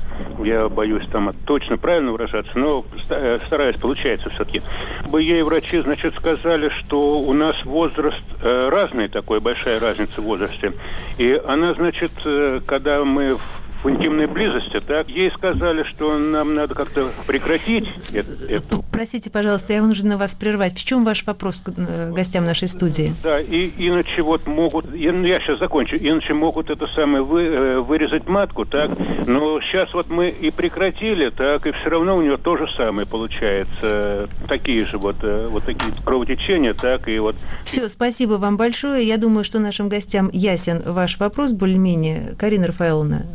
Я 0.44 0.68
боюсь 0.68 1.06
там 1.10 1.32
точно 1.46 1.78
правильно 1.78 2.12
выражаться, 2.12 2.58
но 2.58 2.84
э, 3.10 3.38
стараюсь, 3.46 3.76
получается 3.76 4.30
все-таки. 4.30 4.62
Бы 5.08 5.22
ей 5.22 5.42
врачи, 5.42 5.78
значит, 5.78 6.14
сказали, 6.14 6.68
что 6.80 7.18
у 7.18 7.32
нас 7.32 7.56
возраст 7.64 8.22
э, 8.42 8.68
разный 8.68 9.08
такой, 9.08 9.40
большая 9.40 9.80
разница 9.80 10.20
в 10.20 10.24
возрасте. 10.24 10.72
И 11.18 11.40
она, 11.46 11.74
значит, 11.74 12.12
э, 12.24 12.60
когда 12.66 13.04
мы 13.04 13.36
в 13.36 13.65
в 13.86 13.90
интимной 13.90 14.26
близости, 14.26 14.80
так, 14.80 15.08
ей 15.08 15.30
сказали, 15.30 15.84
что 15.84 16.18
нам 16.18 16.56
надо 16.56 16.74
как-то 16.74 17.10
прекратить 17.28 17.86
это. 18.12 18.32
это. 18.48 18.82
Простите, 18.90 19.30
пожалуйста, 19.30 19.72
я 19.74 19.80
вынуждена 19.80 20.16
вас 20.18 20.34
прервать. 20.34 20.74
В 20.74 20.84
чем 20.84 21.04
ваш 21.04 21.24
вопрос 21.24 21.60
к 21.60 21.70
э, 21.76 22.10
гостям 22.12 22.44
нашей 22.44 22.66
студии? 22.66 23.14
Да, 23.22 23.40
и 23.40 23.70
иначе 23.78 24.22
вот 24.22 24.46
могут, 24.48 24.92
и- 24.92 25.08
ну, 25.08 25.24
я 25.24 25.38
сейчас 25.38 25.60
закончу, 25.60 25.94
иначе 25.96 26.34
могут 26.34 26.68
это 26.68 26.88
самое 26.96 27.22
вы, 27.22 27.42
э, 27.42 27.78
вырезать 27.78 28.26
матку, 28.26 28.64
так, 28.64 28.90
но 29.26 29.60
сейчас 29.60 29.94
вот 29.94 30.10
мы 30.10 30.30
и 30.30 30.50
прекратили, 30.50 31.30
так, 31.30 31.64
и 31.66 31.70
все 31.70 31.88
равно 31.88 32.16
у 32.16 32.22
нее 32.22 32.38
то 32.38 32.56
же 32.56 32.66
самое 32.76 33.06
получается, 33.06 33.68
э, 33.82 34.26
такие 34.48 34.84
же 34.84 34.98
вот, 34.98 35.16
э, 35.22 35.46
вот 35.48 35.62
такие 35.62 35.92
кровотечения, 36.04 36.74
так, 36.74 37.06
и 37.06 37.20
вот 37.20 37.36
Все, 37.64 37.88
спасибо 37.88 38.32
вам 38.32 38.56
большое. 38.56 39.06
Я 39.06 39.16
думаю, 39.16 39.44
что 39.44 39.60
нашим 39.60 39.88
гостям 39.88 40.28
ясен 40.32 40.82
ваш 40.84 41.20
вопрос 41.20 41.52
более-менее. 41.52 42.34
Карина 42.36 42.66
Рафаэловна, 42.66 43.26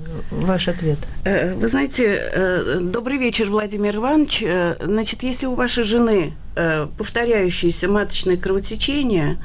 ваш 0.41 0.67
ответ. 0.67 0.97
Э, 1.23 1.53
Вы 1.53 1.67
знаете, 1.67 2.03
э, 2.33 2.79
добрый 2.81 3.17
вечер, 3.17 3.49
Владимир 3.49 3.95
Иванович. 3.95 4.43
Э, 4.43 4.75
Значит, 4.81 5.23
если 5.23 5.45
у 5.45 5.55
вашей 5.55 5.83
жены 5.83 6.33
повторяющееся 6.97 7.87
маточное 7.87 8.35
кровотечение, 8.35 9.37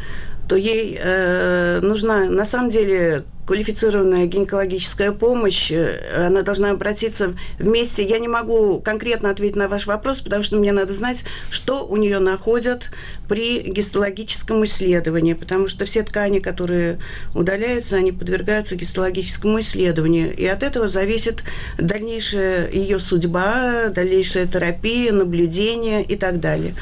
то 0.49 0.57
ей 0.57 0.99
э, 1.01 1.81
нужна 1.83 2.25
на 2.25 2.47
самом 2.47 2.71
деле 2.71 3.25
квалифицированная 3.47 4.27
гинекологическая 4.27 5.13
помощь. 5.13 5.71
Э, 5.71 6.27
Она 6.27 6.43
должна 6.43 6.71
обратиться 6.71 7.35
вместе. 7.59 8.05
Я 8.05 8.19
не 8.19 8.29
могу 8.29 8.81
конкретно 8.81 9.31
ответить 9.31 9.57
на 9.57 9.69
ваш 9.69 9.87
вопрос, 9.87 10.21
потому 10.21 10.43
что 10.43 10.57
мне 10.57 10.73
надо 10.73 10.93
знать, 10.93 11.25
что 11.51 11.87
у 11.87 11.97
нее 11.97 12.19
находят 12.19 12.91
при 13.29 13.61
гистологическом 13.61 14.65
исследовании, 14.65 15.35
потому 15.35 15.69
что 15.69 15.85
все 15.85 16.03
ткани, 16.03 16.41
которые 16.41 16.99
удаляются, 17.35 17.97
они 17.97 18.13
подвергаются 18.13 18.77
гистологическому 18.77 19.61
исследованию. 19.61 20.37
И 20.37 20.45
от 20.45 20.63
этого 20.63 20.89
зависит 20.89 21.45
дальнейшая 21.79 22.71
ее 22.71 22.99
судьба, 22.99 23.89
дальнейшая 23.89 24.47
терапия, 24.47 25.13
наблюдение 25.13 26.03
и 26.03 26.17
так 26.17 26.41
далее. 26.41 26.75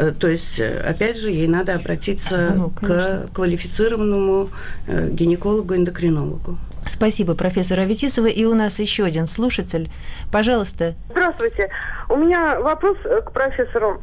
Э, 0.00 0.12
То 0.12 0.28
есть, 0.28 0.58
э, 0.60 0.80
опять 0.80 1.18
же, 1.18 1.30
ей 1.30 1.46
надо 1.46 1.74
обратиться 1.74 2.52
Ну, 2.56 2.70
к 2.70 3.28
квалифицированному 3.34 4.48
э, 4.86 5.08
гинекологу-эндокринологу. 5.10 6.56
Спасибо, 6.86 7.34
профессор 7.34 7.80
Аветисова. 7.80 8.26
И 8.26 8.44
у 8.46 8.54
нас 8.54 8.80
еще 8.80 9.04
один 9.04 9.26
слушатель. 9.26 9.90
Пожалуйста. 10.32 10.94
Здравствуйте. 11.10 11.68
У 12.08 12.16
меня 12.16 12.60
вопрос 12.60 12.96
к 13.26 13.32
профессору 13.32 14.00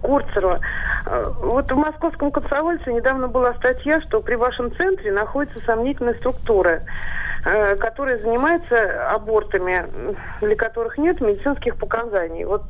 Курцеру. 0.00 0.60
Вот 1.42 1.72
в 1.72 1.76
московском 1.76 2.30
комсомольце 2.30 2.92
недавно 2.92 3.28
была 3.28 3.54
статья, 3.54 4.00
что 4.02 4.20
при 4.20 4.36
вашем 4.36 4.74
центре 4.76 5.10
находится 5.10 5.58
сомнительная 5.66 6.14
структура, 6.14 6.82
э, 7.44 7.76
которая 7.76 8.18
занимается 8.18 9.10
абортами, 9.10 9.86
для 10.40 10.54
которых 10.54 10.98
нет 10.98 11.20
медицинских 11.20 11.76
показаний. 11.76 12.44
Вот 12.44 12.64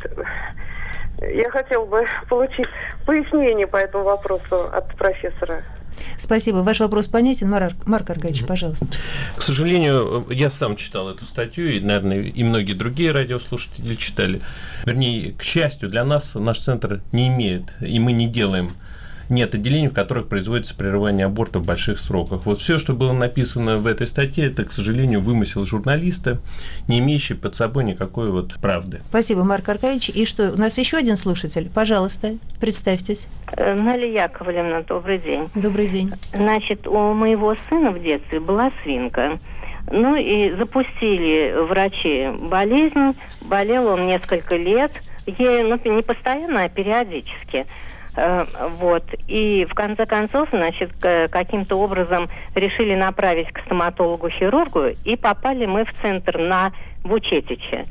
я 1.34 1.50
хотела 1.50 1.84
бы 1.84 2.04
получить 2.28 2.66
пояснение 3.04 3.66
по 3.66 3.76
этому 3.76 4.04
вопросу 4.04 4.68
от 4.72 4.94
профессора. 4.96 5.62
Спасибо. 6.18 6.58
Ваш 6.58 6.80
вопрос 6.80 7.08
понятен. 7.08 7.50
Марк, 7.50 7.74
Марк 7.86 8.10
Аркадьевич, 8.10 8.46
пожалуйста. 8.46 8.86
К 9.36 9.42
сожалению, 9.42 10.26
я 10.30 10.50
сам 10.50 10.76
читал 10.76 11.08
эту 11.08 11.24
статью, 11.24 11.70
и, 11.70 11.80
наверное, 11.80 12.22
и 12.22 12.44
многие 12.44 12.74
другие 12.74 13.12
радиослушатели 13.12 13.94
читали. 13.94 14.40
Вернее, 14.84 15.32
к 15.32 15.42
счастью, 15.42 15.88
для 15.88 16.04
нас 16.04 16.34
наш 16.34 16.58
центр 16.58 17.00
не 17.12 17.28
имеет, 17.28 17.72
и 17.80 17.98
мы 17.98 18.12
не 18.12 18.28
делаем 18.28 18.72
нет 19.28 19.54
отделений, 19.54 19.88
в 19.88 19.94
которых 19.94 20.28
производится 20.28 20.74
прерывание 20.76 21.26
аборта 21.26 21.58
в 21.58 21.64
больших 21.64 21.98
сроках. 21.98 22.46
Вот 22.46 22.60
все, 22.60 22.78
что 22.78 22.94
было 22.94 23.12
написано 23.12 23.78
в 23.78 23.86
этой 23.86 24.06
статье, 24.06 24.46
это, 24.46 24.64
к 24.64 24.72
сожалению, 24.72 25.20
вымысел 25.20 25.64
журналиста, 25.64 26.38
не 26.88 26.98
имеющий 26.98 27.34
под 27.34 27.54
собой 27.54 27.84
никакой 27.84 28.30
вот 28.30 28.54
правды. 28.60 29.00
Спасибо, 29.06 29.44
Марк 29.44 29.68
Аркадьевич. 29.68 30.10
И 30.10 30.26
что, 30.26 30.52
у 30.52 30.56
нас 30.56 30.78
еще 30.78 30.96
один 30.96 31.16
слушатель? 31.16 31.70
Пожалуйста, 31.74 32.36
представьтесь. 32.60 33.28
Э, 33.56 33.74
Наля 33.74 34.24
Яковлевна, 34.24 34.82
добрый 34.82 35.18
день. 35.18 35.48
Добрый 35.54 35.88
день. 35.88 36.12
Значит, 36.32 36.86
у 36.86 37.12
моего 37.14 37.56
сына 37.68 37.90
в 37.90 38.02
детстве 38.02 38.40
была 38.40 38.70
свинка. 38.82 39.38
Ну 39.90 40.16
и 40.16 40.50
запустили 40.56 41.54
врачи 41.68 42.28
болезнь. 42.48 43.16
Болел 43.42 43.86
он 43.88 44.06
несколько 44.06 44.56
лет. 44.56 44.92
Ей, 45.26 45.62
ну, 45.62 45.78
не 45.84 46.02
постоянно, 46.02 46.64
а 46.64 46.68
периодически. 46.68 47.66
Э, 48.16 48.44
Вот. 48.80 49.04
И 49.28 49.64
в 49.66 49.74
конце 49.74 50.06
концов, 50.06 50.48
значит, 50.50 50.90
каким-то 51.00 51.78
образом 51.78 52.28
решили 52.54 52.94
направить 52.94 53.52
к 53.52 53.60
стоматологу-хирургу, 53.60 54.94
и 55.04 55.16
попали 55.16 55.66
мы 55.66 55.84
в 55.84 55.92
центр 56.02 56.38
на 56.38 56.72
Вучетиче. 57.04 57.86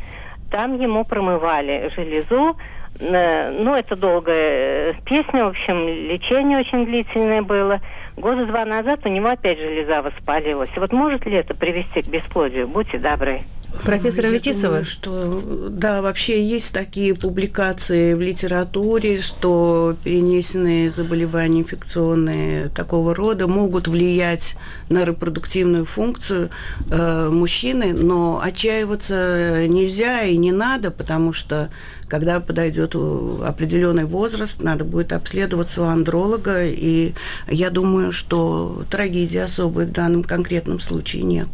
Там 0.51 0.79
ему 0.79 1.03
промывали 1.05 1.89
железу. 1.95 2.57
Э, 2.99 3.51
Ну, 3.51 3.73
это 3.75 3.95
долгая 3.95 4.91
э, 4.91 4.93
песня, 5.05 5.45
в 5.45 5.49
общем, 5.49 5.87
лечение 5.87 6.59
очень 6.59 6.85
длительное 6.85 7.41
было. 7.41 7.81
Года 8.15 8.45
два 8.45 8.63
назад 8.63 9.01
у 9.05 9.09
него 9.09 9.27
опять 9.27 9.59
железа 9.59 10.01
воспалилась. 10.01 10.69
Вот 10.77 10.93
может 10.93 11.25
ли 11.25 11.33
это 11.33 11.53
привести 11.53 12.01
к 12.01 12.07
бесплодию? 12.07 12.67
Будьте 12.67 12.97
добры. 12.97 13.41
Профессор 13.83 14.25
Я 14.25 14.31
Аветисова? 14.31 14.83
что 14.83 15.69
да, 15.69 16.01
вообще 16.01 16.45
есть 16.45 16.73
такие 16.73 17.13
публикации 17.13 18.13
в 18.13 18.21
литературе, 18.21 19.21
что 19.21 19.95
перенесенные 20.03 20.89
заболевания 20.89 21.61
инфекционные 21.61 22.69
такого 22.69 23.13
рода 23.13 23.47
могут 23.47 23.87
влиять 23.87 24.55
на 24.89 25.05
репродуктивную 25.05 25.85
функцию 25.85 26.49
э, 26.89 27.29
мужчины, 27.29 27.93
но 27.93 28.41
отчаиваться 28.41 29.67
нельзя 29.67 30.23
и 30.23 30.37
не 30.37 30.51
надо, 30.51 30.91
потому 30.91 31.33
что 31.33 31.69
когда 32.07 32.39
подойдет 32.39 32.95
определенный 32.95 34.05
возраст, 34.05 34.61
надо 34.61 34.85
будет 34.85 35.11
обследоваться 35.11 35.81
у 35.81 35.85
андролога, 35.85 36.65
и 36.65 37.13
я 37.47 37.69
думаю, 37.69 38.11
что 38.11 38.83
трагедии 38.89 39.39
особой 39.39 39.85
в 39.85 39.91
данном 39.91 40.23
конкретном 40.23 40.79
случае 40.79 41.23
нет. 41.23 41.47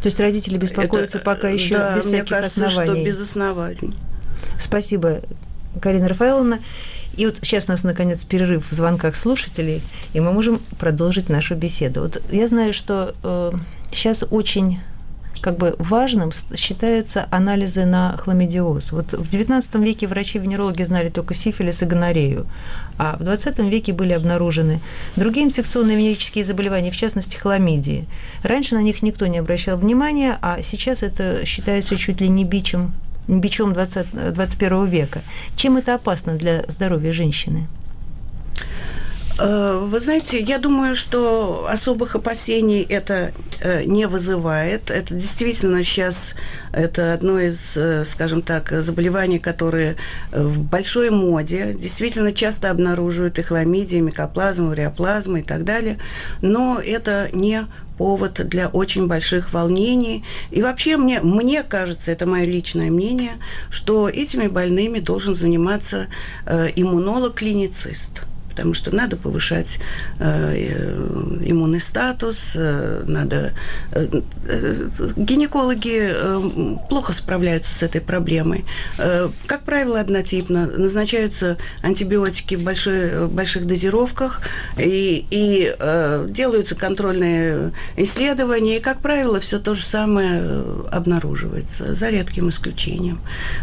То 0.00 0.06
есть 0.06 0.18
родители 0.20 0.56
беспокоятся 0.58 1.18
Это, 1.18 1.24
пока 1.24 1.48
еще 1.48 1.76
да, 1.76 1.96
без 1.96 2.06
всяких 2.06 2.30
кажется, 2.30 2.66
оснований. 2.66 2.94
что 2.94 3.04
без 3.04 3.20
оснований. 3.20 3.90
Спасибо, 4.58 5.20
Карина 5.80 6.08
Рафаэловна. 6.08 6.60
И 7.16 7.26
вот 7.26 7.36
сейчас 7.42 7.68
у 7.68 7.72
нас, 7.72 7.84
наконец, 7.84 8.24
перерыв 8.24 8.70
в 8.70 8.74
звонках 8.74 9.16
слушателей, 9.16 9.82
и 10.14 10.20
мы 10.20 10.32
можем 10.32 10.60
продолжить 10.78 11.28
нашу 11.28 11.54
беседу. 11.54 12.00
Вот 12.02 12.22
я 12.30 12.48
знаю, 12.48 12.72
что 12.72 13.14
э, 13.22 13.52
сейчас 13.92 14.24
очень 14.30 14.80
как 15.42 15.58
бы 15.58 15.74
важным 15.78 16.30
считаются 16.56 17.26
анализы 17.30 17.84
на 17.84 18.16
хламидиоз. 18.16 18.92
Вот 18.92 19.12
в 19.12 19.28
XIX 19.28 19.84
веке 19.84 20.06
врачи-венерологи 20.06 20.84
знали 20.84 21.08
только 21.08 21.34
сифилис 21.34 21.82
и 21.82 21.84
гонорею, 21.84 22.46
а 22.96 23.16
в 23.18 23.22
XX 23.22 23.68
веке 23.68 23.92
были 23.92 24.12
обнаружены 24.12 24.80
другие 25.16 25.46
инфекционные 25.46 25.96
венерические 25.96 26.44
заболевания, 26.44 26.92
в 26.92 26.96
частности 26.96 27.36
хламидии. 27.36 28.06
Раньше 28.44 28.76
на 28.76 28.82
них 28.82 29.02
никто 29.02 29.26
не 29.26 29.38
обращал 29.38 29.76
внимания, 29.76 30.38
а 30.40 30.62
сейчас 30.62 31.02
это 31.02 31.44
считается 31.44 31.96
чуть 31.96 32.20
ли 32.20 32.28
не 32.28 32.44
бичем, 32.44 32.94
бичом 33.26 33.72
20, 33.72 34.32
21 34.32 34.86
века. 34.86 35.22
Чем 35.56 35.76
это 35.76 35.96
опасно 35.96 36.34
для 36.34 36.64
здоровья 36.68 37.12
женщины? 37.12 37.66
Э, 39.38 39.78
вы 39.82 39.98
знаете, 39.98 40.38
я 40.40 40.58
думаю, 40.58 40.94
что 40.94 41.66
особых 41.68 42.14
опасений 42.14 42.82
это 42.82 43.32
э, 43.60 43.84
не 43.84 44.06
вызывает. 44.06 44.90
Это 44.90 45.14
действительно 45.14 45.82
сейчас 45.82 46.34
это 46.72 47.14
одно 47.14 47.38
из, 47.38 47.76
э, 47.76 48.04
скажем 48.04 48.42
так, 48.42 48.70
заболеваний, 48.82 49.38
которые 49.38 49.96
в 50.32 50.60
большой 50.60 51.10
моде. 51.10 51.74
Действительно 51.78 52.32
часто 52.32 52.70
обнаруживают 52.70 53.38
и 53.38 53.42
хламидии, 53.42 53.96
микоплазму, 53.96 54.74
реоплазму 54.74 55.38
и 55.38 55.42
так 55.42 55.64
далее. 55.64 55.98
Но 56.42 56.78
это 56.78 57.30
не 57.32 57.66
повод 57.96 58.46
для 58.48 58.68
очень 58.68 59.06
больших 59.06 59.52
волнений. 59.54 60.24
И 60.50 60.60
вообще 60.62 60.96
мне, 60.96 61.20
мне 61.20 61.62
кажется, 61.62 62.10
это 62.10 62.26
мое 62.26 62.44
личное 62.44 62.90
мнение, 62.90 63.32
что 63.70 64.08
этими 64.08 64.48
больными 64.48 64.98
должен 64.98 65.34
заниматься 65.34 66.08
иммунолог-клиницист 66.46 68.22
потому 68.52 68.74
что 68.74 68.94
надо 68.94 69.16
повышать 69.16 69.78
э, 70.18 70.54
иммунный 71.42 71.80
статус, 71.80 72.52
э, 72.54 73.02
надо... 73.06 73.54
Э, 73.92 74.20
э, 74.46 74.88
гинекологи 75.16 76.12
э, 76.14 76.76
плохо 76.90 77.14
справляются 77.14 77.72
с 77.74 77.82
этой 77.82 78.02
проблемой. 78.02 78.66
Э, 78.98 79.30
как 79.46 79.62
правило, 79.62 79.98
однотипно. 80.00 80.66
Назначаются 80.66 81.56
антибиотики 81.80 82.56
в 82.56 82.62
большой, 82.62 83.26
больших 83.26 83.66
дозировках, 83.66 84.42
и, 84.76 85.26
и 85.30 85.74
э, 85.78 86.26
делаются 86.28 86.74
контрольные 86.74 87.72
исследования, 87.96 88.76
и, 88.76 88.80
как 88.80 88.98
правило, 88.98 89.40
все 89.40 89.58
то 89.58 89.74
же 89.74 89.84
самое 89.84 90.42
э, 90.44 90.84
обнаруживается, 90.92 91.94
за 91.94 92.10
редким 92.10 92.50
исключением. 92.50 93.20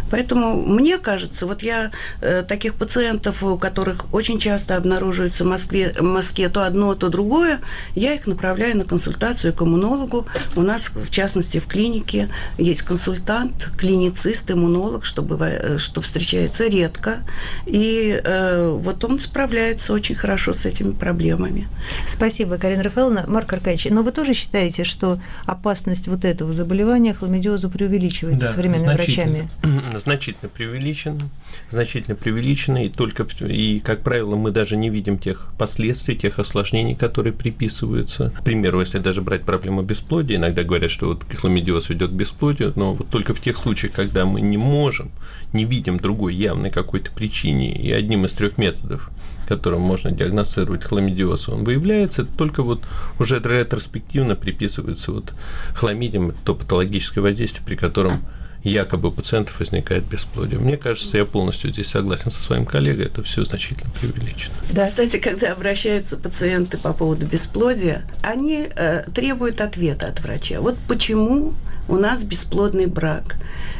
Поэтому 0.09 0.55
мне 0.65 0.97
кажется, 0.97 1.45
вот 1.45 1.61
я 1.61 1.91
э, 2.21 2.41
таких 2.41 2.73
пациентов, 2.73 3.43
у 3.43 3.55
которых 3.57 4.11
очень 4.13 4.39
часто 4.39 4.78
обнаруживается 4.79 5.43
в 5.43 5.47
Москве, 5.47 5.93
в 5.97 6.03
Москве 6.03 6.49
то 6.49 6.65
одно, 6.65 6.95
то 6.95 7.09
другое, 7.09 7.59
я 7.95 8.13
их 8.13 8.27
направляю 8.27 8.77
на 8.77 8.85
консультацию 8.85 9.53
к 9.53 9.61
иммунологу. 9.61 10.25
У 10.55 10.61
нас, 10.61 10.89
в 10.89 11.09
частности, 11.11 11.59
в 11.59 11.67
клинике 11.67 12.29
есть 12.57 12.81
консультант, 12.81 13.69
клиницист, 13.77 14.49
иммунолог, 14.49 15.05
чтобы, 15.05 15.45
э, 15.45 15.77
что 15.77 16.01
встречается 16.01 16.67
редко. 16.67 17.19
И 17.65 18.19
э, 18.23 18.69
вот 18.69 19.03
он 19.05 19.19
справляется 19.19 19.93
очень 19.93 20.15
хорошо 20.15 20.53
с 20.53 20.65
этими 20.65 20.91
проблемами. 20.91 21.67
Спасибо, 22.07 22.57
Карина 22.57 22.83
Рафаэловна. 22.83 23.25
Марк 23.27 23.53
Аркадьевич, 23.53 23.91
но 23.91 24.03
вы 24.03 24.11
тоже 24.11 24.33
считаете, 24.33 24.83
что 24.83 25.19
опасность 25.45 26.07
вот 26.07 26.25
этого 26.25 26.53
заболевания 26.53 27.13
хламидиоза 27.13 27.69
преувеличивается 27.69 28.47
да, 28.47 28.53
современными 28.53 28.93
врачами? 28.93 29.49
Значительно 29.97 30.49
преувеличена. 30.49 31.29
Значительно 31.69 32.15
преувеличена. 32.15 32.85
И 32.85 32.89
только, 32.89 33.25
и, 33.45 33.79
как 33.79 34.01
правило, 34.01 34.35
мы 34.35 34.51
даже 34.51 34.68
даже 34.69 34.77
не 34.77 34.91
видим 34.91 35.17
тех 35.17 35.47
последствий, 35.57 36.15
тех 36.15 36.37
осложнений, 36.37 36.93
которые 36.93 37.33
приписываются. 37.33 38.31
К 38.37 38.43
примеру, 38.43 38.81
если 38.81 38.99
даже 38.99 39.21
брать 39.21 39.43
проблему 39.43 39.81
бесплодия, 39.81 40.37
иногда 40.37 40.63
говорят, 40.63 40.91
что 40.91 41.07
вот 41.07 41.23
хламидиоз 41.23 41.89
ведет 41.89 42.11
к 42.11 42.13
бесплодию, 42.13 42.73
но 42.75 42.93
вот 42.93 43.09
только 43.09 43.33
в 43.33 43.41
тех 43.41 43.57
случаях, 43.57 43.93
когда 43.93 44.25
мы 44.25 44.41
не 44.41 44.57
можем, 44.57 45.09
не 45.53 45.65
видим 45.65 45.97
другой 45.97 46.35
явной 46.35 46.69
какой-то 46.69 47.09
причине, 47.09 47.73
и 47.75 47.91
одним 47.91 48.25
из 48.25 48.31
трех 48.33 48.57
методов 48.57 49.09
которым 49.47 49.81
можно 49.81 50.11
диагностировать 50.11 50.83
хламидиоз, 50.83 51.49
он 51.49 51.63
выявляется, 51.63 52.23
только 52.23 52.61
вот 52.61 52.83
уже 53.17 53.39
ретроспективно 53.39 54.35
приписывается 54.35 55.11
вот 55.11 55.33
хламидиям 55.73 56.33
то 56.45 56.53
патологическое 56.53 57.23
воздействие, 57.23 57.65
при 57.65 57.75
котором 57.75 58.19
якобы 58.63 59.09
у 59.09 59.11
пациентов 59.11 59.59
возникает 59.59 60.03
бесплодие. 60.05 60.59
Мне 60.59 60.77
кажется, 60.77 61.17
я 61.17 61.25
полностью 61.25 61.69
здесь 61.69 61.87
согласен 61.87 62.31
со 62.31 62.41
своим 62.41 62.65
коллегой, 62.65 63.05
это 63.05 63.23
все 63.23 63.43
значительно 63.43 63.89
преувеличено. 63.99 64.53
Да. 64.71 64.85
Кстати, 64.85 65.17
когда 65.17 65.53
обращаются 65.53 66.17
пациенты 66.17 66.77
по 66.77 66.93
поводу 66.93 67.25
бесплодия, 67.25 68.03
они 68.21 68.67
э, 68.75 69.03
требуют 69.13 69.61
ответа 69.61 70.07
от 70.07 70.19
врача. 70.19 70.59
Вот 70.59 70.77
почему 70.87 71.53
у 71.87 71.95
нас 71.95 72.23
бесплодный 72.23 72.85
брак. 72.85 73.35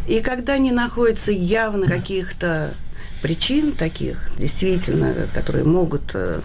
И 0.07 0.21
когда 0.21 0.57
не 0.57 0.71
находится 0.71 1.31
явно 1.31 1.87
каких-то 1.87 2.73
причин 3.21 3.73
таких, 3.73 4.31
действительно, 4.37 5.13
которые 5.33 5.65
могут 5.65 6.11
э, 6.13 6.41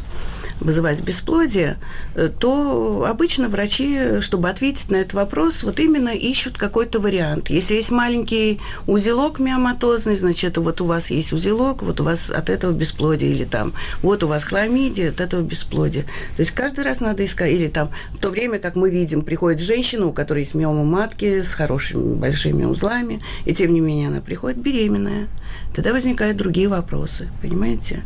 вызывать 0.64 1.02
бесплодие, 1.02 1.76
э, 2.14 2.30
то 2.36 3.06
обычно 3.08 3.48
врачи, 3.48 4.20
чтобы 4.20 4.48
ответить 4.48 4.90
на 4.90 4.96
этот 4.96 5.14
вопрос, 5.14 5.62
вот 5.62 5.78
именно 5.78 6.08
ищут 6.08 6.58
какой-то 6.58 6.98
вариант. 6.98 7.50
Если 7.50 7.74
есть 7.74 7.90
маленький 7.90 8.60
узелок 8.86 9.38
миоматозный, 9.38 10.16
значит, 10.16 10.56
вот 10.56 10.80
у 10.80 10.86
вас 10.86 11.10
есть 11.10 11.32
узелок, 11.32 11.82
вот 11.82 12.00
у 12.00 12.04
вас 12.04 12.30
от 12.30 12.50
этого 12.50 12.72
бесплодие, 12.72 13.30
или 13.30 13.44
там, 13.44 13.74
вот 14.02 14.24
у 14.24 14.28
вас 14.28 14.44
хламидия, 14.44 15.10
от 15.10 15.20
этого 15.20 15.42
бесплодия. 15.42 16.04
То 16.36 16.40
есть 16.40 16.52
каждый 16.52 16.84
раз 16.84 17.00
надо 17.00 17.24
искать, 17.24 17.52
или 17.52 17.68
там, 17.68 17.90
в 18.12 18.18
то 18.18 18.30
время, 18.30 18.58
как 18.58 18.74
мы 18.74 18.90
видим, 18.90 19.22
приходит 19.22 19.60
женщина, 19.60 20.06
у 20.06 20.12
которой 20.12 20.40
есть 20.40 20.54
миома 20.54 20.84
матки 20.84 21.42
с 21.42 21.52
хорошими 21.52 22.14
большими 22.14 22.64
узлами, 22.64 23.20
и 23.44 23.54
тем 23.54 23.74
не 23.74 23.80
менее 23.80 24.08
она 24.08 24.20
приходит 24.20 24.58
беременная. 24.58 25.28
Тогда 25.74 25.92
возникают 25.92 26.36
другие 26.36 26.68
вопросы, 26.68 27.28
понимаете? 27.42 28.02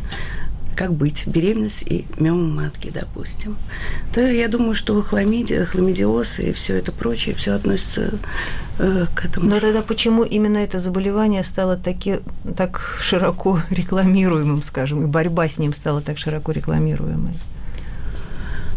Как 0.79 0.93
быть, 0.93 1.27
беременность 1.27 1.83
и 1.83 2.07
миома 2.19 2.63
матки, 2.63 2.91
допустим. 2.95 3.57
То 4.15 4.25
я 4.25 4.47
думаю, 4.47 4.77
что 4.77 5.03
хламидия, 5.03 5.65
хламидиоз 5.65 6.39
и 6.39 6.53
все 6.53 6.77
это 6.77 6.93
прочее, 6.93 7.35
все 7.35 7.55
относится 7.55 8.13
э, 8.79 9.07
к 9.13 9.25
этому. 9.25 9.51
Но 9.51 9.59
тогда 9.59 9.83
почему 9.83 10.23
именно 10.23 10.59
это 10.59 10.79
заболевание 10.79 11.43
стало 11.43 11.77
таки, 11.77 12.21
так 12.57 12.97
широко 13.01 13.61
рекламируемым, 13.71 14.63
скажем, 14.63 15.03
и 15.03 15.07
борьба 15.07 15.49
с 15.49 15.59
ним 15.59 15.75
стала 15.75 16.01
так 16.01 16.17
широко 16.17 16.53
рекламируемой? 16.53 17.35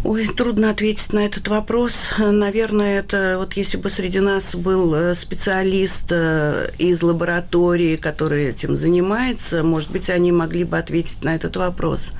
Ой, 0.03 0.27
трудно 0.27 0.71
ответить 0.71 1.13
на 1.13 1.19
этот 1.19 1.47
вопрос. 1.47 2.09
Наверное, 2.17 2.99
это 2.99 3.35
вот 3.37 3.53
если 3.53 3.77
бы 3.77 3.91
среди 3.91 4.19
нас 4.19 4.55
был 4.55 4.95
э, 4.95 5.13
специалист 5.13 6.05
э, 6.09 6.71
из 6.79 7.03
лаборатории, 7.03 7.97
который 7.97 8.45
этим 8.45 8.77
занимается, 8.77 9.61
может 9.61 9.91
быть, 9.91 10.09
они 10.09 10.31
могли 10.31 10.63
бы 10.63 10.79
ответить 10.79 11.21
на 11.21 11.35
этот 11.35 11.55
вопрос. 11.55 12.13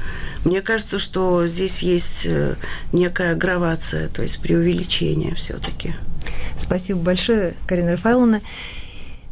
Мне 0.46 0.62
кажется, 0.62 1.00
что 1.00 1.48
здесь 1.48 1.82
есть 1.82 2.28
э, 2.28 2.56
некая 2.94 3.32
агравация, 3.32 4.10
то 4.10 4.22
есть 4.22 4.40
преувеличение 4.40 5.34
все-таки. 5.34 5.96
Спасибо 6.60 7.00
большое, 7.00 7.56
Карина 7.66 7.94
Рафаэловна. 7.94 8.42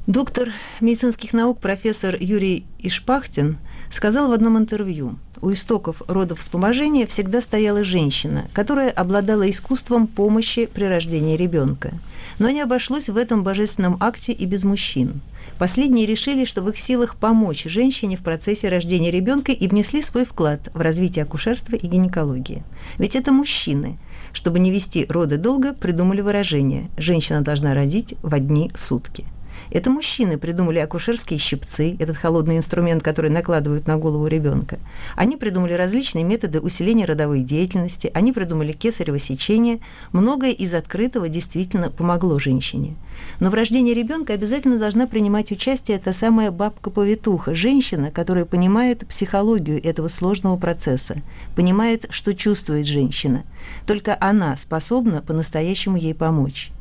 Доктор 0.08 0.50
медицинских 0.82 1.34
наук 1.34 1.60
профессор 1.60 2.16
Юрий 2.20 2.66
Ишпахтин 2.80 3.60
сказал 3.90 4.30
в 4.30 4.32
одном 4.32 4.58
интервью, 4.58 5.18
у 5.42 5.52
истоков 5.52 6.02
родов 6.08 6.40
вспоможения 6.40 7.08
всегда 7.08 7.42
стояла 7.42 7.84
женщина, 7.84 8.46
которая 8.54 8.90
обладала 8.90 9.50
искусством 9.50 10.08
помощи 10.08 10.66
при 10.66 10.84
рождении 10.84 11.38
ребенка. 11.38 11.94
Но 12.38 12.50
не 12.50 12.62
обошлось 12.62 13.10
в 13.10 13.18
этом 13.18 13.44
божественном 13.44 13.98
акте 14.00 14.32
и 14.32 14.46
без 14.46 14.64
мужчин. 14.64 15.22
Последние 15.58 16.06
решили, 16.06 16.46
что 16.46 16.62
в 16.62 16.70
их 16.70 16.80
силах 16.80 17.18
помочь 17.18 17.66
женщине 17.66 18.16
в 18.16 18.22
процессе 18.22 18.70
рождения 18.70 19.12
ребенка 19.12 19.52
и 19.52 19.68
внесли 19.68 20.02
свой 20.02 20.26
вклад 20.26 20.70
в 20.74 20.80
развитие 20.80 21.24
акушерства 21.24 21.76
и 21.76 21.88
гинекологии. 21.88 22.64
Ведь 22.98 23.16
это 23.16 23.32
мужчины. 23.32 23.98
Чтобы 24.32 24.60
не 24.60 24.72
вести 24.72 25.06
роды 25.10 25.38
долго, 25.38 25.74
придумали 25.74 26.22
выражение 26.22 26.90
«женщина 26.98 27.42
должна 27.42 27.74
родить 27.74 28.16
в 28.22 28.34
одни 28.34 28.72
сутки». 28.76 29.26
Это 29.72 29.92
мужчины 29.92 30.38
придумали 30.38 30.80
акушерские 30.80 31.38
щипцы, 31.38 31.96
этот 32.00 32.18
холодный 32.18 32.58
инструмент, 32.58 33.04
который 33.04 33.30
накладывают 33.30 33.88
на 33.88 33.98
голову 33.98 34.26
ребенка. 34.26 34.80
Они 35.16 35.38
придумали 35.38 35.74
различные 35.74 36.24
методы 36.24 36.60
усиления 36.60 37.06
родовой 37.06 37.42
деятельности, 37.42 38.10
они 38.14 38.34
придумали 38.34 38.74
кесарево 38.74 39.20
сечение. 39.20 39.80
Многое 40.12 40.52
из 40.52 40.74
открытого 40.74 41.30
действительно 41.30 41.92
помогло 41.92 42.40
женщине. 42.40 42.96
Но 43.40 43.50
в 43.50 43.54
рождении 43.54 43.94
ребенка 43.94 44.34
обязательно 44.34 44.80
должна 44.80 45.06
принимать 45.06 45.52
участие 45.52 45.98
эта 45.98 46.14
самая 46.14 46.52
бабка-повитуха, 46.52 47.54
женщина, 47.54 48.12
которая 48.12 48.46
понимает 48.46 49.08
психологию 49.08 49.86
этого 49.86 50.08
сложного 50.08 50.58
процесса, 50.58 51.18
понимает, 51.56 52.08
что 52.10 52.34
чувствует 52.34 52.88
женщина. 52.88 53.44
Только 53.86 54.18
она 54.20 54.56
способна 54.58 55.22
по-настоящему 55.22 55.98
ей 55.98 56.16
помочь. 56.16 56.72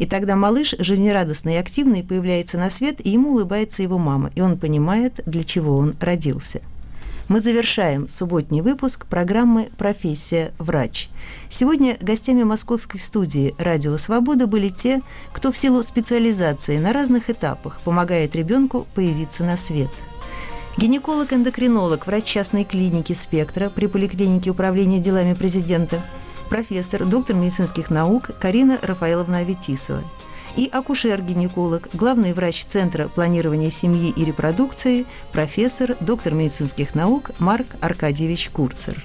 И 0.00 0.06
тогда 0.06 0.34
малыш 0.34 0.74
жизнерадостный 0.78 1.54
и 1.54 1.58
активный 1.58 2.02
появляется 2.02 2.56
на 2.56 2.70
свет, 2.70 3.04
и 3.04 3.10
ему 3.10 3.32
улыбается 3.32 3.82
его 3.82 3.98
мама, 3.98 4.30
и 4.34 4.40
он 4.40 4.58
понимает, 4.58 5.20
для 5.26 5.44
чего 5.44 5.76
он 5.76 5.94
родился. 6.00 6.62
Мы 7.28 7.40
завершаем 7.42 8.08
субботний 8.08 8.62
выпуск 8.62 9.04
программы 9.04 9.68
«Профессия 9.76 10.52
врач». 10.58 11.10
Сегодня 11.50 11.98
гостями 12.00 12.44
московской 12.44 12.98
студии 12.98 13.54
«Радио 13.58 13.98
Свобода» 13.98 14.46
были 14.46 14.70
те, 14.70 15.02
кто 15.34 15.52
в 15.52 15.56
силу 15.58 15.82
специализации 15.82 16.78
на 16.78 16.94
разных 16.94 17.28
этапах 17.28 17.82
помогает 17.84 18.34
ребенку 18.34 18.86
появиться 18.94 19.44
на 19.44 19.58
свет. 19.58 19.90
Гинеколог-эндокринолог, 20.78 22.06
врач 22.06 22.24
частной 22.24 22.64
клиники 22.64 23.12
«Спектра» 23.12 23.68
при 23.68 23.86
поликлинике 23.86 24.48
управления 24.48 24.98
делами 24.98 25.34
президента, 25.34 26.02
профессор, 26.50 27.06
доктор 27.06 27.36
медицинских 27.36 27.88
наук 27.88 28.30
Карина 28.38 28.78
Рафаиловна 28.82 29.38
Аветисова– 29.38 30.04
и 30.56 30.68
акушер-гинеколог, 30.72 31.88
главный 31.92 32.32
врач 32.32 32.64
Центра 32.64 33.08
планирования 33.08 33.70
семьи 33.70 34.12
и 34.14 34.24
репродукции, 34.24 35.06
профессор, 35.32 35.96
доктор 36.00 36.34
медицинских 36.34 36.94
наук 36.94 37.30
Марк 37.38 37.66
Аркадьевич 37.80 38.50
Курцер. 38.50 39.04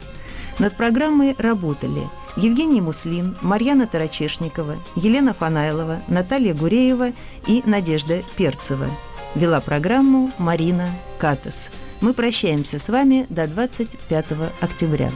Над 0.59 0.75
программой 0.75 1.35
работали 1.37 2.03
Евгений 2.37 2.81
Муслин, 2.81 3.37
Марьяна 3.41 3.87
Тарачешникова, 3.87 4.77
Елена 4.95 5.33
Фанайлова, 5.33 6.01
Наталья 6.07 6.53
Гуреева 6.53 7.11
и 7.47 7.61
Надежда 7.65 8.21
Перцева. 8.37 8.89
Вела 9.35 9.59
программу 9.59 10.31
Марина 10.37 10.91
Катас. 11.19 11.69
Мы 11.99 12.13
прощаемся 12.13 12.79
с 12.79 12.87
вами 12.87 13.25
до 13.29 13.47
25 13.47 14.25
октября. 14.61 15.11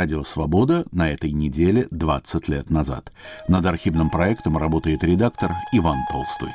Радио 0.00 0.24
«Свобода» 0.24 0.86
на 0.92 1.10
этой 1.10 1.30
неделе 1.30 1.86
20 1.90 2.48
лет 2.48 2.70
назад. 2.70 3.12
Над 3.48 3.66
архивным 3.66 4.08
проектом 4.08 4.56
работает 4.56 5.04
редактор 5.04 5.52
Иван 5.74 5.98
Толстой. 6.10 6.48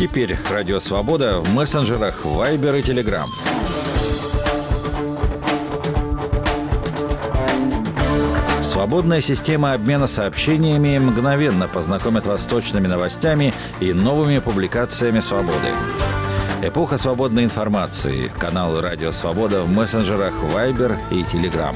Теперь 0.00 0.36
«Радио 0.50 0.80
Свобода» 0.80 1.38
в 1.38 1.54
мессенджерах 1.54 2.24
Viber 2.24 2.80
и 2.80 2.82
Telegram. 2.82 3.28
Свободная 8.76 9.22
система 9.22 9.72
обмена 9.72 10.06
сообщениями 10.06 10.98
мгновенно 10.98 11.66
познакомит 11.66 12.26
вас 12.26 12.42
с 12.42 12.44
точными 12.46 12.86
новостями 12.86 13.54
и 13.80 13.94
новыми 13.94 14.38
публикациями 14.38 15.20
«Свободы». 15.20 15.72
Эпоха 16.60 16.98
свободной 16.98 17.44
информации. 17.44 18.30
Канал 18.38 18.78
«Радио 18.82 19.12
Свобода» 19.12 19.62
в 19.62 19.68
мессенджерах 19.70 20.34
Viber 20.52 20.98
и 21.10 21.22
Telegram. 21.22 21.74